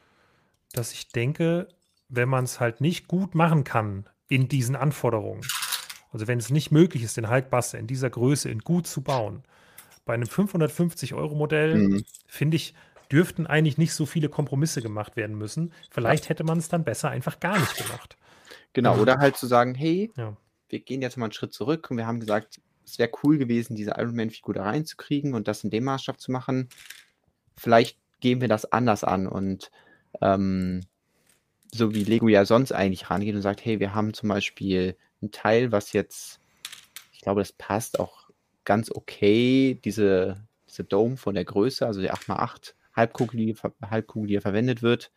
[0.73, 1.67] dass ich denke,
[2.09, 5.41] wenn man es halt nicht gut machen kann in diesen Anforderungen,
[6.11, 9.43] also wenn es nicht möglich ist, den Hulkbuster in dieser Größe in gut zu bauen,
[10.05, 12.05] bei einem 550-Euro-Modell mhm.
[12.27, 12.73] finde ich,
[13.11, 15.73] dürften eigentlich nicht so viele Kompromisse gemacht werden müssen.
[15.91, 18.17] Vielleicht hätte man es dann besser einfach gar nicht gemacht.
[18.73, 20.35] Genau, oder halt zu sagen, hey, ja.
[20.69, 23.75] wir gehen jetzt mal einen Schritt zurück und wir haben gesagt, es wäre cool gewesen,
[23.75, 26.69] diese Iron Man-Figur da reinzukriegen und das in dem Maßstab zu machen.
[27.57, 29.71] Vielleicht gehen wir das anders an und
[30.21, 30.81] ähm,
[31.73, 35.31] so wie Lego ja sonst eigentlich rangeht und sagt, hey, wir haben zum Beispiel ein
[35.31, 36.39] Teil, was jetzt,
[37.11, 38.29] ich glaube, das passt auch
[38.63, 43.55] ganz okay, diese, diese Dome von der Größe, also die 8x8 Halbkugel, die,
[43.85, 45.11] Halbkugel, die hier verwendet wird,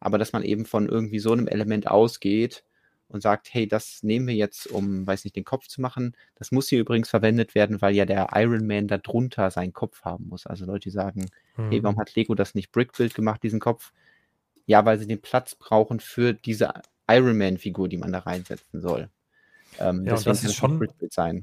[0.00, 2.64] aber dass man eben von irgendwie so einem Element ausgeht
[3.08, 6.16] und sagt, hey, das nehmen wir jetzt, um, weiß nicht, den Kopf zu machen.
[6.34, 10.02] Das muss hier übrigens verwendet werden, weil ja der Iron Man da drunter seinen Kopf
[10.02, 10.46] haben muss.
[10.46, 11.26] Also Leute, die sagen,
[11.56, 11.70] mhm.
[11.70, 13.92] hey, warum hat Lego das nicht Brickbuild gemacht, diesen Kopf?
[14.66, 16.72] Ja, weil sie den Platz brauchen für diese
[17.08, 19.10] Iron Man-Figur, die man da reinsetzen soll.
[19.78, 20.86] Ähm, ja, und das ist schon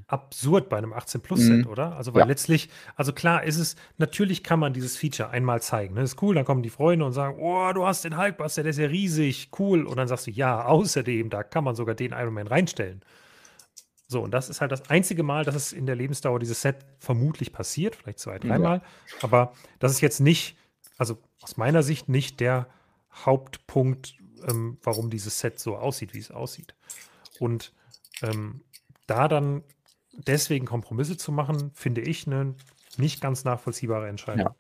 [0.08, 1.68] absurd bei einem 18 Plus Set, mhm.
[1.68, 1.96] oder?
[1.98, 2.26] Also weil ja.
[2.26, 5.96] letztlich, also klar ist es, natürlich kann man dieses Feature einmal zeigen.
[5.96, 6.02] Ne?
[6.02, 8.70] Das ist cool, dann kommen die Freunde und sagen, oh, du hast den Hulkbuster, der
[8.70, 9.86] ist ja riesig, cool.
[9.86, 13.02] Und dann sagst du, ja, außerdem, da kann man sogar den Iron Man reinstellen.
[14.08, 16.86] So, und das ist halt das einzige Mal, dass es in der Lebensdauer dieses Set
[17.00, 18.78] vermutlich passiert, vielleicht zwei, dreimal.
[18.80, 18.84] Ja.
[19.22, 20.58] Aber das ist jetzt nicht,
[20.98, 22.68] also aus meiner Sicht nicht der
[23.14, 24.16] Hauptpunkt,
[24.48, 26.76] ähm, warum dieses Set so aussieht, wie es aussieht.
[27.40, 27.74] Und
[28.24, 28.62] ähm,
[29.08, 29.64] da dann
[30.14, 32.56] deswegen Kompromisse zu machen, finde ich eine
[32.98, 34.48] nicht ganz nachvollziehbare Entscheidung.
[34.48, 34.56] Ja.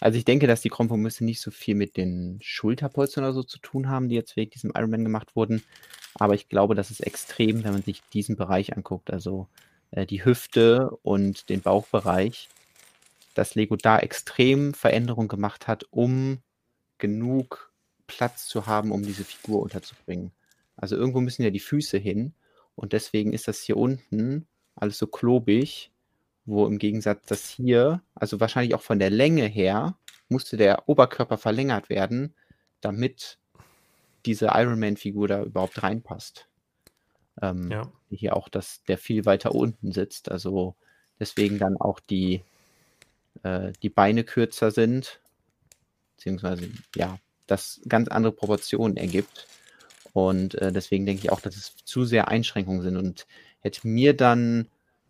[0.00, 3.58] Also ich denke, dass die Kompromisse nicht so viel mit den Schulterpolstern oder so zu
[3.58, 5.62] tun haben, die jetzt wegen diesem Ironman gemacht wurden.
[6.14, 9.48] Aber ich glaube, das ist extrem, wenn man sich diesen Bereich anguckt, also
[9.90, 12.48] äh, die Hüfte und den Bauchbereich,
[13.34, 16.38] dass Lego da extrem Veränderungen gemacht hat, um
[16.98, 17.72] genug
[18.06, 20.32] Platz zu haben, um diese Figur unterzubringen.
[20.76, 22.34] Also irgendwo müssen ja die Füße hin.
[22.78, 24.46] Und deswegen ist das hier unten
[24.76, 25.90] alles so klobig,
[26.44, 29.98] wo im Gegensatz das hier, also wahrscheinlich auch von der Länge her,
[30.28, 32.34] musste der Oberkörper verlängert werden,
[32.80, 33.38] damit
[34.26, 36.46] diese Ironman-Figur da überhaupt reinpasst.
[37.42, 37.90] Ähm, ja.
[38.10, 40.30] Hier auch, dass der viel weiter unten sitzt.
[40.30, 40.76] Also
[41.18, 42.44] deswegen dann auch die,
[43.42, 45.20] äh, die Beine kürzer sind,
[46.14, 47.18] beziehungsweise ja,
[47.48, 49.48] das ganz andere Proportionen ergibt.
[50.12, 52.96] Und äh, deswegen denke ich auch, dass es zu sehr Einschränkungen sind.
[52.96, 53.26] Und
[53.60, 54.68] hätte mir dann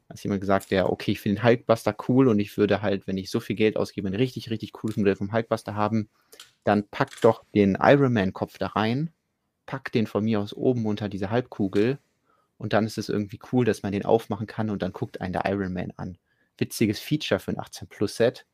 [0.09, 3.19] als jemand gesagt, der, okay, ich finde den Hulkbuster cool und ich würde halt, wenn
[3.19, 6.09] ich so viel Geld ausgebe, ein richtig, richtig cooles Modell vom Hulkbuster haben,
[6.65, 9.11] dann pack doch den Ironman-Kopf da rein,
[9.67, 11.99] pack den von mir aus oben unter diese Halbkugel
[12.57, 15.35] und dann ist es irgendwie cool, dass man den aufmachen kann und dann guckt einen
[15.35, 16.17] der Ironman an.
[16.57, 18.47] Witziges Feature für ein 18-Plus-Set.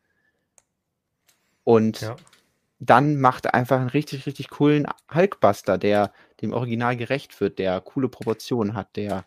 [1.62, 2.16] Und ja
[2.78, 7.80] dann macht er einfach einen richtig, richtig coolen Hulkbuster, der dem Original gerecht wird, der
[7.80, 9.24] coole Proportionen hat, der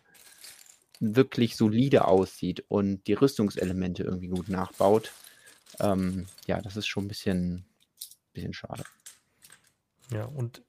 [1.00, 5.12] wirklich solide aussieht und die Rüstungselemente irgendwie gut nachbaut.
[5.80, 7.64] Ähm, ja, das ist schon ein bisschen,
[8.32, 8.84] bisschen schade.
[10.12, 10.62] Ja, und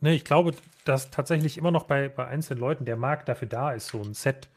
[0.00, 0.54] ne, ich glaube,
[0.84, 4.14] dass tatsächlich immer noch bei, bei einzelnen Leuten der Markt dafür da ist, so ein
[4.14, 4.48] Set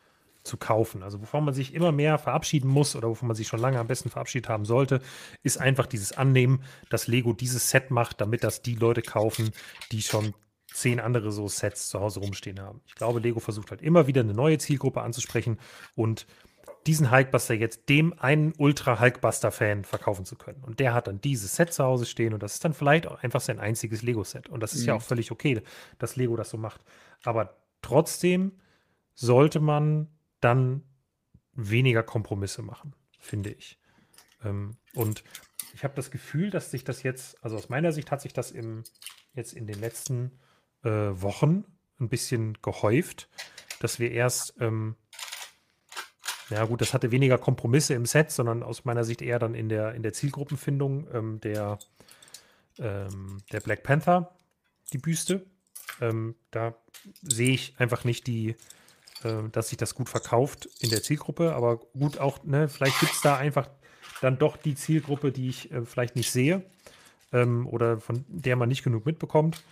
[0.48, 1.04] zu kaufen.
[1.04, 3.88] Also wovon man sich immer mehr verabschieden muss oder wovon man sich schon lange am
[3.88, 5.02] besten verabschiedet haben sollte,
[5.44, 9.52] ist einfach dieses Annehmen, dass Lego dieses Set macht, damit das die Leute kaufen,
[9.92, 10.34] die schon
[10.74, 12.82] zehn andere so Sets zu Hause rumstehen haben.
[12.86, 15.60] Ich glaube, Lego versucht halt immer wieder eine neue Zielgruppe anzusprechen
[15.96, 16.28] und
[16.88, 20.64] diesen Hulkbuster jetzt dem einen Ultra-Hulkbuster-Fan verkaufen zu können.
[20.64, 23.22] Und der hat dann dieses Set zu Hause stehen und das ist dann vielleicht auch
[23.22, 24.48] einfach sein einziges Lego-Set.
[24.48, 24.88] Und das ist mhm.
[24.88, 25.62] ja auch völlig okay,
[26.00, 26.82] dass Lego das so macht.
[27.24, 28.54] Aber trotzdem
[29.16, 30.08] sollte man
[30.40, 30.84] dann
[31.54, 33.80] weniger Kompromisse machen, finde ich.
[34.44, 35.24] Ähm, und
[35.74, 38.52] ich habe das Gefühl, dass sich das jetzt, also aus meiner Sicht hat sich das
[38.52, 38.84] im,
[39.34, 40.40] jetzt in den letzten
[40.84, 41.66] äh, Wochen
[42.00, 43.30] ein bisschen gehäuft,
[43.80, 44.96] dass wir erst, ähm,
[46.50, 49.70] ja gut, das hatte weniger Kompromisse im Set, sondern aus meiner Sicht eher dann in
[49.70, 51.80] der, in der Zielgruppenfindung ähm, der,
[52.80, 54.36] ähm, der Black Panther,
[54.94, 55.46] die Büste.
[56.00, 56.76] Ähm, da
[57.22, 58.56] sehe ich einfach nicht die,
[59.24, 61.54] äh, dass sich das gut verkauft in der Zielgruppe.
[61.54, 63.70] Aber gut, auch, ne, vielleicht gibt es da einfach
[64.22, 66.64] dann doch die Zielgruppe, die ich äh, vielleicht nicht sehe
[67.32, 69.64] ähm, oder von der man nicht genug mitbekommt.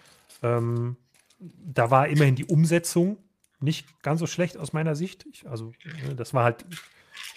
[0.44, 0.98] Ähm,
[1.40, 3.18] da war immerhin die Umsetzung
[3.60, 5.26] nicht ganz so schlecht aus meiner Sicht.
[5.32, 5.74] Ich, also,
[6.08, 6.80] ne, das war halt, ich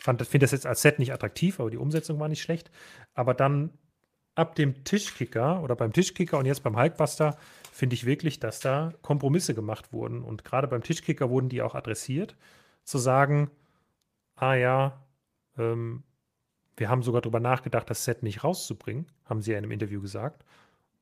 [0.03, 2.71] finde das jetzt als Set nicht attraktiv, aber die Umsetzung war nicht schlecht.
[3.15, 3.71] Aber dann
[4.39, 7.37] ab dem Tischkicker oder beim Tischkicker und jetzt beim Hulkbuster
[7.73, 10.23] finde ich wirklich, dass da Kompromisse gemacht wurden.
[10.23, 12.37] Und gerade beim Tischkicker wurden die auch adressiert,
[12.85, 13.51] zu sagen,
[14.37, 15.05] ah ja,
[15.57, 16.05] ähm,
[16.77, 20.01] wir haben sogar darüber nachgedacht, das Set nicht rauszubringen, haben sie ja in einem Interview
[20.01, 20.45] gesagt.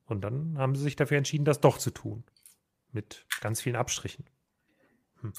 [0.07, 2.23] Und dann haben sie sich dafür entschieden, das doch zu tun.
[2.91, 4.25] Mit ganz vielen Abstrichen.
[5.21, 5.33] Hm.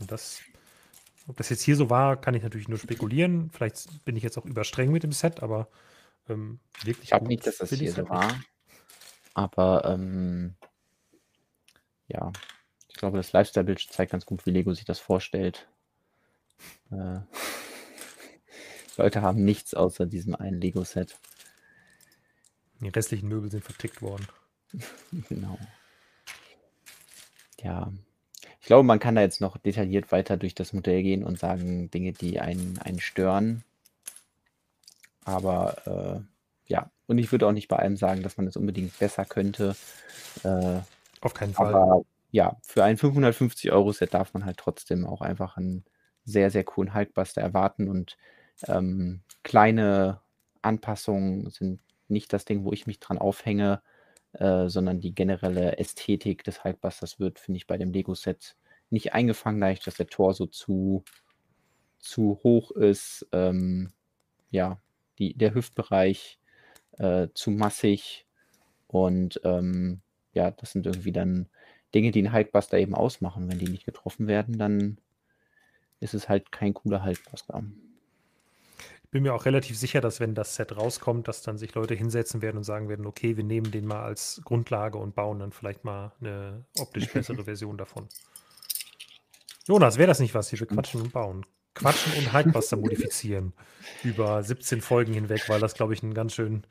[0.00, 0.40] Und das,
[1.28, 3.50] ob das jetzt hier so war, kann ich natürlich nur spekulieren.
[3.50, 5.68] Vielleicht bin ich jetzt auch überstreng mit dem Set, aber
[6.28, 8.10] ähm, wirklich Ich glaube nicht, dass das hier so nicht.
[8.10, 8.40] war,
[9.34, 10.54] aber ähm,
[12.08, 12.32] ja,
[12.88, 15.68] ich glaube, das Lifestyle-Bild zeigt ganz gut, wie Lego sich das vorstellt.
[16.90, 17.20] Äh,
[18.96, 21.18] Leute haben nichts außer diesem einen Lego-Set.
[22.80, 24.26] Die restlichen Möbel sind vertickt worden.
[25.28, 25.58] Genau.
[27.62, 27.92] Ja.
[28.60, 31.90] Ich glaube, man kann da jetzt noch detailliert weiter durch das Modell gehen und sagen
[31.90, 33.62] Dinge, die einen, einen stören.
[35.24, 36.20] Aber äh,
[36.66, 39.76] ja, und ich würde auch nicht bei allem sagen, dass man es unbedingt besser könnte.
[40.42, 40.80] Äh,
[41.20, 41.74] Auf keinen Fall.
[41.74, 45.84] aber ja, für ein 550-Euro-Set darf man halt trotzdem auch einfach einen
[46.24, 47.88] sehr, sehr coolen Hulkbuster erwarten.
[47.88, 48.16] Und
[48.66, 50.20] ähm, kleine
[50.62, 53.82] Anpassungen sind nicht das Ding, wo ich mich dran aufhänge,
[54.32, 58.56] äh, sondern die generelle Ästhetik des Hulkbusters wird, finde ich, bei dem Lego-Set
[58.90, 61.04] nicht eingefangen, dadurch, dass der Tor so zu,
[61.98, 63.28] zu hoch ist.
[63.32, 63.92] Ähm,
[64.50, 64.80] ja,
[65.18, 66.38] die, der Hüftbereich
[66.98, 68.26] äh, zu massig.
[68.86, 70.00] Und ähm,
[70.32, 71.48] ja, das sind irgendwie dann
[71.94, 73.48] Dinge, die einen Hulkbuster eben ausmachen.
[73.48, 74.98] Wenn die nicht getroffen werden, dann
[76.00, 77.62] ist es halt kein cooler Hulkbuster.
[79.04, 81.94] Ich bin mir auch relativ sicher, dass wenn das Set rauskommt, dass dann sich Leute
[81.94, 85.52] hinsetzen werden und sagen werden, okay, wir nehmen den mal als Grundlage und bauen dann
[85.52, 88.08] vielleicht mal eine optisch bessere Version davon.
[89.66, 90.60] Jonas, wäre das nicht was hier?
[90.60, 91.46] Wir quatschen und bauen.
[91.74, 93.52] Quatschen und Hulkbuster modifizieren
[94.02, 96.64] über 17 Folgen hinweg, weil das, glaube ich, eine ganz schön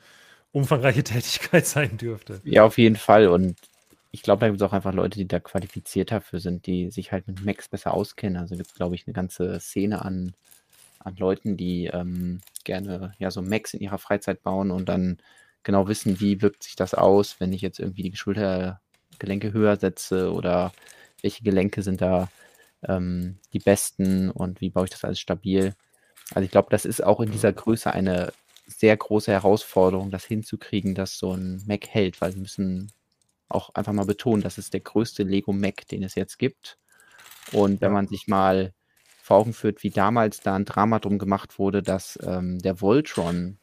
[0.51, 2.41] umfangreiche Tätigkeit sein dürfte.
[2.43, 3.27] Ja, auf jeden Fall.
[3.27, 3.57] Und
[4.11, 7.11] ich glaube, da gibt es auch einfach Leute, die da qualifiziert dafür sind, die sich
[7.11, 8.37] halt mit Macs besser auskennen.
[8.37, 10.33] Also gibt es, glaube ich, eine ganze Szene an,
[10.99, 15.17] an Leuten, die ähm, gerne ja so Macs in ihrer Freizeit bauen und dann
[15.63, 20.31] genau wissen, wie wirkt sich das aus, wenn ich jetzt irgendwie die Schultergelenke höher setze
[20.31, 20.71] oder
[21.21, 22.29] welche Gelenke sind da
[22.87, 25.73] ähm, die besten und wie baue ich das alles stabil.
[26.33, 28.33] Also ich glaube, das ist auch in dieser Größe eine
[28.67, 32.91] sehr große Herausforderung, das hinzukriegen, dass so ein Mac hält, weil wir müssen
[33.49, 36.77] auch einfach mal betonen, das ist der größte Lego Mac, den es jetzt gibt.
[37.51, 38.73] Und wenn man sich mal
[39.21, 43.57] vor Augen führt, wie damals da ein Drama drum gemacht wurde, dass ähm, der Voltron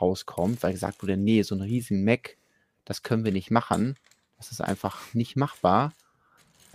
[0.00, 2.36] rauskommt, weil gesagt wurde, nee, so ein riesen Mac,
[2.84, 3.96] das können wir nicht machen.
[4.36, 5.92] Das ist einfach nicht machbar.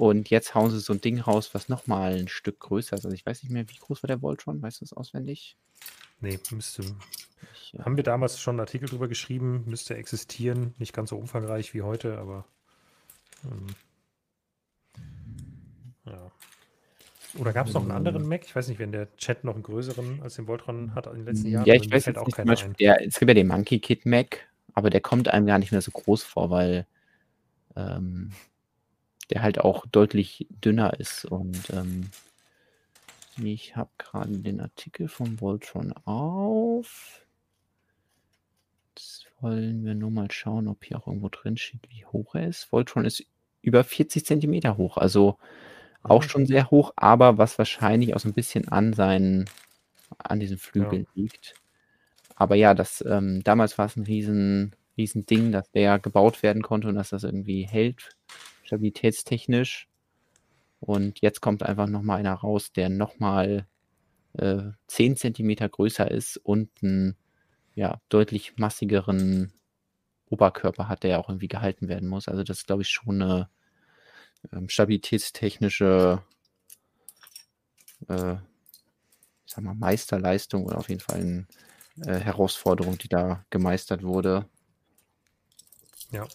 [0.01, 3.05] Und jetzt hauen sie so ein Ding raus, was nochmal ein Stück größer ist.
[3.05, 4.59] Also ich weiß nicht mehr, wie groß war der Voltron?
[4.59, 5.57] Weißt du das auswendig?
[6.21, 6.81] Nee, müsste.
[7.53, 10.73] Ich, äh, Haben wir damals schon einen Artikel drüber geschrieben, müsste existieren.
[10.79, 12.45] Nicht ganz so umfangreich wie heute, aber.
[13.45, 13.67] Ähm,
[16.07, 16.31] ja.
[17.37, 18.43] Oder gab es noch einen anderen Mac?
[18.43, 21.25] Ich weiß nicht, wenn der Chat noch einen größeren als den Voltron hat in den
[21.25, 21.67] letzten Jahren.
[21.67, 25.01] ja, ich weiß jetzt auch der, es gibt ja den Monkey Kid Mac, aber der
[25.01, 26.87] kommt einem gar nicht mehr so groß vor, weil
[27.75, 28.31] ähm,
[29.31, 31.25] der halt auch deutlich dünner ist.
[31.25, 32.13] Und ähm,
[33.35, 37.27] ich habe gerade den Artikel vom Voltron auf.
[38.95, 42.47] Jetzt wollen wir nur mal schauen, ob hier auch irgendwo drin steht, wie hoch er
[42.47, 42.71] ist.
[42.71, 43.25] Voltron ist
[43.61, 45.37] über 40 Zentimeter hoch, also
[46.03, 46.29] auch Mhm.
[46.29, 49.51] schon sehr hoch, aber was wahrscheinlich auch so ein bisschen an seinen,
[50.19, 51.57] an diesen Flügeln liegt.
[52.35, 56.63] Aber ja, das, ähm, damals war es ein riesen, riesen Ding, dass der gebaut werden
[56.63, 58.15] konnte und dass das irgendwie hält,
[58.71, 59.89] stabilitätstechnisch.
[60.79, 63.67] Und jetzt kommt einfach nochmal einer raus, der nochmal
[64.33, 67.17] äh, 10 Zentimeter größer ist und einen
[67.75, 69.53] ja, deutlich massigeren
[70.29, 72.27] Oberkörper hat, der ja auch irgendwie gehalten werden muss.
[72.27, 73.49] Also das ist, glaube ich, schon eine
[74.51, 76.23] ähm, stabilitätstechnische
[78.07, 78.35] äh,
[79.45, 81.47] ich sag mal, Meisterleistung oder auf jeden Fall eine
[82.05, 84.47] äh, Herausforderung, die da gemeistert wurde.
[86.11, 86.25] Ja,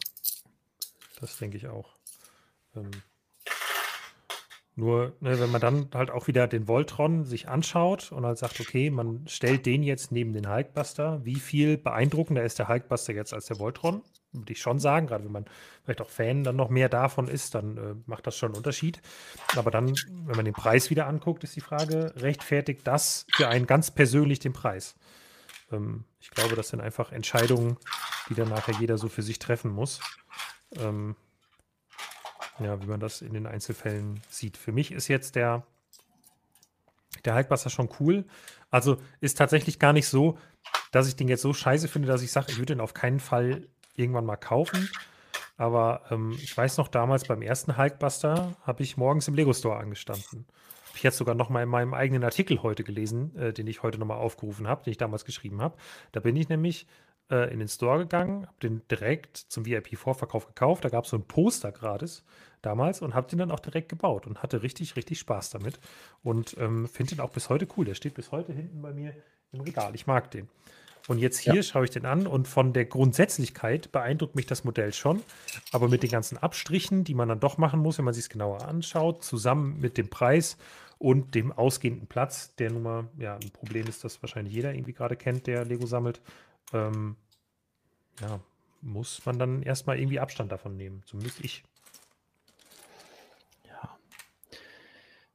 [1.21, 1.96] das denke ich auch.
[2.77, 2.91] Ähm,
[4.79, 8.61] nur, ne, wenn man dann halt auch wieder den Voltron sich anschaut und halt sagt,
[8.61, 13.33] okay, man stellt den jetzt neben den Hulkbuster, wie viel beeindruckender ist der Hulkbuster jetzt
[13.33, 14.03] als der Voltron?
[14.33, 15.47] Würde ich schon sagen, gerade wenn man
[15.83, 19.01] vielleicht auch Fan dann noch mehr davon ist, dann äh, macht das schon einen Unterschied.
[19.57, 19.95] Aber dann,
[20.27, 24.41] wenn man den Preis wieder anguckt, ist die Frage, rechtfertigt das für einen ganz persönlich
[24.41, 24.95] den Preis?
[25.73, 27.79] Ähm, ich glaube, das sind einfach Entscheidungen,
[28.29, 30.01] die dann nachher jeder so für sich treffen muss.
[30.79, 31.17] Ähm,
[32.59, 34.57] ja, wie man das in den Einzelfällen sieht.
[34.57, 35.65] Für mich ist jetzt der,
[37.25, 38.25] der Hulkbuster schon cool.
[38.71, 40.39] Also ist tatsächlich gar nicht so,
[40.93, 43.21] dass ich den jetzt so scheiße finde, dass ich sage, ich würde den auf keinen
[43.21, 44.89] Fall irgendwann mal kaufen.
[45.57, 49.79] Aber ähm, ich weiß noch, damals beim ersten Hulkbuster habe ich morgens im Lego Store
[49.79, 50.47] angestanden.
[50.95, 53.99] Ich jetzt sogar noch mal in meinem eigenen Artikel heute gelesen, äh, den ich heute
[53.99, 55.77] noch mal aufgerufen habe, den ich damals geschrieben habe.
[56.13, 56.87] Da bin ich nämlich
[57.31, 60.85] äh, in den Store gegangen, habe den direkt zum VIP-Vorverkauf gekauft.
[60.85, 62.25] Da gab es so ein Poster gratis
[62.63, 65.79] damals und habe den dann auch direkt gebaut und hatte richtig, richtig Spaß damit.
[66.23, 67.85] Und ähm, finde den auch bis heute cool.
[67.85, 69.15] Der steht bis heute hinten bei mir
[69.53, 69.95] im Regal.
[69.95, 70.49] Ich mag den.
[71.09, 71.63] Und jetzt hier ja.
[71.63, 75.23] schaue ich den an und von der Grundsätzlichkeit beeindruckt mich das Modell schon.
[75.73, 78.29] Aber mit den ganzen Abstrichen, die man dann doch machen muss, wenn man sich es
[78.29, 80.57] genauer anschaut, zusammen mit dem Preis
[80.99, 84.95] und dem ausgehenden Platz, der nun mal ja, ein Problem ist, das wahrscheinlich jeder irgendwie
[84.95, 86.21] gerade kennt, der Lego sammelt,
[86.73, 87.17] ähm,
[88.21, 88.41] ja,
[88.81, 91.03] muss man dann erstmal irgendwie Abstand davon nehmen.
[91.07, 91.63] Zumindest ich.
[93.67, 93.97] Ja.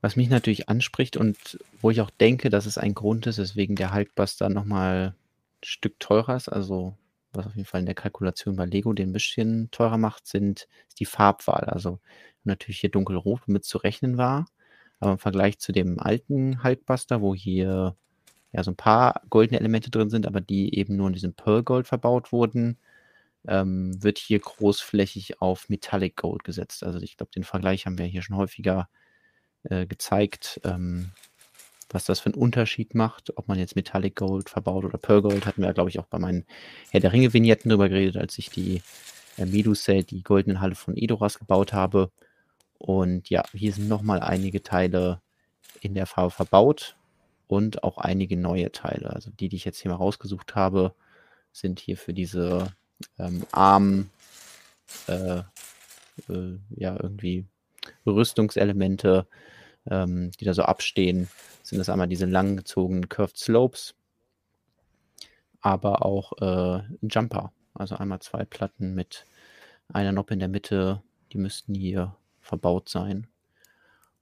[0.01, 3.75] Was mich natürlich anspricht und wo ich auch denke, dass es ein Grund ist, weswegen
[3.75, 6.95] der Hulkbuster nochmal ein Stück teurer ist, also
[7.33, 10.67] was auf jeden Fall in der Kalkulation bei Lego den ein bisschen teurer macht, sind
[10.99, 11.65] die Farbwahl.
[11.65, 11.99] Also
[12.43, 14.47] natürlich hier dunkelrot, womit zu rechnen war.
[14.99, 17.95] Aber im Vergleich zu dem alten Hulkbuster, wo hier
[18.51, 21.63] ja so ein paar goldene Elemente drin sind, aber die eben nur in diesem Pearl
[21.63, 22.77] Gold verbaut wurden,
[23.47, 26.83] ähm, wird hier großflächig auf Metallic Gold gesetzt.
[26.83, 28.89] Also ich glaube, den Vergleich haben wir hier schon häufiger
[29.63, 31.11] äh, gezeigt, ähm,
[31.89, 35.45] was das für einen Unterschied macht, ob man jetzt Metallic Gold verbaut oder Pearl Gold,
[35.45, 36.45] hatten wir, glaube ich, auch bei meinen
[36.89, 38.81] Herr der Ringe-Vignetten drüber geredet, als ich die
[39.37, 42.11] äh, Medusa, die goldenen Halle von Edoras gebaut habe.
[42.77, 45.21] Und ja, hier sind nochmal einige Teile
[45.81, 46.95] in der Farbe verbaut
[47.51, 49.09] und auch einige neue Teile.
[49.11, 50.95] Also die, die ich jetzt hier mal rausgesucht habe,
[51.51, 52.71] sind hier für diese
[53.19, 54.09] ähm, Arm,
[55.07, 55.39] äh,
[56.29, 57.45] äh, ja, irgendwie
[58.05, 59.27] Rüstungselemente,
[59.85, 61.27] ähm, die da so abstehen,
[61.61, 63.95] sind das einmal diese langgezogenen Curved Slopes,
[65.59, 67.51] aber auch äh, Jumper.
[67.73, 69.25] Also einmal zwei Platten mit
[69.89, 71.03] einer Noppe in der Mitte,
[71.33, 73.27] die müssten hier verbaut sein.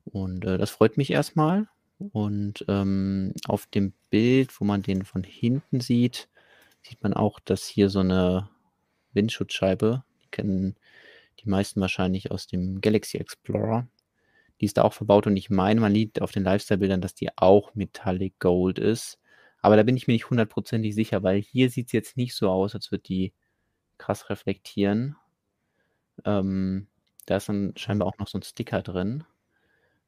[0.06, 1.68] Und äh, das freut mich erstmal.
[2.00, 6.30] Und ähm, auf dem Bild, wo man den von hinten sieht,
[6.82, 8.50] sieht man auch, dass hier so eine
[9.14, 10.76] Windschutzscheibe, die kennen
[11.42, 13.88] die meisten wahrscheinlich aus dem Galaxy Explorer,
[14.62, 17.30] die ist da auch verbaut und ich meine, man sieht auf den Lifestyle-Bildern, dass die
[17.38, 19.20] auch Metallic Gold ist.
[19.62, 22.50] Aber da bin ich mir nicht hundertprozentig sicher, weil hier sieht es jetzt nicht so
[22.50, 23.34] aus, als würde die
[23.98, 25.16] krass reflektieren.
[26.26, 26.88] Ähm,
[27.26, 29.24] da ist dann scheinbar auch noch so ein Sticker drin.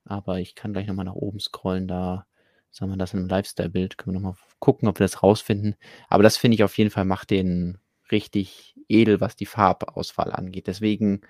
[0.06, 2.26] Aber ich kann gleich nochmal nach oben scrollen, da
[2.72, 3.98] sagen wir das in einem Lifestyle-Bild.
[3.98, 5.76] Können wir nochmal gucken, ob wir das rausfinden.
[6.10, 7.78] Aber das finde ich auf jeden Fall macht den
[8.12, 10.68] richtig edel, was die Farbauswahl angeht.
[10.68, 11.22] Deswegen,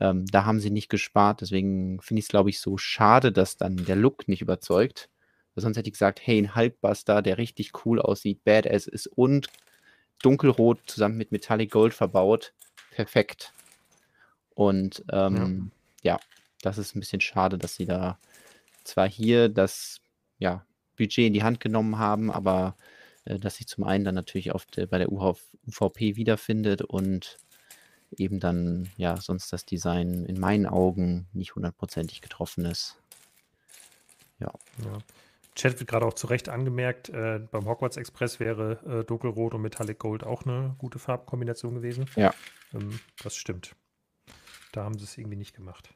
[0.00, 1.40] ähm, da haben sie nicht gespart.
[1.40, 5.10] Deswegen finde ich es, glaube ich, so schade, dass dann der Look nicht überzeugt.
[5.56, 9.48] sonst hätte ich gesagt, hey, ein Hulkbuster, der richtig cool aussieht, badass ist und
[10.22, 12.54] dunkelrot zusammen mit Metallic Gold verbaut.
[12.92, 13.52] Perfekt.
[14.54, 15.72] Und ähm,
[16.02, 16.14] ja.
[16.14, 16.20] ja.
[16.62, 18.18] Das ist ein bisschen schade, dass sie da
[18.84, 20.00] zwar hier das
[20.38, 20.64] ja,
[20.96, 22.76] Budget in die Hand genommen haben, aber
[23.24, 27.38] äh, dass sich zum einen dann natürlich auf der, bei der UVP wiederfindet und
[28.16, 32.98] eben dann ja sonst das Design in meinen Augen nicht hundertprozentig getroffen ist.
[34.38, 34.52] Ja.
[34.84, 34.98] ja.
[35.54, 39.62] Chat wird gerade auch zu Recht angemerkt, äh, beim Hogwarts Express wäre äh, Dunkelrot und
[39.62, 42.06] Metallic Gold auch eine gute Farbkombination gewesen.
[42.16, 42.34] Ja.
[42.72, 43.74] Ähm, das stimmt.
[44.72, 45.94] Da haben sie es irgendwie nicht gemacht.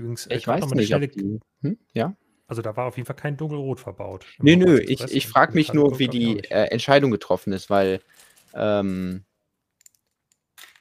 [0.00, 1.78] Übrigens, äh, ich weiß nicht, Stelle, die, hm?
[1.92, 2.16] ja.
[2.48, 4.24] Also da war auf jeden Fall kein Dunkelrot verbaut.
[4.40, 8.00] Nö, nö, ich, ich frage mich nur, wie die äh, Entscheidung getroffen ist, weil
[8.54, 9.24] ähm,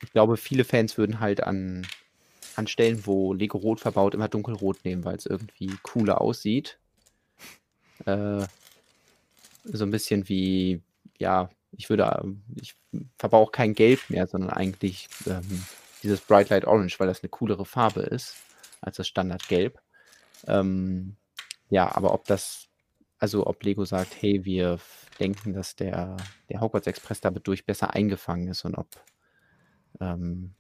[0.01, 1.85] ich glaube, viele Fans würden halt an,
[2.55, 6.79] an Stellen, wo Lego Rot verbaut, immer Dunkelrot nehmen, weil es irgendwie cooler aussieht.
[8.05, 8.47] Äh,
[9.65, 10.81] so ein bisschen wie,
[11.19, 12.23] ja, ich würde,
[12.55, 12.75] ich
[13.17, 15.65] verbaue kein Gelb mehr, sondern eigentlich ähm,
[16.01, 18.37] dieses Bright Light Orange, weil das eine coolere Farbe ist
[18.81, 19.79] als das Standard Gelb.
[20.47, 21.15] Ähm,
[21.69, 22.67] ja, aber ob das,
[23.19, 24.79] also ob Lego sagt, hey, wir
[25.19, 26.17] denken, dass der,
[26.49, 28.87] der Hogwarts Express dadurch besser eingefangen ist und ob,
[29.99, 30.53] ähm,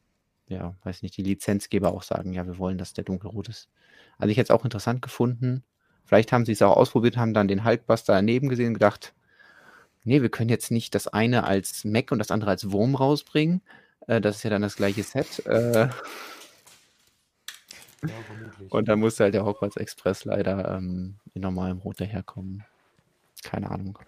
[0.47, 3.69] ja, weiß nicht, die Lizenzgeber auch sagen, ja, wir wollen, dass der dunkelrot ist.
[4.17, 5.63] Also ich hätte es auch interessant gefunden.
[6.05, 9.13] Vielleicht haben sie es auch ausprobiert, haben dann den Hulkbuster daneben gesehen und gedacht,
[10.03, 13.61] nee, wir können jetzt nicht das eine als Mac und das andere als Wurm rausbringen.
[14.07, 15.45] Äh, das ist ja dann das gleiche Set.
[15.45, 15.89] Äh,
[18.03, 18.13] ja,
[18.69, 22.63] und dann musste halt der Hogwarts Express leider ähm, in normalem Rot daherkommen.
[23.43, 23.99] Keine Ahnung.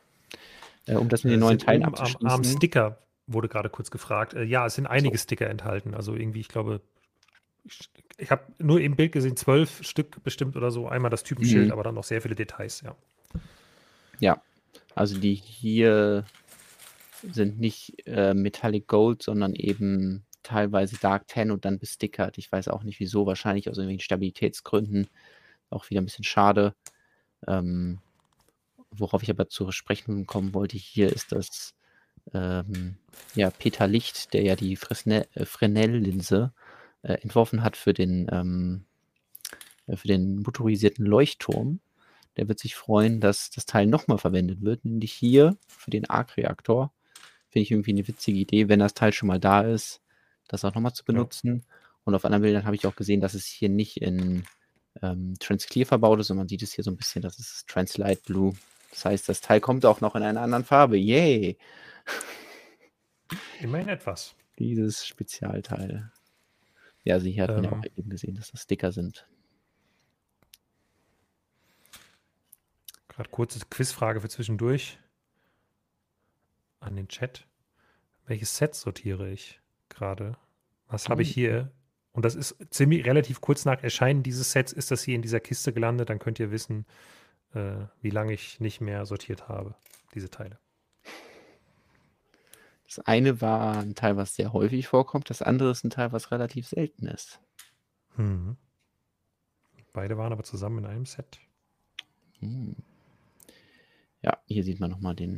[0.86, 2.28] Äh, um das mit den neuen Teilen abzuschließen.
[2.28, 4.34] Am, am Sticker wurde gerade kurz gefragt.
[4.34, 5.24] Äh, ja, es sind einige so.
[5.24, 5.94] Sticker enthalten.
[5.94, 6.82] Also irgendwie, ich glaube,
[7.66, 10.88] ich, ich habe nur im Bild gesehen, zwölf Stück bestimmt oder so.
[10.88, 11.72] Einmal das Typenschild, mhm.
[11.72, 12.96] aber dann noch sehr viele Details, ja.
[14.20, 14.42] Ja,
[14.96, 16.26] also die hier
[17.32, 22.38] sind nicht äh, Metallic Gold, sondern eben teilweise Dark Ten und dann bestickert.
[22.38, 25.08] Ich weiß auch nicht wieso, wahrscheinlich aus irgendwelchen Stabilitätsgründen.
[25.70, 26.76] Auch wieder ein bisschen schade.
[27.48, 28.00] Ähm,
[28.92, 31.74] worauf ich aber zu sprechen kommen wollte hier, ist dass
[32.34, 32.98] ähm,
[33.36, 36.54] ja, Peter Licht, der ja die äh, Fresnel-Linse
[37.04, 38.86] äh, entworfen hat für den, ähm,
[39.88, 41.80] äh, für den motorisierten Leuchtturm.
[42.38, 46.94] Der wird sich freuen, dass das Teil nochmal verwendet wird, nämlich hier für den Arc-Reaktor
[47.52, 50.02] Finde ich irgendwie eine witzige Idee, wenn das Teil schon mal da ist,
[50.52, 51.58] das auch nochmal zu benutzen.
[51.58, 51.76] Ja.
[52.04, 54.44] Und auf anderen Bildern habe ich auch gesehen, dass es hier nicht in
[55.02, 58.24] ähm, Transclear verbaut ist, sondern man sieht es hier so ein bisschen, das ist Translight
[58.24, 58.54] Blue.
[58.90, 60.98] Das heißt, das Teil kommt auch noch in einer anderen Farbe.
[60.98, 61.58] Yay!
[63.62, 64.36] Immerhin etwas.
[64.60, 66.12] Dieses Spezialteil.
[67.04, 69.28] Ja, also hier hat ähm, man ja auch eben gesehen, dass das Sticker sind.
[73.08, 75.00] Gerade kurze Quizfrage für zwischendurch
[76.80, 77.48] an den Chat.
[78.26, 80.38] Welches Set sortiere ich gerade?
[80.92, 81.34] Was habe ich hm.
[81.34, 81.72] hier?
[82.12, 85.40] Und das ist ziemlich relativ kurz nach Erscheinen dieses Sets ist das hier in dieser
[85.40, 86.10] Kiste gelandet.
[86.10, 86.86] Dann könnt ihr wissen,
[87.54, 89.76] äh, wie lange ich nicht mehr sortiert habe,
[90.14, 90.60] diese Teile.
[92.86, 95.30] Das eine war ein Teil, was sehr häufig vorkommt.
[95.30, 97.40] Das andere ist ein Teil, was relativ selten ist.
[98.16, 98.58] Hm.
[99.94, 101.40] Beide waren aber zusammen in einem Set.
[102.40, 102.76] Hm.
[104.22, 105.38] Ja, hier sieht man nochmal den,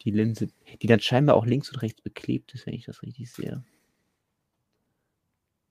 [0.00, 0.48] die Linse,
[0.80, 3.62] die dann scheinbar auch links und rechts beklebt ist, wenn ich das richtig sehe.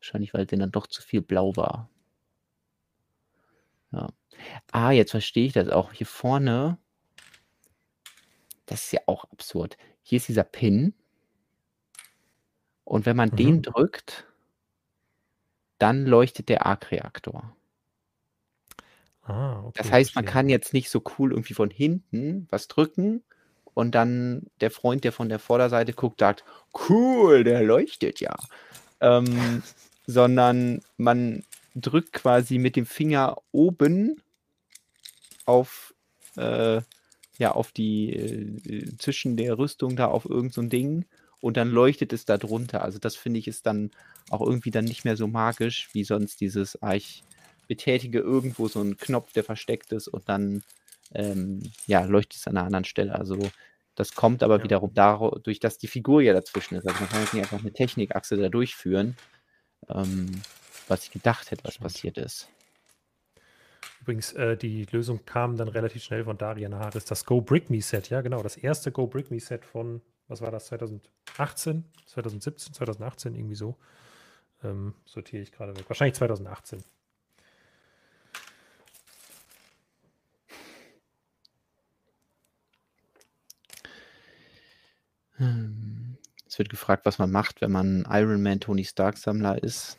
[0.03, 1.89] Wahrscheinlich, weil denn dann doch zu viel blau war.
[3.93, 4.09] Ja.
[4.73, 5.93] Ah, jetzt verstehe ich das auch.
[5.93, 6.77] Hier vorne,
[8.65, 9.77] das ist ja auch absurd.
[10.01, 10.93] Hier ist dieser Pin.
[12.83, 13.35] Und wenn man mhm.
[13.37, 14.27] den drückt,
[15.77, 17.55] dann leuchtet der Arc-Reaktor.
[19.21, 23.23] Ah, okay, das heißt, man kann jetzt nicht so cool irgendwie von hinten was drücken
[23.73, 26.43] und dann der Freund, der von der Vorderseite guckt, sagt,
[26.89, 28.35] cool, der leuchtet ja.
[28.99, 29.63] Ähm,
[30.05, 31.43] sondern man
[31.75, 34.21] drückt quasi mit dem Finger oben
[35.45, 35.93] auf,
[36.37, 36.81] äh,
[37.37, 41.05] ja, auf die, äh, zwischen der Rüstung da auf irgend so ein Ding
[41.41, 42.83] und dann leuchtet es da drunter.
[42.83, 43.91] Also das finde ich ist dann
[44.29, 47.23] auch irgendwie dann nicht mehr so magisch, wie sonst dieses, ah, ich
[47.67, 50.63] betätige irgendwo so einen Knopf, der versteckt ist und dann,
[51.13, 53.15] ähm, ja, leuchtet es an einer anderen Stelle.
[53.15, 53.37] Also
[53.95, 54.63] das kommt aber ja.
[54.63, 56.87] wiederum dadurch, dass die Figur ja dazwischen ist.
[56.87, 59.15] Also man kann jetzt nicht einfach eine Technikachse da durchführen,
[59.89, 60.41] ähm,
[60.87, 62.49] was ich gedacht hätte, was passiert ist.
[64.01, 67.05] Übrigens, äh, die Lösung kam dann relativ schnell von Darian Harris.
[67.05, 68.43] Das Go Brick Me Set, ja, genau.
[68.43, 73.77] Das erste Go Brick Me Set von, was war das, 2018, 2017, 2018, irgendwie so.
[74.61, 75.85] Ähm, sortiere ich gerade weg.
[75.87, 76.83] Wahrscheinlich 2018.
[86.53, 89.97] Es wird gefragt, was man macht, wenn man Iron Man Tony Stark Sammler ist.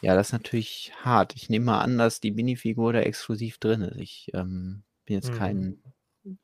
[0.00, 1.34] Ja, das ist natürlich hart.
[1.34, 3.96] Ich nehme mal an, dass die Minifigur da exklusiv drin ist.
[3.96, 5.36] Ich ähm, bin jetzt mhm.
[5.36, 5.82] kein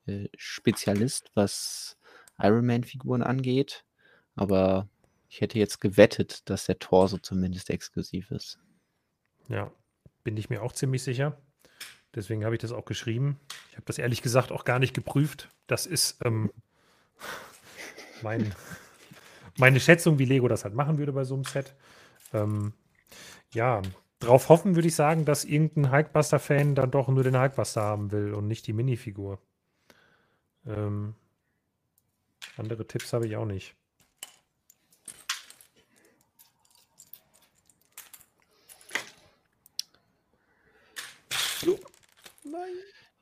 [0.06, 1.96] äh, Spezialist, was
[2.42, 3.84] Iron Man-Figuren angeht,
[4.34, 4.88] aber
[5.28, 8.58] ich hätte jetzt gewettet, dass der Torso zumindest exklusiv ist.
[9.48, 9.70] Ja,
[10.24, 11.40] bin ich mir auch ziemlich sicher.
[12.16, 13.38] Deswegen habe ich das auch geschrieben.
[13.70, 15.50] Ich habe das ehrlich gesagt auch gar nicht geprüft.
[15.68, 16.50] Das ist ähm,
[18.22, 18.52] mein,
[19.58, 21.74] meine Schätzung, wie Lego das halt machen würde bei so einem Set.
[22.32, 22.72] Ähm,
[23.52, 23.82] ja,
[24.20, 28.34] drauf hoffen würde ich sagen, dass irgendein Hulkbuster-Fan dann doch nur den Hulkbuster haben will
[28.34, 29.38] und nicht die Minifigur.
[30.66, 31.14] Ähm,
[32.56, 33.74] andere Tipps habe ich auch nicht.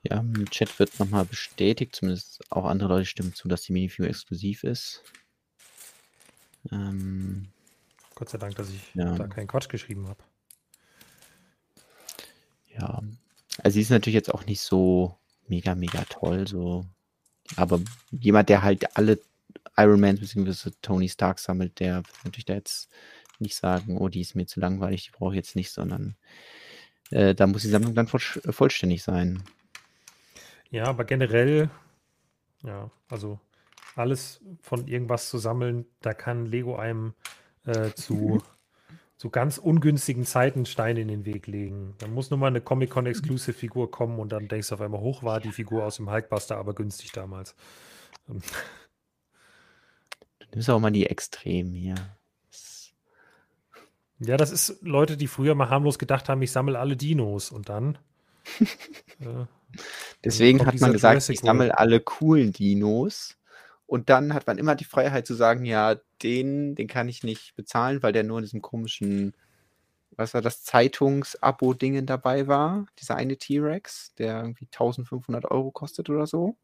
[0.03, 4.07] Ja, im Chat wird nochmal bestätigt, zumindest auch andere Leute stimmen zu, dass die Minifigur
[4.07, 5.03] exklusiv ist.
[6.71, 7.47] Ähm,
[8.15, 9.15] Gott sei Dank, dass ich ja.
[9.15, 10.23] da keinen Quatsch geschrieben habe.
[12.69, 13.01] Ja,
[13.63, 15.17] also sie ist natürlich jetzt auch nicht so
[15.47, 16.85] mega, mega toll, so.
[17.55, 17.79] Aber
[18.11, 19.19] jemand, der halt alle
[19.77, 20.71] Iron Man bzw.
[20.81, 22.89] Tony Stark sammelt, der wird natürlich da jetzt
[23.39, 26.15] nicht sagen, oh, die ist mir zu langweilig, die brauche ich jetzt nicht, sondern
[27.11, 29.43] äh, da muss die Sammlung dann voll, vollständig sein.
[30.71, 31.69] Ja, aber generell,
[32.63, 33.39] ja, also
[33.95, 37.13] alles von irgendwas zu sammeln, da kann Lego einem
[37.65, 38.43] äh, zu,
[39.17, 41.95] zu ganz ungünstigen Zeiten Steine in den Weg legen.
[41.99, 45.39] Da muss nur mal eine Comic-Con-Exclusive-Figur kommen und dann denkst du auf einmal, hoch war
[45.39, 47.55] die Figur aus dem Hulkbuster, aber günstig damals.
[48.29, 48.41] Ähm.
[50.39, 51.95] Du nimmst auch mal die Extremen hier.
[54.19, 57.67] Ja, das ist Leute, die früher mal harmlos gedacht haben, ich sammle alle Dinos und
[57.67, 57.97] dann.
[59.19, 59.45] äh,
[60.23, 63.34] Deswegen hat man gesagt, ich sammle alle coolen Dinos
[63.87, 67.55] und dann hat man immer die Freiheit zu sagen, ja, den, den kann ich nicht
[67.55, 69.33] bezahlen, weil der nur in diesem komischen,
[70.11, 72.87] was war das, Zeitungs-Abo-Dingen dabei war.
[72.99, 76.57] Dieser eine T-Rex, der irgendwie 1500 Euro kostet oder so.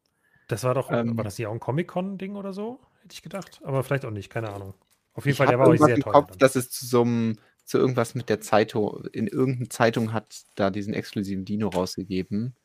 [0.48, 2.80] Das war doch, ähm, war das ja auch ein Comic-Con-Ding oder so?
[3.02, 3.60] Hätte ich gedacht.
[3.62, 4.74] Aber vielleicht auch nicht, keine Ahnung.
[5.14, 6.12] Auf jeden Fall, der war auch sehr toll.
[6.12, 10.42] Kopf, dass es zu so einem, zu irgendwas mit der Zeitung, in irgendeiner Zeitung hat
[10.56, 12.56] da diesen exklusiven Dino rausgegeben.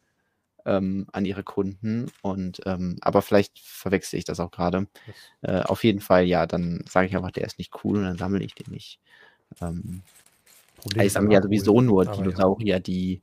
[0.68, 2.12] Ähm, an ihre Kunden.
[2.22, 4.88] Und ähm, aber vielleicht verwechsel ich das auch gerade.
[5.42, 8.18] Äh, auf jeden Fall, ja, dann sage ich einfach, der ist nicht cool und dann
[8.18, 9.00] sammle ich den nicht.
[9.62, 10.04] Ähm,
[10.96, 12.80] ich sammle ja sowieso nur Dinosaurier, ja.
[12.80, 13.22] die,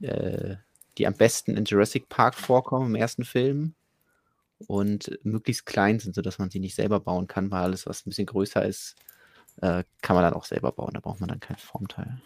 [0.00, 0.56] äh,
[0.96, 3.74] die am besten in Jurassic Park vorkommen im ersten Film
[4.68, 8.10] und möglichst klein sind, sodass man sie nicht selber bauen kann, weil alles, was ein
[8.10, 8.94] bisschen größer ist,
[9.60, 10.92] äh, kann man dann auch selber bauen.
[10.94, 12.20] Da braucht man dann kein Formteil.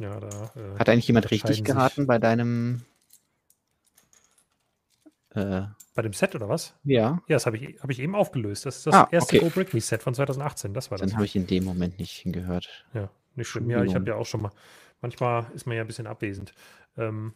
[0.00, 2.80] Ja, da, äh, Hat eigentlich jemand richtig geraten bei deinem
[5.34, 5.62] äh,
[5.94, 6.74] bei dem Set oder was?
[6.84, 7.20] Ja.
[7.28, 8.64] Ja, das habe ich, hab ich eben aufgelöst.
[8.64, 9.44] Das ist das ah, erste okay.
[9.44, 10.72] Go Brick Me Set von 2018.
[10.72, 11.10] Das war das.
[11.10, 12.86] Dann habe ich in dem Moment nicht hingehört.
[12.94, 13.68] Ja, nicht schlimm.
[13.68, 14.52] Ja, ich habe ja auch schon mal.
[15.02, 16.54] Manchmal ist man ja ein bisschen abwesend.
[16.96, 17.34] Ähm,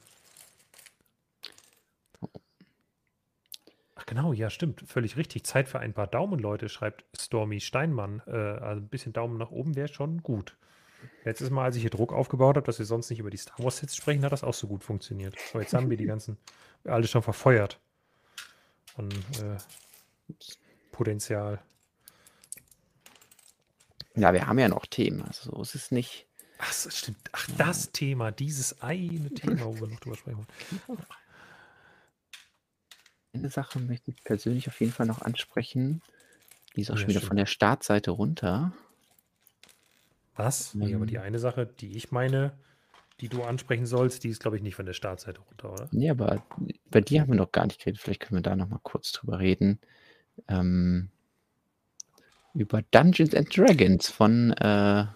[3.94, 4.82] Ach genau, ja, stimmt.
[4.86, 5.44] Völlig richtig.
[5.44, 8.22] Zeit für ein paar Daumen, Leute, schreibt Stormy Steinmann.
[8.26, 10.56] Äh, also ein bisschen Daumen nach oben wäre schon gut.
[11.24, 13.58] Letztes Mal, als ich hier Druck aufgebaut habe, dass wir sonst nicht über die Star
[13.58, 15.36] Wars Sets sprechen, hat das auch so gut funktioniert.
[15.52, 16.38] So, jetzt haben wir die ganzen
[16.84, 17.80] alle schon verfeuert.
[18.96, 19.56] An äh,
[20.92, 21.60] Potenzial.
[24.14, 25.22] Ja, wir haben ja noch Themen.
[25.22, 26.26] Also so ist es nicht.
[26.58, 27.18] Ach, stimmt.
[27.32, 30.46] Ach, das Thema, dieses eine Thema, wo wir noch drüber sprechen
[30.86, 30.98] wollen.
[33.32, 36.02] Eine Sache möchte ich persönlich auf jeden Fall noch ansprechen.
[36.76, 37.28] Die ist auch ja, schon wieder stimmt.
[37.28, 38.72] von der Startseite runter.
[40.36, 40.74] Was?
[40.74, 42.52] Nee, aber die eine Sache, die ich meine,
[43.20, 45.88] die du ansprechen sollst, die ist, glaube ich, nicht von der Startseite runter, oder?
[45.92, 46.44] Nee, aber
[46.90, 48.00] bei dir haben wir noch gar nicht geredet.
[48.00, 49.78] Vielleicht können wir da noch mal kurz drüber reden.
[50.48, 51.10] Ähm,
[52.54, 55.06] über Dungeons and Dragons von äh,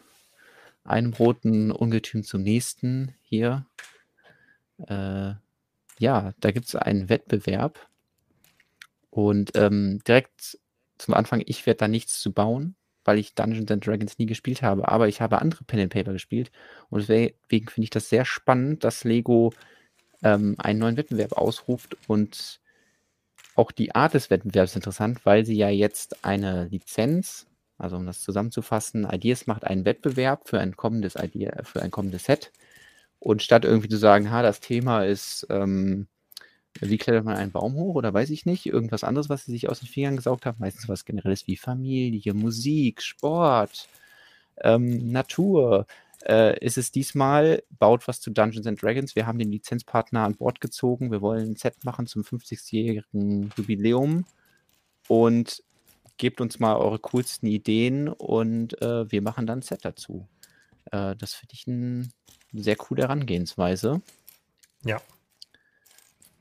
[0.85, 3.66] einem roten Ungetüm zum nächsten hier.
[4.86, 5.35] Äh,
[5.99, 7.89] ja, da gibt es einen Wettbewerb.
[9.11, 10.59] Und ähm, direkt
[10.99, 12.77] zum Anfang, ich werde da nichts zu bauen
[13.09, 16.12] weil ich Dungeons and Dragons nie gespielt habe, aber ich habe andere Pen and Paper
[16.12, 16.52] gespielt
[16.90, 17.35] und deswegen
[17.70, 19.55] finde ich das sehr spannend, dass Lego
[20.22, 22.60] ähm, einen neuen Wettbewerb ausruft und
[23.55, 27.47] auch die Art des Wettbewerbs interessant, weil sie ja jetzt eine Lizenz,
[27.78, 32.24] also um das zusammenzufassen, Ideas macht einen Wettbewerb für ein kommendes Idea, für ein kommendes
[32.24, 32.52] Set.
[33.20, 36.09] Und statt irgendwie zu sagen, ha, das Thema ist ähm,
[36.81, 38.66] wie klettert man einen Baum hoch oder weiß ich nicht?
[38.66, 40.59] Irgendwas anderes, was sie sich aus den Fingern gesaugt haben.
[40.61, 43.89] Meistens was Generelles wie Familie, Musik, Sport,
[44.62, 45.86] ähm, Natur.
[46.24, 49.16] Äh, ist es diesmal, baut was zu Dungeons and Dragons.
[49.16, 51.11] Wir haben den Lizenzpartner an Bord gezogen.
[51.11, 54.24] Wir wollen ein Set machen zum 50-jährigen Jubiläum.
[55.09, 55.62] Und
[56.19, 60.28] gebt uns mal eure coolsten Ideen und äh, wir machen dann ein Set dazu.
[60.90, 62.09] Äh, das finde ich eine
[62.53, 64.03] sehr coole Herangehensweise.
[64.85, 65.01] Ja,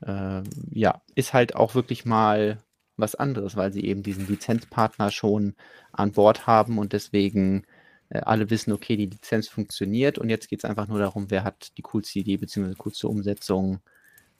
[0.02, 2.58] äh, ja, ist halt auch wirklich mal
[2.96, 5.54] was anderes, weil sie eben diesen Lizenzpartner schon
[5.92, 7.64] an Bord haben und deswegen
[8.10, 11.44] äh, alle wissen, okay, die Lizenz funktioniert und jetzt geht es einfach nur darum, wer
[11.44, 12.74] hat die coolste Idee bzw.
[12.76, 13.80] coolste Umsetzung.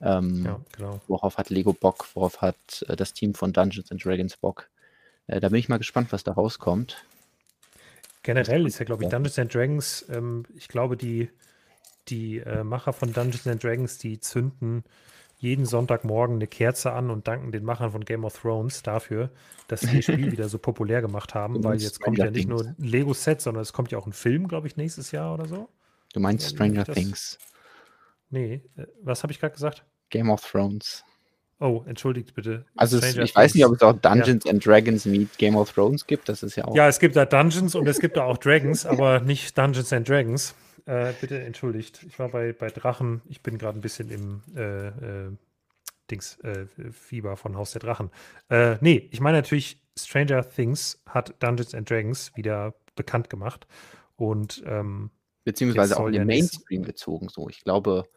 [0.01, 1.01] Ähm, ja, genau.
[1.09, 4.69] Worauf hat Lego Bock, worauf hat äh, das Team von Dungeons and Dragons Bock.
[5.27, 7.05] Äh, da bin ich mal gespannt, was da rauskommt.
[8.23, 11.31] Generell ist ja, glaube ich, Dungeons and Dragons, ähm, ich glaube, die,
[12.09, 14.85] die äh, Macher von Dungeons and Dragons, die zünden
[15.39, 19.31] jeden Sonntagmorgen eine Kerze an und danken den Machern von Game of Thrones dafür,
[19.69, 22.65] dass sie das Spiel wieder so populär gemacht haben, weil jetzt kommt ja nicht nur
[22.65, 25.69] ein Lego-Set, sondern es kommt ja auch ein Film, glaube ich, nächstes Jahr oder so.
[26.13, 27.39] Du meinst Stranger Things?
[28.31, 29.85] Nee, äh, was habe ich gerade gesagt?
[30.11, 31.05] Game of Thrones.
[31.61, 32.65] Oh, entschuldigt bitte.
[32.77, 34.53] Also es, ich weiß nicht, ob es auch Dungeons ja.
[34.53, 36.29] and Dragons meet Game of Thrones gibt.
[36.29, 36.75] Das ist ja auch.
[36.75, 40.09] Ja, es gibt da Dungeons und es gibt da auch Dragons, aber nicht Dungeons and
[40.09, 40.55] Dragons.
[40.89, 42.03] Äh, bitte entschuldigt.
[42.09, 43.21] Ich war bei, bei Drachen.
[43.29, 45.37] Ich bin gerade ein bisschen im äh, äh,
[46.11, 48.11] Dings äh, Fieber von Haus der Drachen.
[48.49, 53.67] Äh, nee, ich meine natürlich, Stranger Things hat Dungeons and Dragons wieder bekannt gemacht.
[54.17, 55.11] Und ähm,
[55.45, 57.29] beziehungsweise auch in den Mainstream gezogen.
[57.29, 58.09] So, ich glaube.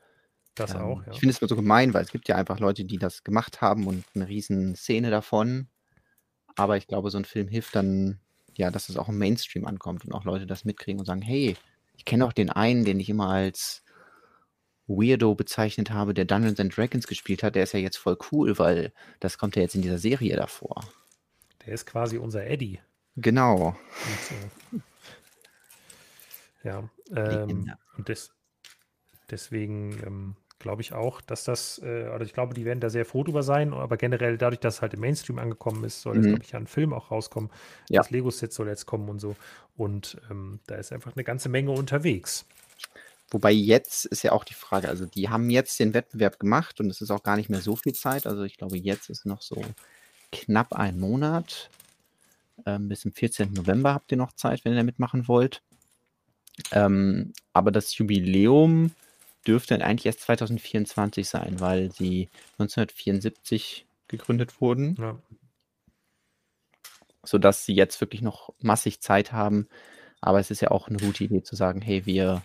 [0.55, 1.11] Das ähm, auch, ja.
[1.11, 3.59] Ich finde es nur so gemein, weil es gibt ja einfach Leute, die das gemacht
[3.59, 5.67] haben und eine riesen Szene davon.
[6.55, 8.21] Aber ich glaube, so ein Film hilft dann,
[8.55, 11.57] ja, dass es auch im Mainstream ankommt und auch Leute das mitkriegen und sagen, hey,
[11.93, 13.83] ich kenne auch den einen, den ich immer als
[14.87, 17.55] Weirdo bezeichnet habe, der Dungeons and Dragons gespielt hat.
[17.55, 20.83] Der ist ja jetzt voll cool, weil das kommt ja jetzt in dieser Serie davor.
[21.65, 22.79] Der ist quasi unser Eddie.
[23.15, 23.77] Genau.
[24.71, 24.81] Und,
[26.63, 28.31] äh, ja, ähm, und des,
[29.29, 33.05] deswegen ähm, glaube ich auch, dass das, äh, also ich glaube, die werden da sehr
[33.05, 36.21] froh drüber sein, aber generell dadurch, dass es halt im Mainstream angekommen ist, soll mhm.
[36.21, 37.49] jetzt, glaube ich, ja ein Film auch rauskommen.
[37.89, 38.01] Ja.
[38.01, 39.35] Das Lego-Set soll jetzt kommen und so.
[39.77, 42.45] Und ähm, da ist einfach eine ganze Menge unterwegs.
[43.29, 46.89] Wobei jetzt ist ja auch die Frage, also die haben jetzt den Wettbewerb gemacht und
[46.89, 48.27] es ist auch gar nicht mehr so viel Zeit.
[48.27, 49.61] Also ich glaube, jetzt ist noch so
[50.31, 51.69] knapp ein Monat.
[52.65, 53.53] Ähm, bis zum 14.
[53.53, 55.61] November habt ihr noch Zeit, wenn ihr da mitmachen wollt.
[56.71, 58.91] Ähm, aber das Jubiläum
[59.47, 64.95] dürfte eigentlich erst 2024 sein, weil sie 1974 gegründet wurden.
[64.99, 65.19] Ja.
[67.23, 69.67] Sodass sie jetzt wirklich noch massig Zeit haben.
[70.21, 72.43] Aber es ist ja auch eine gute Idee zu sagen, hey, wir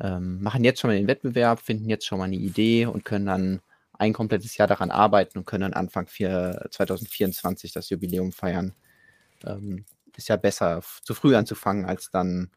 [0.00, 3.26] ähm, machen jetzt schon mal den Wettbewerb, finden jetzt schon mal eine Idee und können
[3.26, 3.60] dann
[3.94, 8.74] ein komplettes Jahr daran arbeiten und können dann Anfang vier, 2024 das Jubiläum feiern.
[9.44, 9.84] Ähm,
[10.16, 12.50] ist ja besser, zu früh anzufangen, als dann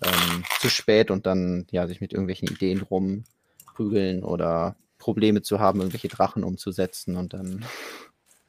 [0.00, 5.80] ähm, zu spät und dann ja sich mit irgendwelchen Ideen rumprügeln oder Probleme zu haben,
[5.80, 7.64] irgendwelche Drachen umzusetzen und dann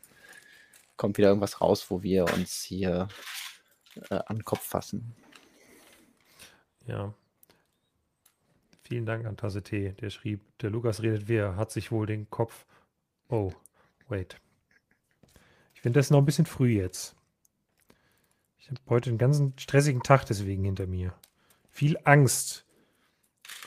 [0.98, 3.08] kommt wieder irgendwas raus, wo wir uns hier
[4.10, 5.16] äh, an den Kopf fassen.
[6.86, 7.14] Ja.
[8.84, 12.30] Vielen Dank an Tasse T, der schrieb, der Lukas redet wer, hat sich wohl den
[12.30, 12.66] Kopf.
[13.30, 13.52] Oh,
[14.10, 14.40] wait.
[15.74, 17.16] Ich finde das noch ein bisschen früh jetzt.
[18.60, 21.14] Ich habe heute einen ganzen stressigen Tag deswegen hinter mir.
[21.74, 22.66] Viel Angst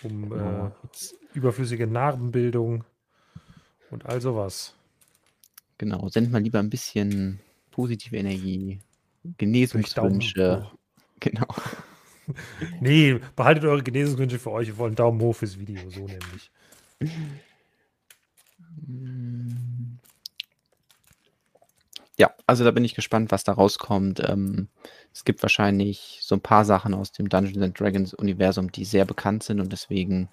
[0.04, 0.70] um äh,
[1.34, 2.84] überflüssige Narbenbildung
[3.90, 4.74] und all sowas.
[5.78, 7.40] Genau, sendet mal lieber ein bisschen
[7.72, 8.80] positive Energie,
[9.38, 10.70] Genesungswünsche.
[11.18, 11.46] Genau.
[12.80, 14.68] nee, behaltet eure Genesungswünsche für euch.
[14.68, 16.50] Wir wollen Daumen hoch fürs Video, so nämlich.
[22.16, 24.22] Ja, also da bin ich gespannt, was da rauskommt.
[24.26, 24.68] Ähm,
[25.16, 29.06] es gibt wahrscheinlich so ein paar Sachen aus dem Dungeons and Dragons Universum, die sehr
[29.06, 30.28] bekannt sind und deswegen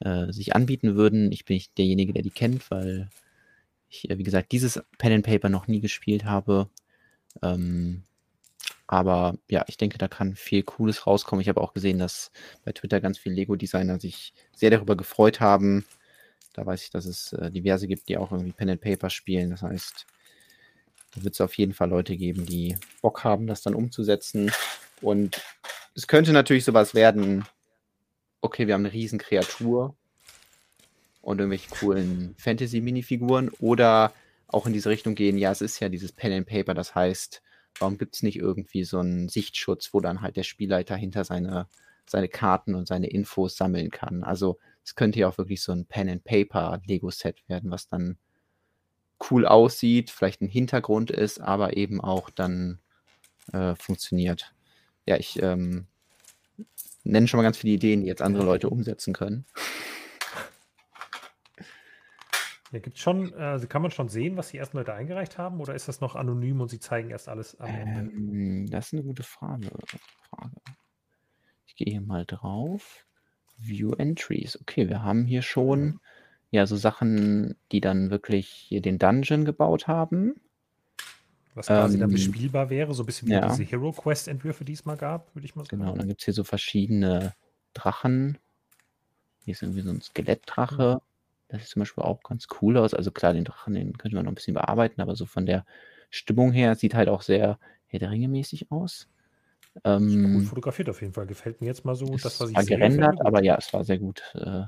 [0.00, 1.32] äh, sich anbieten würden.
[1.32, 3.08] Ich bin nicht derjenige, der die kennt, weil
[3.88, 6.68] ich, äh, wie gesagt, dieses Pen and Paper noch nie gespielt habe.
[7.40, 8.02] Ähm,
[8.86, 11.40] aber ja, ich denke, da kann viel Cooles rauskommen.
[11.40, 12.32] Ich habe auch gesehen, dass
[12.66, 15.86] bei Twitter ganz viele Lego-Designer sich sehr darüber gefreut haben.
[16.52, 19.48] Da weiß ich, dass es äh, diverse gibt, die auch irgendwie Pen and Paper spielen.
[19.48, 20.06] Das heißt,
[21.24, 24.50] wird es auf jeden Fall Leute geben, die Bock haben, das dann umzusetzen.
[25.00, 25.42] Und
[25.94, 27.44] es könnte natürlich sowas werden,
[28.40, 29.96] okay, wir haben eine riesen Kreatur
[31.20, 34.12] und irgendwelche coolen Fantasy-Minifiguren oder
[34.48, 37.42] auch in diese Richtung gehen, ja, es ist ja dieses Pen and Paper, das heißt,
[37.78, 41.66] warum gibt es nicht irgendwie so einen Sichtschutz, wo dann halt der Spielleiter hinter seine,
[42.08, 44.22] seine Karten und seine Infos sammeln kann?
[44.22, 48.18] Also es könnte ja auch wirklich so ein Pen and Paper Lego-Set werden, was dann
[49.30, 52.78] cool aussieht, vielleicht ein Hintergrund ist, aber eben auch dann
[53.52, 54.54] äh, funktioniert.
[55.06, 55.86] Ja, ich ähm,
[57.04, 59.46] nenne schon mal ganz viele Ideen, die jetzt andere Leute umsetzen können.
[62.72, 65.74] Ja, gibt schon, also kann man schon sehen, was die ersten Leute eingereicht haben, oder
[65.74, 68.12] ist das noch anonym und sie zeigen erst alles am Ende?
[68.12, 69.70] Ähm, das ist eine gute Frage.
[70.28, 70.56] Frage.
[71.64, 73.06] Ich gehe hier mal drauf.
[73.56, 74.60] View Entries.
[74.60, 76.00] Okay, wir haben hier schon
[76.50, 80.40] ja so Sachen, die dann wirklich hier den Dungeon gebaut haben.
[81.54, 83.48] Was quasi ähm, dann bespielbar wäre, so ein bisschen wie ja.
[83.48, 85.80] diese Hero Quest-Entwürfe, die es mal gab, würde ich mal sagen.
[85.80, 87.34] Genau, dann gibt es hier so verschiedene
[87.72, 88.38] Drachen.
[89.44, 91.00] Hier ist irgendwie so ein Skelettdrache.
[91.48, 92.92] Das sieht zum Beispiel auch ganz cool aus.
[92.92, 95.64] Also klar, den Drachen, den könnte man noch ein bisschen bearbeiten, aber so von der
[96.10, 99.08] Stimmung her sieht halt auch sehr Herr der Ringe mäßig aus.
[99.84, 101.26] Ähm, gut fotografiert auf jeden Fall.
[101.26, 102.06] Gefällt mir jetzt mal so.
[102.16, 104.64] Das, was ich war sehe, gerendert, aber ja, es war sehr gut äh,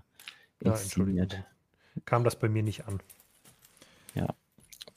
[0.61, 1.33] inszeniert.
[1.35, 1.47] Ja,
[2.05, 3.01] Kam das bei mir nicht an.
[4.15, 4.29] Ja.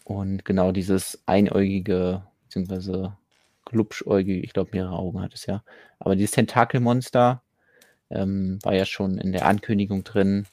[0.03, 3.17] Und genau dieses einäugige, beziehungsweise
[3.65, 5.63] glubschäugige, ich glaube, mehrere Augen hat es ja.
[5.99, 7.41] Aber dieses Tentakelmonster
[8.09, 10.45] ähm, war ja schon in der Ankündigung drin.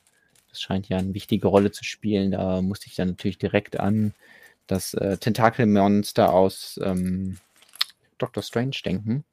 [0.49, 2.31] Das scheint ja eine wichtige Rolle zu spielen.
[2.31, 4.15] Da musste ich dann natürlich direkt an
[4.67, 7.39] das äh, Tentakelmonster aus ähm,
[8.19, 9.25] Doctor Strange denken.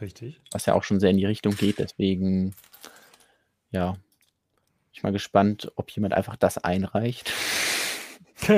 [0.00, 0.40] Richtig.
[0.50, 1.78] Was ja auch schon sehr in die Richtung geht.
[1.78, 2.54] Deswegen,
[3.70, 3.96] ja,
[4.92, 7.32] ich mal gespannt, ob jemand einfach das einreicht.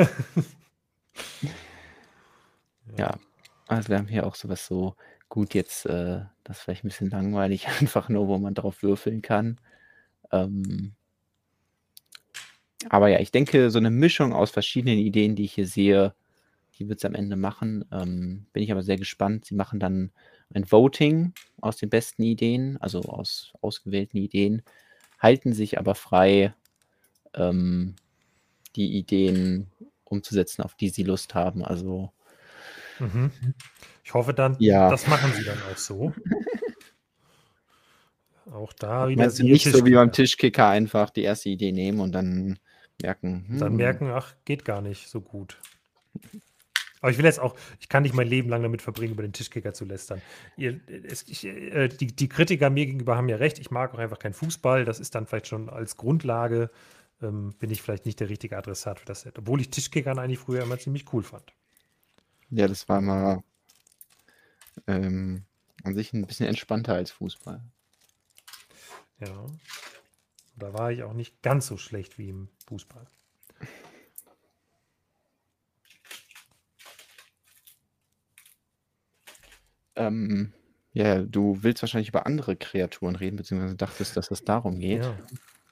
[2.96, 3.18] ja,
[3.66, 4.96] also wir haben hier auch sowas so
[5.28, 9.22] gut jetzt, äh, das ist vielleicht ein bisschen langweilig, einfach nur, wo man drauf würfeln
[9.22, 9.58] kann.
[10.30, 10.94] Ähm,
[12.88, 16.14] aber ja, ich denke, so eine Mischung aus verschiedenen Ideen, die ich hier sehe,
[16.78, 17.84] die wird es am Ende machen.
[17.92, 19.44] Ähm, bin ich aber sehr gespannt.
[19.44, 20.10] Sie machen dann
[20.54, 24.62] ein Voting aus den besten Ideen, also aus ausgewählten Ideen,
[25.22, 26.54] halten sich aber frei,
[27.34, 27.94] ähm,
[28.74, 29.70] die Ideen
[30.04, 31.64] umzusetzen, auf die sie Lust haben.
[31.64, 32.10] Also
[32.98, 33.30] mhm.
[34.04, 34.90] ich hoffe dann, ja.
[34.90, 36.12] das machen sie dann auch so.
[38.52, 39.24] auch da wieder.
[39.24, 42.58] Also nicht so wie beim Tischkicker einfach die erste Idee nehmen und dann
[43.00, 43.44] merken.
[43.48, 43.58] Hm.
[43.58, 45.58] Dann merken, ach, geht gar nicht so gut.
[47.02, 49.32] Aber ich will jetzt auch, ich kann nicht mein Leben lang damit verbringen, über den
[49.32, 50.22] Tischkicker zu lästern.
[50.56, 53.98] Ihr, es, ich, äh, die, die, Kritiker mir gegenüber haben ja recht, ich mag auch
[53.98, 54.84] einfach keinen Fußball.
[54.84, 56.70] Das ist dann vielleicht schon als Grundlage,
[57.20, 59.36] ähm, bin ich vielleicht nicht der richtige Adressat für das Set.
[59.36, 61.52] Obwohl ich Tischkickern eigentlich früher immer ziemlich cool fand.
[62.50, 63.42] Ja, das war mal
[64.86, 65.42] ähm,
[65.82, 67.60] an sich ein bisschen entspannter als Fußball.
[69.18, 69.46] Ja.
[70.54, 73.08] Da war ich auch nicht ganz so schlecht wie im Fußball.
[79.96, 80.52] Ähm,
[80.92, 85.04] ja, du willst wahrscheinlich über andere Kreaturen reden, beziehungsweise dachtest, dass es darum geht.
[85.04, 85.14] Ja,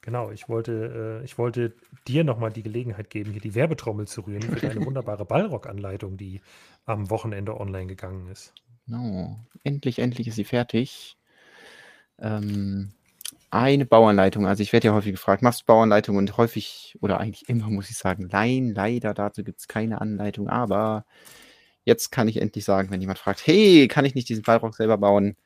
[0.01, 0.31] genau.
[0.31, 1.75] Ich wollte, äh, ich wollte
[2.09, 6.41] dir nochmal die Gelegenheit geben, hier die Werbetrommel zu rühren für deine wunderbare Ballrock-Anleitung, die
[6.87, 8.55] am Wochenende online gegangen ist.
[8.87, 9.39] Genau.
[9.63, 11.17] Endlich, endlich ist sie fertig.
[12.19, 12.93] Ähm,
[13.51, 14.47] eine Bauanleitung.
[14.47, 16.17] Also ich werde ja häufig gefragt, machst du Bauanleitung?
[16.17, 20.49] Und häufig, oder eigentlich immer muss ich sagen, nein, leider dazu gibt es keine Anleitung.
[20.49, 21.05] Aber
[21.91, 24.97] jetzt kann ich endlich sagen, wenn jemand fragt, hey, kann ich nicht diesen Ballrock selber
[24.97, 25.37] bauen?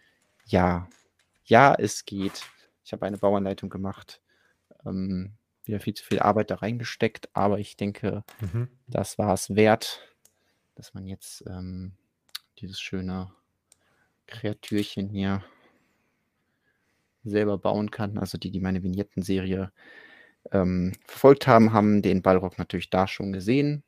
[0.45, 0.87] Ja,
[1.47, 2.43] ja, es geht.
[2.85, 4.21] Ich habe eine Bauanleitung gemacht.
[4.85, 5.33] Ähm,
[5.65, 8.69] wieder viel zu viel Arbeit da reingesteckt, aber ich denke, mhm.
[8.87, 10.07] das war es wert,
[10.75, 11.93] dass man jetzt ähm,
[12.59, 13.33] dieses schöne
[14.27, 15.43] Kreatürchen hier
[17.25, 18.19] selber bauen kann.
[18.19, 19.73] Also die, die meine Vignetten-Serie
[20.53, 23.83] ähm, verfolgt haben, haben den Ballrock natürlich da schon gesehen.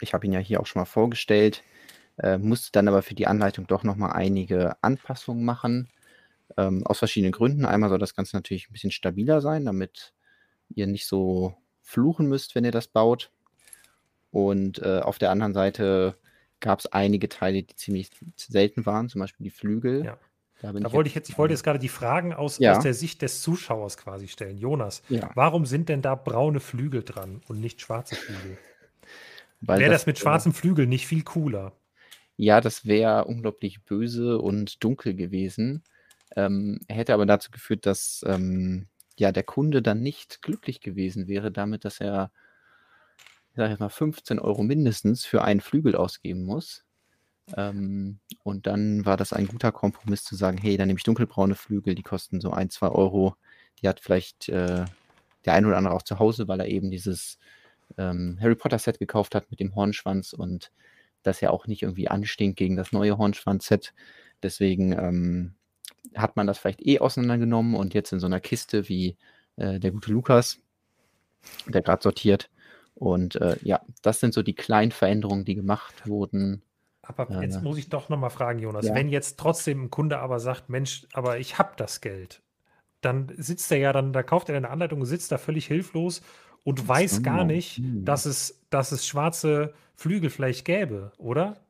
[0.00, 1.62] Ich habe ihn ja hier auch schon mal vorgestellt,
[2.18, 5.88] äh, musste dann aber für die Anleitung doch nochmal einige Anpassungen machen.
[6.56, 7.64] Ähm, aus verschiedenen Gründen.
[7.64, 10.14] Einmal soll das Ganze natürlich ein bisschen stabiler sein, damit
[10.68, 13.30] ihr nicht so fluchen müsst, wenn ihr das baut.
[14.30, 16.16] Und äh, auf der anderen Seite
[16.60, 20.04] gab es einige Teile, die ziemlich selten waren, zum Beispiel die Flügel.
[20.04, 20.18] Ja.
[20.62, 22.76] Da, da ich wollte ich jetzt, ich wollte jetzt gerade die Fragen aus, ja.
[22.76, 24.56] aus der Sicht des Zuschauers quasi stellen.
[24.56, 25.30] Jonas, ja.
[25.34, 28.56] warum sind denn da braune Flügel dran und nicht schwarze Flügel?
[29.60, 31.72] Wäre das, das, mit schwarzem Flügel nicht viel cooler?
[32.36, 35.82] Ja, das wäre unglaublich böse und dunkel gewesen.
[36.34, 38.88] Ähm, hätte aber dazu geführt, dass ähm,
[39.18, 42.30] ja der Kunde dann nicht glücklich gewesen wäre, damit, dass er,
[43.50, 46.84] ich sage jetzt mal, 15 Euro mindestens für einen Flügel ausgeben muss.
[47.56, 51.54] Ähm, und dann war das ein guter Kompromiss zu sagen, hey, dann nehme ich dunkelbraune
[51.54, 53.36] Flügel, die kosten so ein, zwei Euro.
[53.80, 54.84] Die hat vielleicht äh,
[55.44, 57.38] der ein oder andere auch zu Hause, weil er eben dieses
[57.98, 60.72] ähm, Harry Potter Set gekauft hat mit dem Hornschwanz und
[61.22, 63.94] das ja auch nicht irgendwie anstinkt gegen das neue Hornschwanz-Set.
[64.42, 65.54] Deswegen ähm,
[66.14, 69.16] hat man das vielleicht eh auseinandergenommen und jetzt in so einer Kiste wie
[69.56, 70.60] äh, der gute Lukas,
[71.66, 72.50] der gerade sortiert.
[72.94, 76.62] Und äh, ja, das sind so die kleinen Veränderungen, die gemacht wurden.
[77.02, 78.94] Aber äh, jetzt muss ich doch nochmal fragen, Jonas, ja.
[78.94, 82.42] wenn jetzt trotzdem ein Kunde aber sagt, Mensch, aber ich habe das Geld,
[83.00, 86.22] dann sitzt er ja dann, da kauft er eine Anleitung, sitzt da völlig hilflos
[86.66, 91.60] und weiß gar nicht, dass es, dass es schwarze Flügel vielleicht gäbe, oder?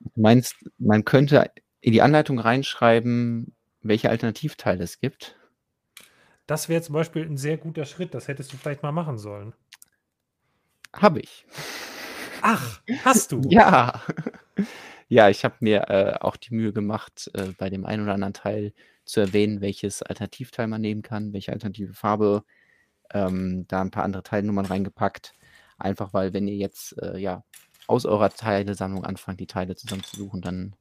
[0.00, 1.50] Du meinst, man könnte
[1.82, 5.36] in die Anleitung reinschreiben, welche Alternativteile es gibt?
[6.46, 8.14] Das wäre zum Beispiel ein sehr guter Schritt.
[8.14, 9.52] Das hättest du vielleicht mal machen sollen.
[10.94, 11.44] Habe ich.
[12.40, 13.42] Ach, hast du?
[13.50, 14.00] ja.
[15.08, 18.32] Ja, ich habe mir äh, auch die Mühe gemacht, äh, bei dem einen oder anderen
[18.32, 18.72] Teil
[19.04, 22.44] zu erwähnen, welches Alternativteil man nehmen kann, welche alternative Farbe.
[23.12, 25.32] Ähm, da ein paar andere Teilnummern reingepackt.
[25.78, 27.44] Einfach weil, wenn ihr jetzt äh, ja
[27.86, 30.74] aus eurer Teilesammlung anfangt, die Teile zusammenzusuchen, dann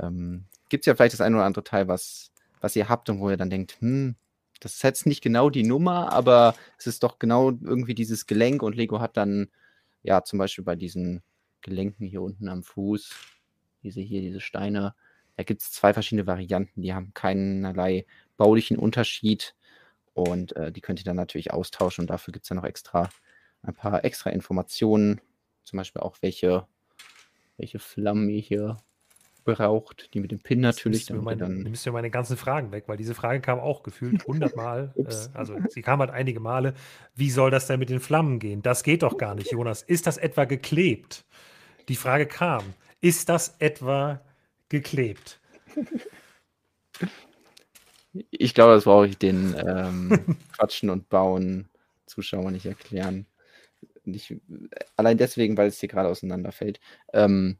[0.00, 3.20] ähm, gibt es ja vielleicht das ein oder andere Teil, was, was ihr habt und
[3.20, 4.14] wo ihr dann denkt, hm,
[4.60, 8.62] das ist jetzt nicht genau die Nummer, aber es ist doch genau irgendwie dieses Gelenk
[8.62, 9.48] und Lego hat dann
[10.02, 11.22] ja, zum Beispiel bei diesen
[11.62, 13.12] Gelenken hier unten am Fuß,
[13.82, 14.94] diese hier, diese Steine,
[15.36, 18.06] da gibt es zwei verschiedene Varianten, die haben keinerlei
[18.36, 19.54] baulichen Unterschied
[20.14, 23.08] und äh, die könnt ihr dann natürlich austauschen und dafür gibt es dann noch extra
[23.62, 25.20] ein paar extra Informationen,
[25.62, 26.66] zum Beispiel auch welche,
[27.56, 28.76] welche Flammen ihr hier
[29.44, 31.06] braucht, die mit dem Pin natürlich.
[31.06, 34.24] Dann meine, dann nimmst du meine ganzen Fragen weg, weil diese Frage kam auch gefühlt
[34.26, 34.92] hundertmal.
[34.96, 36.74] äh, also sie kam halt einige Male.
[37.14, 38.62] Wie soll das denn mit den Flammen gehen?
[38.62, 39.82] Das geht doch gar nicht, Jonas.
[39.82, 41.24] Ist das etwa geklebt?
[41.88, 42.62] Die Frage kam.
[43.00, 44.20] Ist das etwa
[44.68, 45.40] geklebt?
[48.30, 51.68] Ich glaube, das brauche ich den ähm, Quatschen und Bauen
[52.06, 53.26] Zuschauern nicht erklären.
[54.04, 54.34] Nicht,
[54.96, 56.80] allein deswegen, weil es hier gerade auseinanderfällt.
[57.12, 57.58] Ähm,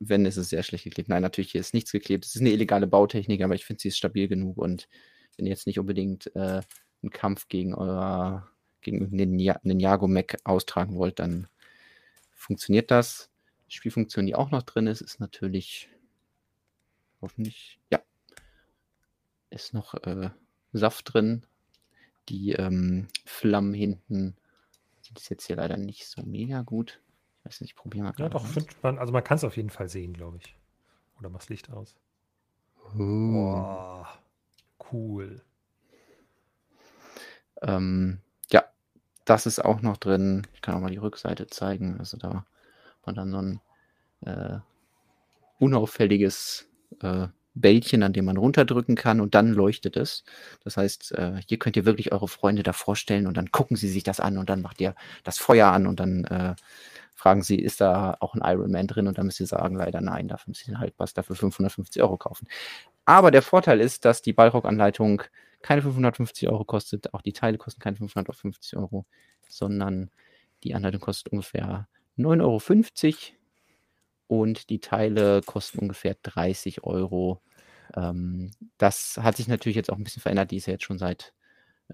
[0.00, 1.08] wenn, ist es sehr schlecht geklebt.
[1.08, 2.24] Nein, natürlich hier ist nichts geklebt.
[2.24, 4.88] Es ist eine illegale Bautechnik, aber ich finde, sie ist stabil genug und
[5.36, 6.62] wenn ihr jetzt nicht unbedingt äh,
[7.02, 8.48] einen Kampf gegen euer,
[8.80, 11.48] gegen den Ninjago-Mech austragen wollt, dann
[12.34, 13.30] funktioniert das.
[13.70, 15.88] Die Spielfunktion, die auch noch drin ist, ist natürlich
[17.20, 18.00] hoffentlich, ja,
[19.52, 20.30] ist noch äh,
[20.72, 21.46] Saft drin.
[22.28, 24.36] Die ähm, Flammen hinten
[25.18, 27.00] es jetzt hier leider nicht so mega gut.
[27.38, 28.46] Ich weiß nicht, probieren wir Ja, doch,
[28.82, 30.56] man, also man kann es auf jeden Fall sehen, glaube ich.
[31.18, 31.96] Oder mach's Licht aus.
[32.94, 33.32] Uh.
[33.32, 34.08] Boah,
[34.92, 35.42] cool.
[37.62, 38.20] Ähm,
[38.50, 38.64] ja,
[39.24, 40.46] das ist auch noch drin.
[40.54, 41.98] Ich kann auch mal die Rückseite zeigen.
[41.98, 42.44] Also da
[43.04, 43.60] man dann so ein
[44.20, 44.58] äh,
[45.58, 46.68] unauffälliges
[47.00, 50.24] äh, Bällchen, an dem man runterdrücken kann und dann leuchtet es.
[50.64, 53.88] Das heißt, äh, hier könnt ihr wirklich eure Freunde da vorstellen und dann gucken sie
[53.88, 56.54] sich das an und dann macht ihr das Feuer an und dann äh,
[57.14, 59.06] fragen sie, ist da auch ein Iron Man drin?
[59.06, 62.16] Und dann müsst ihr sagen, leider nein, dafür müsst ihr halt was dafür 550 Euro
[62.16, 62.48] kaufen.
[63.04, 65.22] Aber der Vorteil ist, dass die Ballrock-Anleitung
[65.62, 69.06] keine 550 Euro kostet, auch die Teile kosten keine 550 Euro,
[69.48, 70.10] sondern
[70.64, 71.86] die Anleitung kostet ungefähr
[72.18, 73.41] 9,50 Euro
[74.32, 77.42] und die Teile kosten ungefähr 30 Euro.
[77.94, 80.52] Ähm, das hat sich natürlich jetzt auch ein bisschen verändert.
[80.52, 81.34] Die ist ja jetzt schon seit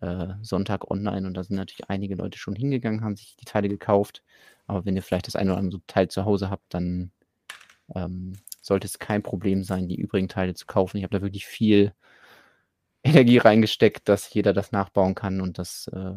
[0.01, 3.69] äh, Sonntag online und da sind natürlich einige Leute schon hingegangen, haben sich die Teile
[3.69, 4.23] gekauft.
[4.69, 7.11] Aber wenn ihr vielleicht das eine oder andere Teil zu Hause habt, dann
[7.97, 10.99] ähm, sollte es kein Problem sein, die übrigen Teile zu kaufen.
[10.99, 11.93] Ich habe da wirklich viel
[13.03, 16.15] Energie reingesteckt, dass jeder das nachbauen kann und dass äh,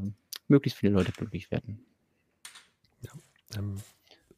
[0.47, 1.83] möglichst viele Leute glücklich werden.
[3.01, 3.11] Ja,
[3.57, 3.81] ähm,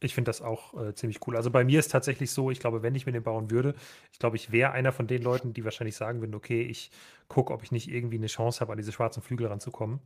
[0.03, 1.35] ich finde das auch äh, ziemlich cool.
[1.35, 3.75] Also bei mir ist tatsächlich so, ich glaube, wenn ich mir den bauen würde,
[4.11, 6.91] ich glaube, ich wäre einer von den Leuten, die wahrscheinlich sagen würden, okay, ich
[7.27, 9.99] gucke, ob ich nicht irgendwie eine Chance habe, an diese schwarzen Flügel ranzukommen,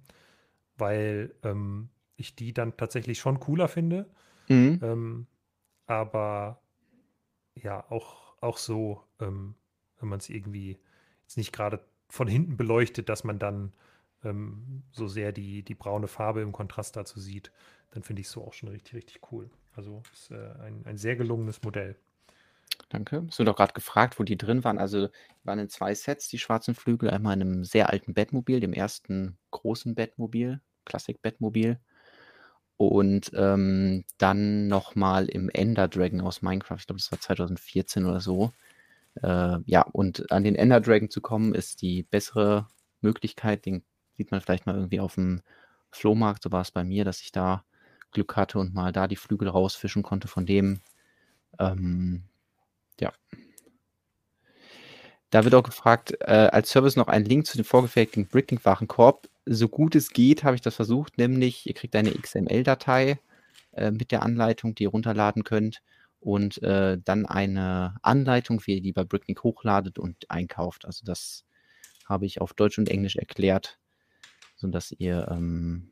[0.77, 4.09] weil ähm, ich die dann tatsächlich schon cooler finde.
[4.47, 4.79] Mhm.
[4.81, 5.27] Ähm,
[5.85, 6.61] aber
[7.55, 9.55] ja, auch, auch so, ähm,
[9.99, 10.77] wenn man es irgendwie
[11.23, 11.79] jetzt nicht gerade
[12.09, 13.73] von hinten beleuchtet, dass man dann
[14.23, 17.51] ähm, so sehr die, die braune Farbe im Kontrast dazu sieht,
[17.91, 19.49] dann finde ich es so auch schon richtig, richtig cool.
[19.77, 21.95] Also ist äh, ein, ein sehr gelungenes Modell.
[22.89, 23.25] Danke.
[23.29, 24.79] Es wird auch gerade gefragt, wo die drin waren.
[24.79, 25.09] Also
[25.43, 27.09] waren in zwei Sets, die schwarzen Flügel.
[27.09, 31.79] Einmal in einem sehr alten Bettmobil, dem ersten großen Bettmobil, Klassik-Bettmobil.
[32.77, 36.77] Und ähm, dann nochmal im Ender Dragon aus Minecraft.
[36.79, 38.51] Ich glaube, das war 2014 oder so.
[39.21, 42.67] Äh, ja, und an den Ender Dragon zu kommen, ist die bessere
[43.01, 43.65] Möglichkeit.
[43.65, 43.83] Den
[44.15, 45.41] sieht man vielleicht mal irgendwie auf dem
[45.91, 46.43] Flohmarkt.
[46.43, 47.63] So war es bei mir, dass ich da
[48.11, 50.81] Glück hatte und mal da die Flügel rausfischen konnte von dem.
[51.59, 52.23] Ähm,
[52.99, 53.13] ja.
[55.29, 59.27] Da wird auch gefragt, äh, als Service noch einen Link zu dem vorgefertigten Bricklink-Warenkorb.
[59.45, 63.19] So gut es geht, habe ich das versucht, nämlich ihr kriegt eine XML-Datei
[63.73, 65.81] äh, mit der Anleitung, die ihr runterladen könnt
[66.19, 70.85] und äh, dann eine Anleitung, wie ihr die bei Bricklink hochladet und einkauft.
[70.85, 71.45] Also das
[72.05, 73.79] habe ich auf Deutsch und Englisch erklärt,
[74.55, 75.91] sodass ihr ähm,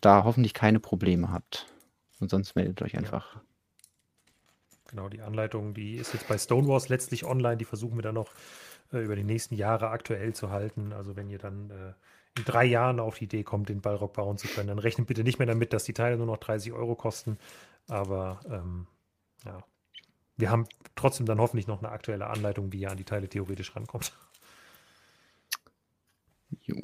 [0.00, 1.66] da hoffentlich keine Probleme habt.
[2.20, 3.38] Und sonst meldet euch einfach.
[4.88, 7.56] Genau, die Anleitung, die ist jetzt bei Stonewalls letztlich online.
[7.56, 8.32] Die versuchen wir dann noch
[8.92, 10.92] äh, über die nächsten Jahre aktuell zu halten.
[10.92, 11.92] Also wenn ihr dann äh,
[12.38, 15.24] in drei Jahren auf die Idee kommt, den Ballrock bauen zu können, dann rechnet bitte
[15.24, 17.38] nicht mehr damit, dass die Teile nur noch 30 Euro kosten.
[17.88, 18.86] Aber ähm,
[19.44, 19.62] ja,
[20.36, 23.74] wir haben trotzdem dann hoffentlich noch eine aktuelle Anleitung, wie ihr an die Teile theoretisch
[23.74, 24.12] rankommt.
[26.62, 26.76] Jo.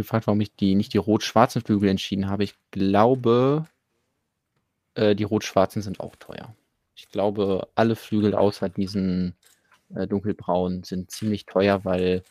[0.00, 2.44] Gefragt, warum ich die, nicht die rot-schwarzen Flügel entschieden habe.
[2.44, 3.66] Ich glaube,
[4.94, 6.54] äh, die rot-schwarzen sind auch teuer.
[6.94, 9.34] Ich glaube, alle Flügel außer diesen
[9.94, 12.22] äh, dunkelbraunen sind ziemlich teuer, weil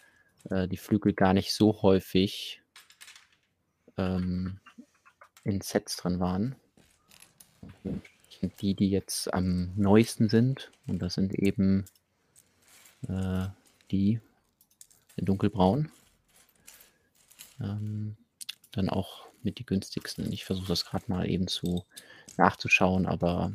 [0.50, 2.62] äh, die Flügel gar nicht so häufig
[3.98, 4.60] ähm,
[5.44, 6.56] in Sets drin waren.
[8.62, 11.86] Die, die jetzt am neuesten sind, und das sind eben
[13.08, 13.48] äh,
[13.92, 14.20] die
[15.16, 15.92] in dunkelbraun.
[17.62, 18.18] Ähm,
[18.72, 20.32] dann auch mit die günstigsten.
[20.32, 21.86] Ich versuche das gerade mal eben zu
[22.38, 23.54] nachzuschauen, aber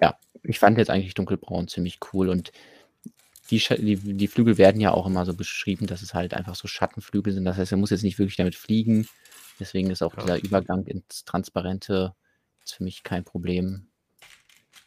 [0.00, 2.52] ja, ich fand jetzt eigentlich dunkelbraun ziemlich cool und
[3.50, 6.68] die, die, die, Flügel werden ja auch immer so beschrieben, dass es halt einfach so
[6.68, 7.44] Schattenflügel sind.
[7.44, 9.06] Das heißt, er muss jetzt nicht wirklich damit fliegen.
[9.60, 10.22] Deswegen ist auch ja.
[10.22, 12.14] dieser Übergang ins Transparente
[12.60, 13.88] jetzt für mich kein Problem,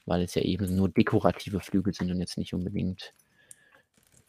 [0.06, 3.14] weil es ja eben nur dekorative Flügel sind und jetzt nicht unbedingt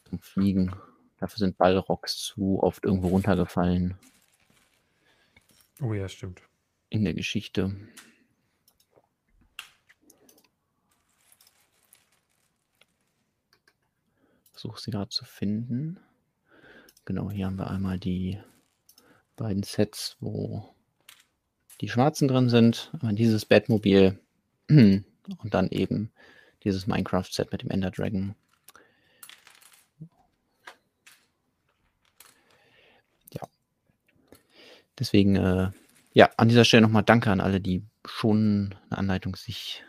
[0.07, 0.75] zum Fliegen.
[1.19, 3.97] Dafür sind Ballrocks zu oft irgendwo runtergefallen.
[5.81, 6.41] Oh ja, stimmt.
[6.89, 7.75] In der Geschichte.
[14.51, 15.99] Versuche sie gerade zu finden.
[17.05, 18.39] Genau, hier haben wir einmal die
[19.35, 20.73] beiden Sets, wo
[21.79, 22.91] die schwarzen drin sind.
[23.03, 24.19] Dieses Batmobil
[24.69, 25.03] und
[25.51, 26.11] dann eben
[26.63, 28.35] dieses Minecraft-Set mit dem Ender Dragon.
[34.99, 35.71] Deswegen, äh,
[36.13, 39.83] ja, an dieser Stelle nochmal Danke an alle, die schon eine Anleitung sich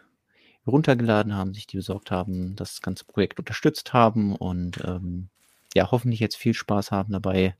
[0.66, 5.30] runtergeladen haben, sich die besorgt haben, das ganze Projekt unterstützt haben und ähm,
[5.74, 7.56] ja, hoffentlich jetzt viel Spaß haben dabei,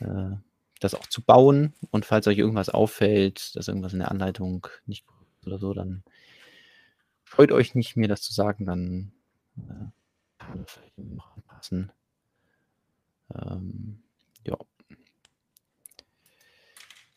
[0.00, 0.30] äh,
[0.80, 1.74] das auch zu bauen.
[1.90, 5.06] Und falls euch irgendwas auffällt, dass irgendwas in der Anleitung nicht
[5.46, 6.02] oder so, dann
[7.24, 9.12] freut euch nicht, mir das zu sagen, dann
[9.56, 9.86] äh,
[10.38, 11.92] kann das vielleicht noch anpassen.
[13.34, 14.02] Ähm,
[14.44, 14.56] ja.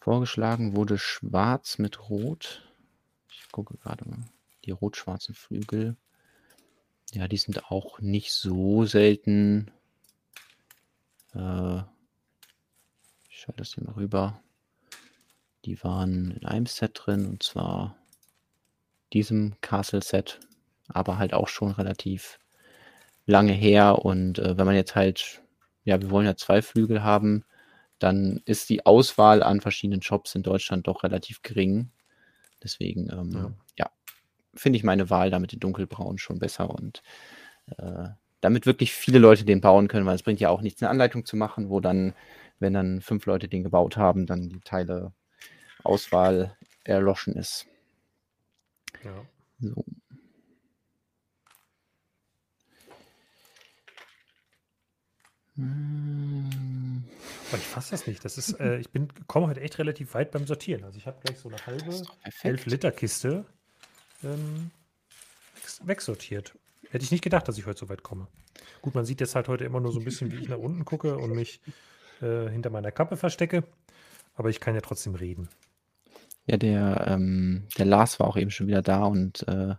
[0.05, 2.61] Vorgeschlagen wurde schwarz mit rot.
[3.27, 4.19] Ich gucke gerade mal.
[4.63, 5.95] die rot-schwarzen Flügel.
[7.11, 9.71] Ja, die sind auch nicht so selten.
[11.33, 11.79] Äh,
[13.29, 14.43] ich schalte das hier mal rüber.
[15.65, 17.95] Die waren in einem Set drin und zwar
[19.11, 20.39] diesem Castle-Set,
[20.87, 22.37] aber halt auch schon relativ
[23.25, 24.05] lange her.
[24.05, 25.41] Und äh, wenn man jetzt halt,
[25.83, 27.43] ja, wir wollen ja zwei Flügel haben,
[27.99, 31.91] dann ist die Auswahl an verschiedenen Shops in Deutschland doch relativ gering.
[32.63, 33.91] Deswegen, ähm, ja, ja
[34.53, 37.03] finde ich meine Wahl da mit den dunkelbraunen schon besser und
[37.77, 38.09] äh,
[38.41, 41.25] damit wirklich viele Leute den bauen können, weil es bringt ja auch nichts, eine Anleitung
[41.25, 42.13] zu machen, wo dann,
[42.59, 45.13] wenn dann fünf Leute den gebaut haben, dann die Teile
[45.83, 47.65] Auswahl erloschen ist.
[49.03, 49.25] Ja.
[49.59, 49.85] So.
[57.49, 58.25] Aber ich fasse das nicht.
[58.25, 60.83] Das ist, äh, ich bin, komme heute echt relativ weit beim Sortieren.
[60.83, 62.03] Also ich habe gleich so eine halbe
[62.43, 63.45] 11 Liter Kiste
[64.23, 64.71] ähm,
[65.83, 66.55] wegsortiert.
[66.89, 68.27] Hätte ich nicht gedacht, dass ich heute so weit komme.
[68.81, 70.85] Gut, man sieht jetzt halt heute immer nur so ein bisschen, wie ich nach unten
[70.85, 71.61] gucke und mich
[72.21, 73.63] äh, hinter meiner Kappe verstecke.
[74.35, 75.49] Aber ich kann ja trotzdem reden.
[76.45, 79.75] Ja, der, ähm, der Lars war auch eben schon wieder da und äh,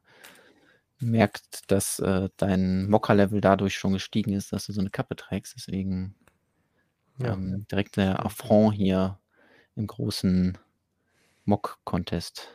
[0.99, 5.55] merkt, dass äh, dein Mocker-Level dadurch schon gestiegen ist, dass du so eine Kappe trägst.
[5.57, 6.15] Deswegen
[7.19, 7.33] ja.
[7.33, 9.19] ähm, direkt der Affront hier
[9.75, 10.59] im großen
[11.45, 12.49] Mock-Contest.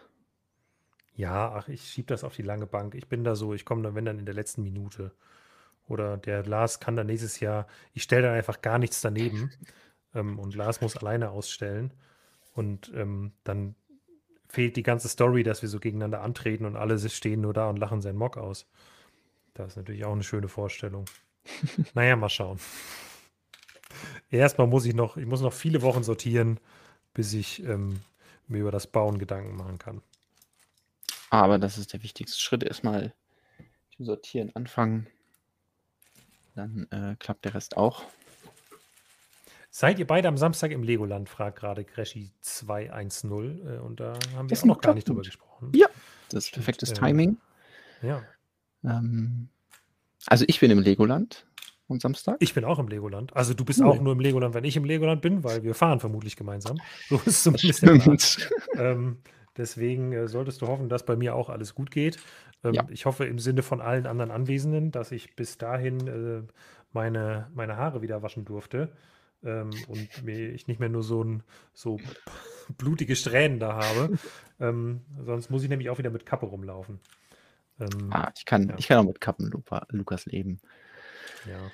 [1.16, 2.96] Ja, ach, ich schiebe das auf die lange Bank.
[2.96, 5.12] Ich bin da so, ich komme dann, wenn dann in der letzten Minute.
[5.88, 9.52] Oder der Lars kann dann nächstes Jahr, ich stelle dann einfach gar nichts daneben.
[10.14, 11.94] Ähm, und Lars muss alleine ausstellen.
[12.54, 13.76] Und ähm, dann
[14.48, 17.78] fehlt die ganze Story, dass wir so gegeneinander antreten und alle stehen nur da und
[17.78, 18.68] lachen seinen Mock aus.
[19.54, 21.06] Das ist natürlich auch eine schöne Vorstellung.
[21.94, 22.60] naja, mal schauen.
[24.32, 26.60] Erstmal muss ich noch, ich muss noch viele Wochen sortieren,
[27.14, 28.00] bis ich ähm,
[28.48, 30.02] mir über das Bauen Gedanken machen kann.
[31.30, 32.64] Aber das ist der wichtigste Schritt.
[32.64, 33.14] Erstmal
[33.96, 35.08] zum Sortieren anfangen.
[36.56, 38.04] Dann äh, klappt der Rest auch.
[39.70, 41.30] Seid ihr beide am Samstag im Legoland?
[41.30, 43.32] fragt gerade Creshy 210.
[43.32, 45.72] Äh, und da haben wir auch noch gar nicht drüber gesprochen.
[45.74, 45.88] Ja,
[46.30, 47.38] das ist perfektes und, äh, Timing.
[48.02, 48.24] Ja.
[48.84, 49.48] Ähm,
[50.28, 51.46] also ich bin im Legoland
[51.92, 52.38] am Samstag.
[52.40, 53.36] Ich bin auch im Legoland.
[53.36, 53.88] Also du bist cool.
[53.88, 56.78] auch nur im Legoland, wenn ich im Legoland bin, weil wir fahren vermutlich gemeinsam.
[57.10, 59.18] So ist zumindest der ähm,
[59.58, 62.18] Deswegen äh, solltest du hoffen, dass bei mir auch alles gut geht.
[62.64, 62.88] Ähm, ja.
[62.90, 66.42] Ich hoffe im Sinne von allen anderen Anwesenden, dass ich bis dahin äh,
[66.94, 68.92] meine, meine Haare wieder waschen durfte
[69.44, 71.44] ähm, und mir, ich nicht mehr nur so, ein,
[71.74, 72.00] so
[72.78, 74.18] blutige Strähnen da habe.
[74.60, 77.00] ähm, sonst muss ich nämlich auch wieder mit Kappe rumlaufen.
[77.80, 78.76] Ähm, ah, ich kann, ja.
[78.78, 79.52] ich kann auch mit Kappen
[79.90, 80.60] Lukas leben.
[81.48, 81.72] Ja.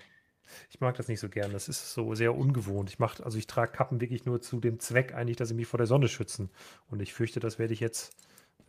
[0.69, 1.53] Ich mag das nicht so gern.
[1.53, 2.89] Das ist so sehr ungewohnt.
[2.89, 5.68] Ich mache, also ich trage Kappen wirklich nur zu dem Zweck eigentlich, dass sie mich
[5.68, 6.49] vor der Sonne schützen.
[6.89, 8.14] Und ich fürchte, das werde ich jetzt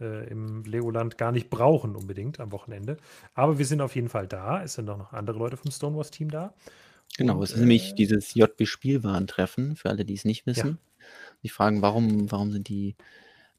[0.00, 2.98] äh, im Legoland gar nicht brauchen unbedingt am Wochenende.
[3.34, 4.62] Aber wir sind auf jeden Fall da.
[4.62, 6.54] Es sind auch noch andere Leute vom Stonewalls-Team da.
[7.16, 10.78] Genau, es ist nämlich äh, dieses JB-Spielwarentreffen, für alle, die es nicht wissen.
[11.00, 11.06] Ja.
[11.42, 12.96] Die fragen, warum, warum sind die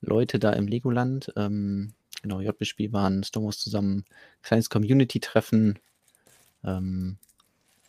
[0.02, 1.34] Leute da im Legoland?
[1.36, 4.06] Ähm, genau, JB-Spielwaren, Stonewalls zusammen,
[4.44, 5.80] kleines Community-Treffen,
[6.64, 7.18] ähm,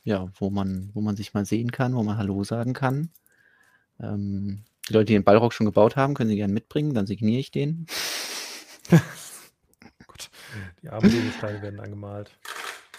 [0.04, 3.10] ja, wo man, wo man sich mal sehen kann, wo man Hallo sagen kann.
[4.00, 7.40] Ähm, die Leute, die den Ballrock schon gebaut haben, können sie gerne mitbringen, dann signiere
[7.40, 7.86] ich den.
[10.06, 10.30] Gut,
[10.82, 12.30] die armen Legosteine werden angemalt.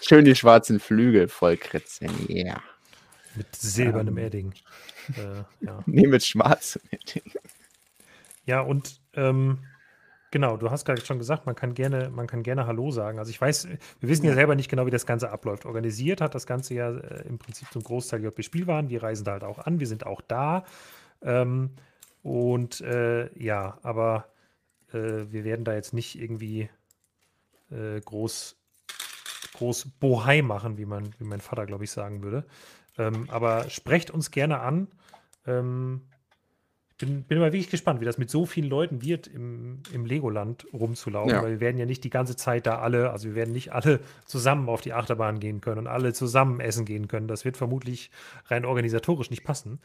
[0.00, 2.44] Schön die schwarzen Flügel vollkritzen, ja.
[2.44, 2.62] Yeah.
[3.34, 4.54] Mit silbernem ähm, Edding.
[5.16, 5.82] Äh, ja.
[5.86, 7.32] Nee, mit schwarzem Edding.
[8.46, 9.58] Ja, und ähm,
[10.32, 13.20] genau, du hast gerade schon gesagt, man kann gerne, man kann gerne Hallo sagen.
[13.20, 13.68] Also ich weiß,
[14.00, 15.64] wir wissen ja selber nicht genau, wie das Ganze abläuft.
[15.64, 18.88] Organisiert hat das Ganze ja äh, im Prinzip zum Großteil JB Spielwaren.
[18.90, 20.64] Wir reisen da halt auch an, wir sind auch da.
[21.22, 21.70] Ähm,
[22.22, 24.26] und äh, ja, aber
[24.92, 26.68] äh, wir werden da jetzt nicht irgendwie
[27.70, 28.56] äh, groß
[29.54, 32.46] groß Bohai machen, wie, man, wie mein Vater, glaube ich, sagen würde.
[32.98, 34.88] Ähm, aber sprecht uns gerne an.
[35.46, 36.02] Ähm,
[36.98, 40.66] bin, bin mal wirklich gespannt, wie das mit so vielen Leuten wird, im, im Legoland
[40.72, 41.42] rumzulaufen, ja.
[41.42, 44.00] weil wir werden ja nicht die ganze Zeit da alle, also wir werden nicht alle
[44.24, 47.28] zusammen auf die Achterbahn gehen können und alle zusammen essen gehen können.
[47.28, 48.10] Das wird vermutlich
[48.46, 49.80] rein organisatorisch nicht passen.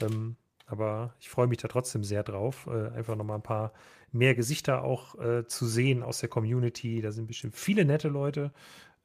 [0.00, 0.36] Ähm,
[0.66, 3.72] aber ich freue mich da trotzdem sehr drauf, äh, einfach nochmal ein paar
[4.10, 7.00] mehr Gesichter auch äh, zu sehen aus der Community.
[7.02, 8.52] Da sind bestimmt viele nette Leute.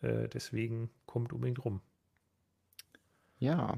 [0.02, 1.82] Äh, deswegen kommt unbedingt rum.
[3.40, 3.78] Ja,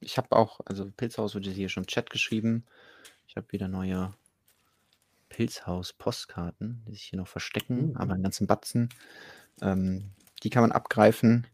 [0.00, 2.64] ich habe auch, also Pilzhaus wurde hier schon im Chat geschrieben.
[3.26, 4.12] Ich habe wieder neue
[5.28, 7.96] Pilzhaus-Postkarten, die sich hier noch verstecken, mhm.
[7.96, 8.88] aber einen ganzen Batzen.
[9.60, 10.10] Ähm,
[10.42, 11.46] die kann man abgreifen.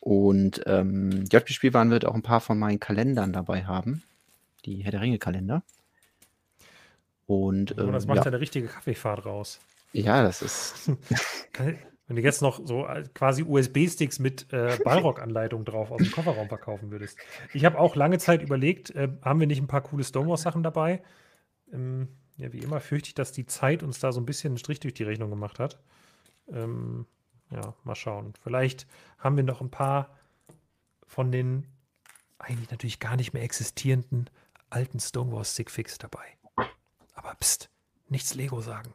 [0.00, 4.02] Und ähm, JP-Spielwaren wird auch ein paar von meinen Kalendern dabei haben.
[4.64, 5.62] Die Herr der Ringe-Kalender.
[7.26, 9.60] Und, ähm, Und das macht ja eine richtige Kaffeefahrt raus.
[9.92, 10.90] Ja, das ist.
[12.12, 16.46] Wenn du jetzt noch so äh, quasi USB-Sticks mit äh, Ballrock-Anleitung drauf aus dem Kofferraum
[16.48, 17.16] verkaufen würdest.
[17.54, 21.02] Ich habe auch lange Zeit überlegt, äh, haben wir nicht ein paar coole Stonewall-Sachen dabei?
[21.72, 24.58] Ähm, ja, wie immer fürchte ich, dass die Zeit uns da so ein bisschen einen
[24.58, 25.80] Strich durch die Rechnung gemacht hat.
[26.52, 27.06] Ähm,
[27.50, 28.34] ja, mal schauen.
[28.42, 28.86] Vielleicht
[29.16, 30.14] haben wir noch ein paar
[31.06, 31.66] von den
[32.38, 34.28] eigentlich natürlich gar nicht mehr existierenden
[34.68, 36.26] alten Stonewall Stickfix dabei.
[37.14, 37.70] Aber pst,
[38.10, 38.92] nichts Lego sagen.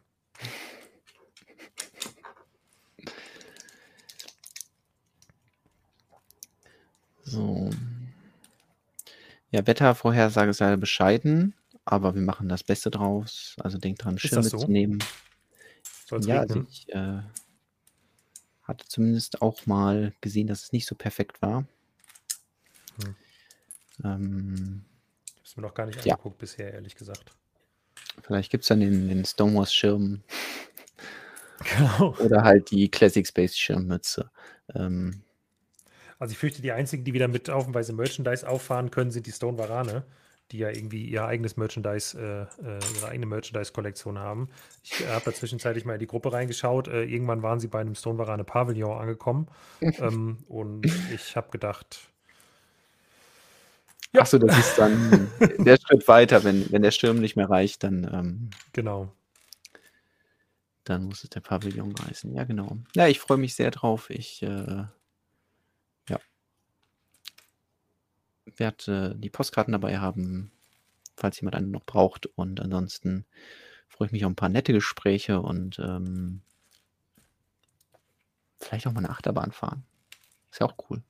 [7.27, 7.69] So.
[9.51, 11.53] Ja, Wettervorhersage ist leider bescheiden,
[11.85, 13.55] aber wir machen das Beste draus.
[13.59, 14.57] Also denkt dran, Schirm so?
[14.57, 15.03] mitzunehmen.
[16.05, 17.21] Soll's Ja, also ich äh,
[18.63, 21.65] hatte zumindest auch mal gesehen, dass es nicht so perfekt war.
[23.01, 23.15] Hm.
[24.03, 24.85] Ähm,
[25.25, 26.13] Ich habe es mir noch gar nicht Ja.
[26.13, 27.31] angeguckt bisher, ehrlich gesagt.
[28.21, 30.23] vielleicht gibt es dann den, den Stonewalls-Schirm
[31.77, 32.15] Genau.
[32.19, 34.29] oder halt die Classic Space Schirmmütze.
[34.75, 35.23] Ähm,
[36.19, 39.57] Also ich fürchte, die einzigen, die wieder mit haufenweise Merchandise auffahren können, sind die Stone
[39.57, 40.03] Varane,
[40.51, 44.49] die ja irgendwie ihr eigenes Merchandise, äh, äh, ihre eigene Merchandise-Kollektion haben.
[44.83, 46.87] Ich habe da zwischenzeitlich mal in die Gruppe reingeschaut.
[46.87, 49.47] Äh, irgendwann waren sie bei einem Stone Varane Pavillon angekommen.
[49.81, 51.99] ähm, und ich habe gedacht,
[54.13, 54.21] Ja.
[54.21, 55.29] Achso, das ist dann
[55.59, 56.43] der Schritt weiter.
[56.43, 59.11] Wenn, wenn der Schirm nicht mehr reicht, dann, ähm, genau.
[60.85, 62.33] dann muss es der Pavillon reißen.
[62.33, 62.77] Ja, genau.
[62.95, 64.09] Ja, ich freue mich sehr drauf.
[64.09, 64.85] Ich äh,
[68.55, 70.51] werde die Postkarten dabei haben,
[71.15, 72.25] falls jemand eine noch braucht.
[72.25, 73.25] Und ansonsten
[73.87, 76.41] freue ich mich auf ein paar nette Gespräche und ähm,
[78.59, 79.83] vielleicht auch mal eine Achterbahn fahren.
[80.51, 81.01] Ist ja auch cool.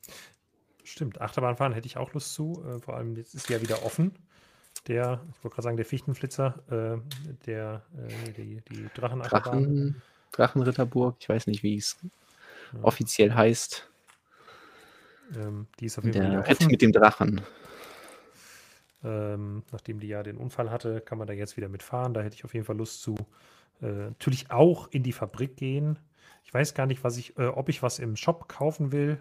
[0.84, 2.64] Stimmt, Achterbahnfahren hätte ich auch Lust zu.
[2.66, 4.18] Äh, vor allem jetzt ist ja wieder offen.
[4.88, 9.64] Der, ich wollte gerade sagen, der Fichtenflitzer, äh, der, äh, die, die Drachenachterbahn.
[9.64, 10.02] Drachen,
[10.32, 11.98] Drachenritterburg, ich weiß nicht, wie es
[12.74, 12.84] Ja.
[12.84, 13.90] offiziell heißt.
[15.36, 17.42] Ähm, die ist auf jeden Fall Der Ritt mit dem Drachen.
[19.04, 22.14] Ähm, nachdem die ja den Unfall hatte, kann man da jetzt wieder mitfahren.
[22.14, 23.16] Da hätte ich auf jeden Fall Lust zu.
[23.82, 26.00] Äh, natürlich auch in die Fabrik gehen.
[26.44, 29.20] Ich weiß gar nicht, was ich, äh, ob ich was im Shop kaufen will.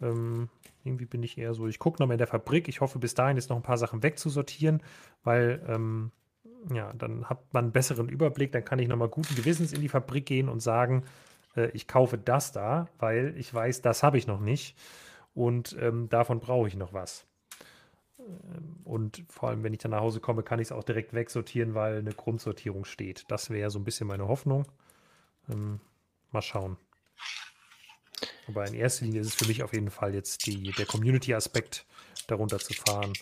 [0.00, 0.48] Ähm,
[0.82, 2.68] irgendwie bin ich eher so, ich gucke nochmal in der Fabrik.
[2.68, 4.82] Ich hoffe, bis dahin jetzt noch ein paar Sachen wegzusortieren,
[5.22, 6.10] weil ähm,
[6.72, 8.52] ja, dann hat man einen besseren Überblick.
[8.52, 11.04] Dann kann ich nochmal guten Gewissens in die Fabrik gehen und sagen,
[11.56, 14.76] äh, ich kaufe das da, weil ich weiß, das habe ich noch nicht.
[15.34, 17.26] Und ähm, davon brauche ich noch was.
[18.18, 21.12] Ähm, Und vor allem, wenn ich dann nach Hause komme, kann ich es auch direkt
[21.12, 23.24] wegsortieren, weil eine Grundsortierung steht.
[23.28, 24.66] Das wäre so ein bisschen meine Hoffnung.
[25.50, 25.80] Ähm,
[26.30, 26.76] mal schauen.
[28.46, 31.86] Aber in erster Linie ist es für mich auf jeden Fall jetzt die, der Community-Aspekt,
[32.26, 33.12] darunter zu fahren.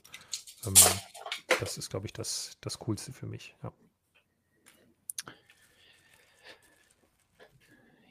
[0.67, 0.75] Ähm,
[1.61, 3.55] das ist, glaube ich, das, das Coolste für mich.
[3.63, 3.73] Ja.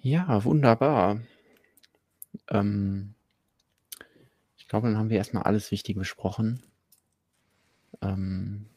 [0.04, 1.20] Ja, wunderbar.
[2.50, 3.14] Ähm,
[4.72, 6.64] ich glaube, dann haben wir erstmal alles Wichtige besprochen.
[8.02, 8.68] Ähm,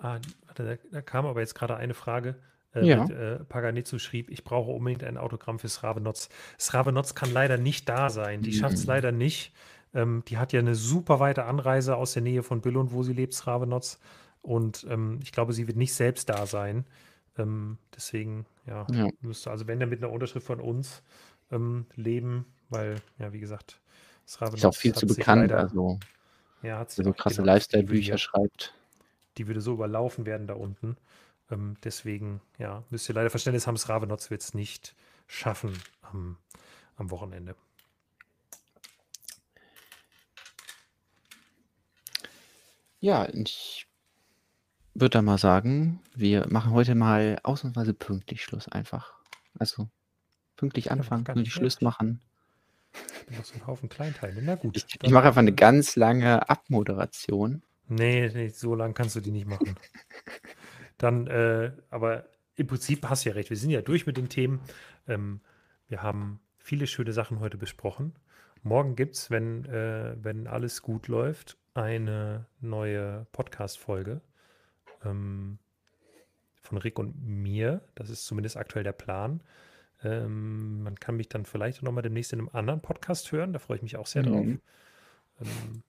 [0.00, 0.18] Ah,
[0.56, 2.34] da, da kam aber jetzt gerade eine Frage.
[2.74, 3.04] Äh, Ja.
[3.04, 6.28] mit, äh, Paganitzu schrieb, ich brauche unbedingt ein Autogramm für Sravenotz.
[6.58, 8.42] Sravenotz kann leider nicht da sein.
[8.42, 8.88] Die schafft es Mhm.
[8.88, 9.54] leider nicht.
[9.94, 13.12] Ähm, die hat ja eine super weite Anreise aus der Nähe von Billund, wo sie
[13.12, 14.00] lebt, Sravenotz.
[14.40, 16.84] Und ähm, ich glaube, sie wird nicht selbst da sein.
[17.38, 19.08] Ähm, deswegen, ja, ja.
[19.20, 21.04] müsste also wenn dann mit einer Unterschrift von uns
[21.52, 23.81] ähm, leben, weil, ja, wie gesagt,
[24.40, 25.98] Ist auch viel zu bekannt, leider, also
[26.62, 28.74] ja, hat der so krasse genau, Lifestyle-Bücher schreibt.
[29.36, 30.96] die würde so überlaufen werden da unten.
[31.50, 34.94] Ähm, deswegen, ja, müsst ihr leider Verständnis haben, Sravenotz wird es nicht
[35.26, 36.36] schaffen am,
[36.96, 37.54] am Wochenende.
[43.00, 43.88] Ja, ich
[44.94, 49.14] würde da mal sagen, wir machen heute mal ausnahmsweise pünktlich Schluss einfach.
[49.58, 49.88] Also
[50.56, 52.20] pünktlich anfangen, pünktlich Schluss machen.
[52.92, 54.40] Ich bin doch so ein Haufen Kleinteile.
[54.42, 57.62] Na gut, Ich, ich mache einfach eine ganz lange Abmoderation.
[57.88, 59.76] nee, nee, so lang kannst du die nicht machen.
[60.98, 63.50] Dann, äh, aber im Prinzip hast du ja recht.
[63.50, 64.60] Wir sind ja durch mit den Themen.
[65.08, 65.40] Ähm,
[65.88, 68.14] wir haben viele schöne Sachen heute besprochen.
[68.62, 74.20] Morgen gibt es, wenn, äh, wenn alles gut läuft, eine neue Podcast-Folge
[75.04, 75.58] ähm,
[76.60, 77.82] von Rick und mir.
[77.94, 79.42] Das ist zumindest aktuell der Plan.
[80.04, 83.52] Ähm, man kann mich dann vielleicht noch mal demnächst in einem anderen Podcast hören.
[83.52, 84.44] Da freue ich mich auch sehr drauf.
[84.44, 84.60] Mhm.
[85.40, 85.82] Ähm,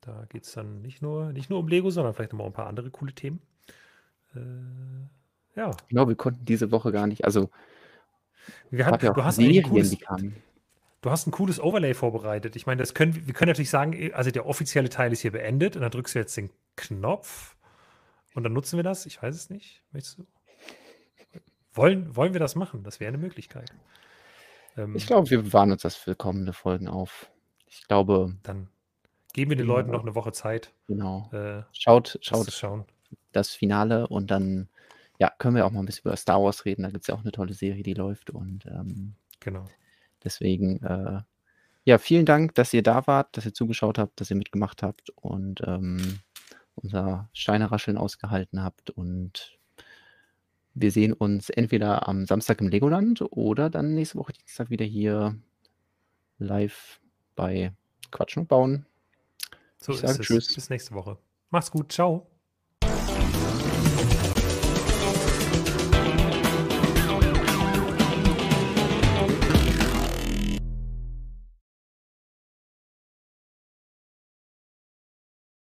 [0.00, 2.50] da geht es dann nicht nur, nicht nur um Lego, sondern vielleicht noch mal um
[2.50, 3.40] ein paar andere coole Themen.
[4.34, 7.50] Äh, ja, Genau, wir konnten diese Woche gar nicht, also
[8.70, 10.32] wir hatten, ja du auch hast eigentlich ein Serien, cooles,
[11.02, 12.56] du hast ein cooles Overlay vorbereitet.
[12.56, 15.76] Ich meine, das können, wir können natürlich sagen, also der offizielle Teil ist hier beendet
[15.76, 17.56] und dann drückst du jetzt den Knopf
[18.34, 19.06] und dann nutzen wir das.
[19.06, 19.82] Ich weiß es nicht.
[19.92, 20.26] Möchtest du?
[21.74, 22.82] Wollen, wollen wir das machen?
[22.82, 23.72] Das wäre eine Möglichkeit.
[24.76, 27.30] Ähm, ich glaube, wir bewahren uns das für kommende Folgen auf.
[27.66, 28.36] Ich glaube.
[28.42, 28.68] Dann
[29.32, 30.72] geben wir den Leuten noch eine Woche Zeit.
[30.88, 31.30] Genau.
[31.32, 32.84] Äh, schaut, schaut das, schauen.
[33.32, 34.68] das Finale und dann
[35.18, 36.82] ja, können wir auch mal ein bisschen über Star Wars reden.
[36.82, 38.30] Da gibt es ja auch eine tolle Serie, die läuft.
[38.30, 39.66] Und ähm, genau.
[40.24, 41.20] Deswegen, äh,
[41.84, 45.10] ja, vielen Dank, dass ihr da wart, dass ihr zugeschaut habt, dass ihr mitgemacht habt
[45.10, 46.20] und ähm,
[46.74, 48.90] unser Steinerascheln ausgehalten habt.
[48.90, 49.58] Und
[50.74, 55.36] wir sehen uns entweder am Samstag im Legoland oder dann nächste Woche Dienstag wieder hier
[56.38, 57.00] live
[57.34, 57.72] bei
[58.10, 58.86] Quatschen und Bauen.
[59.78, 60.26] So ich ist es.
[60.26, 60.54] Tschüss.
[60.54, 61.18] Bis nächste Woche.
[61.50, 61.92] Mach's gut.
[61.92, 62.26] Ciao.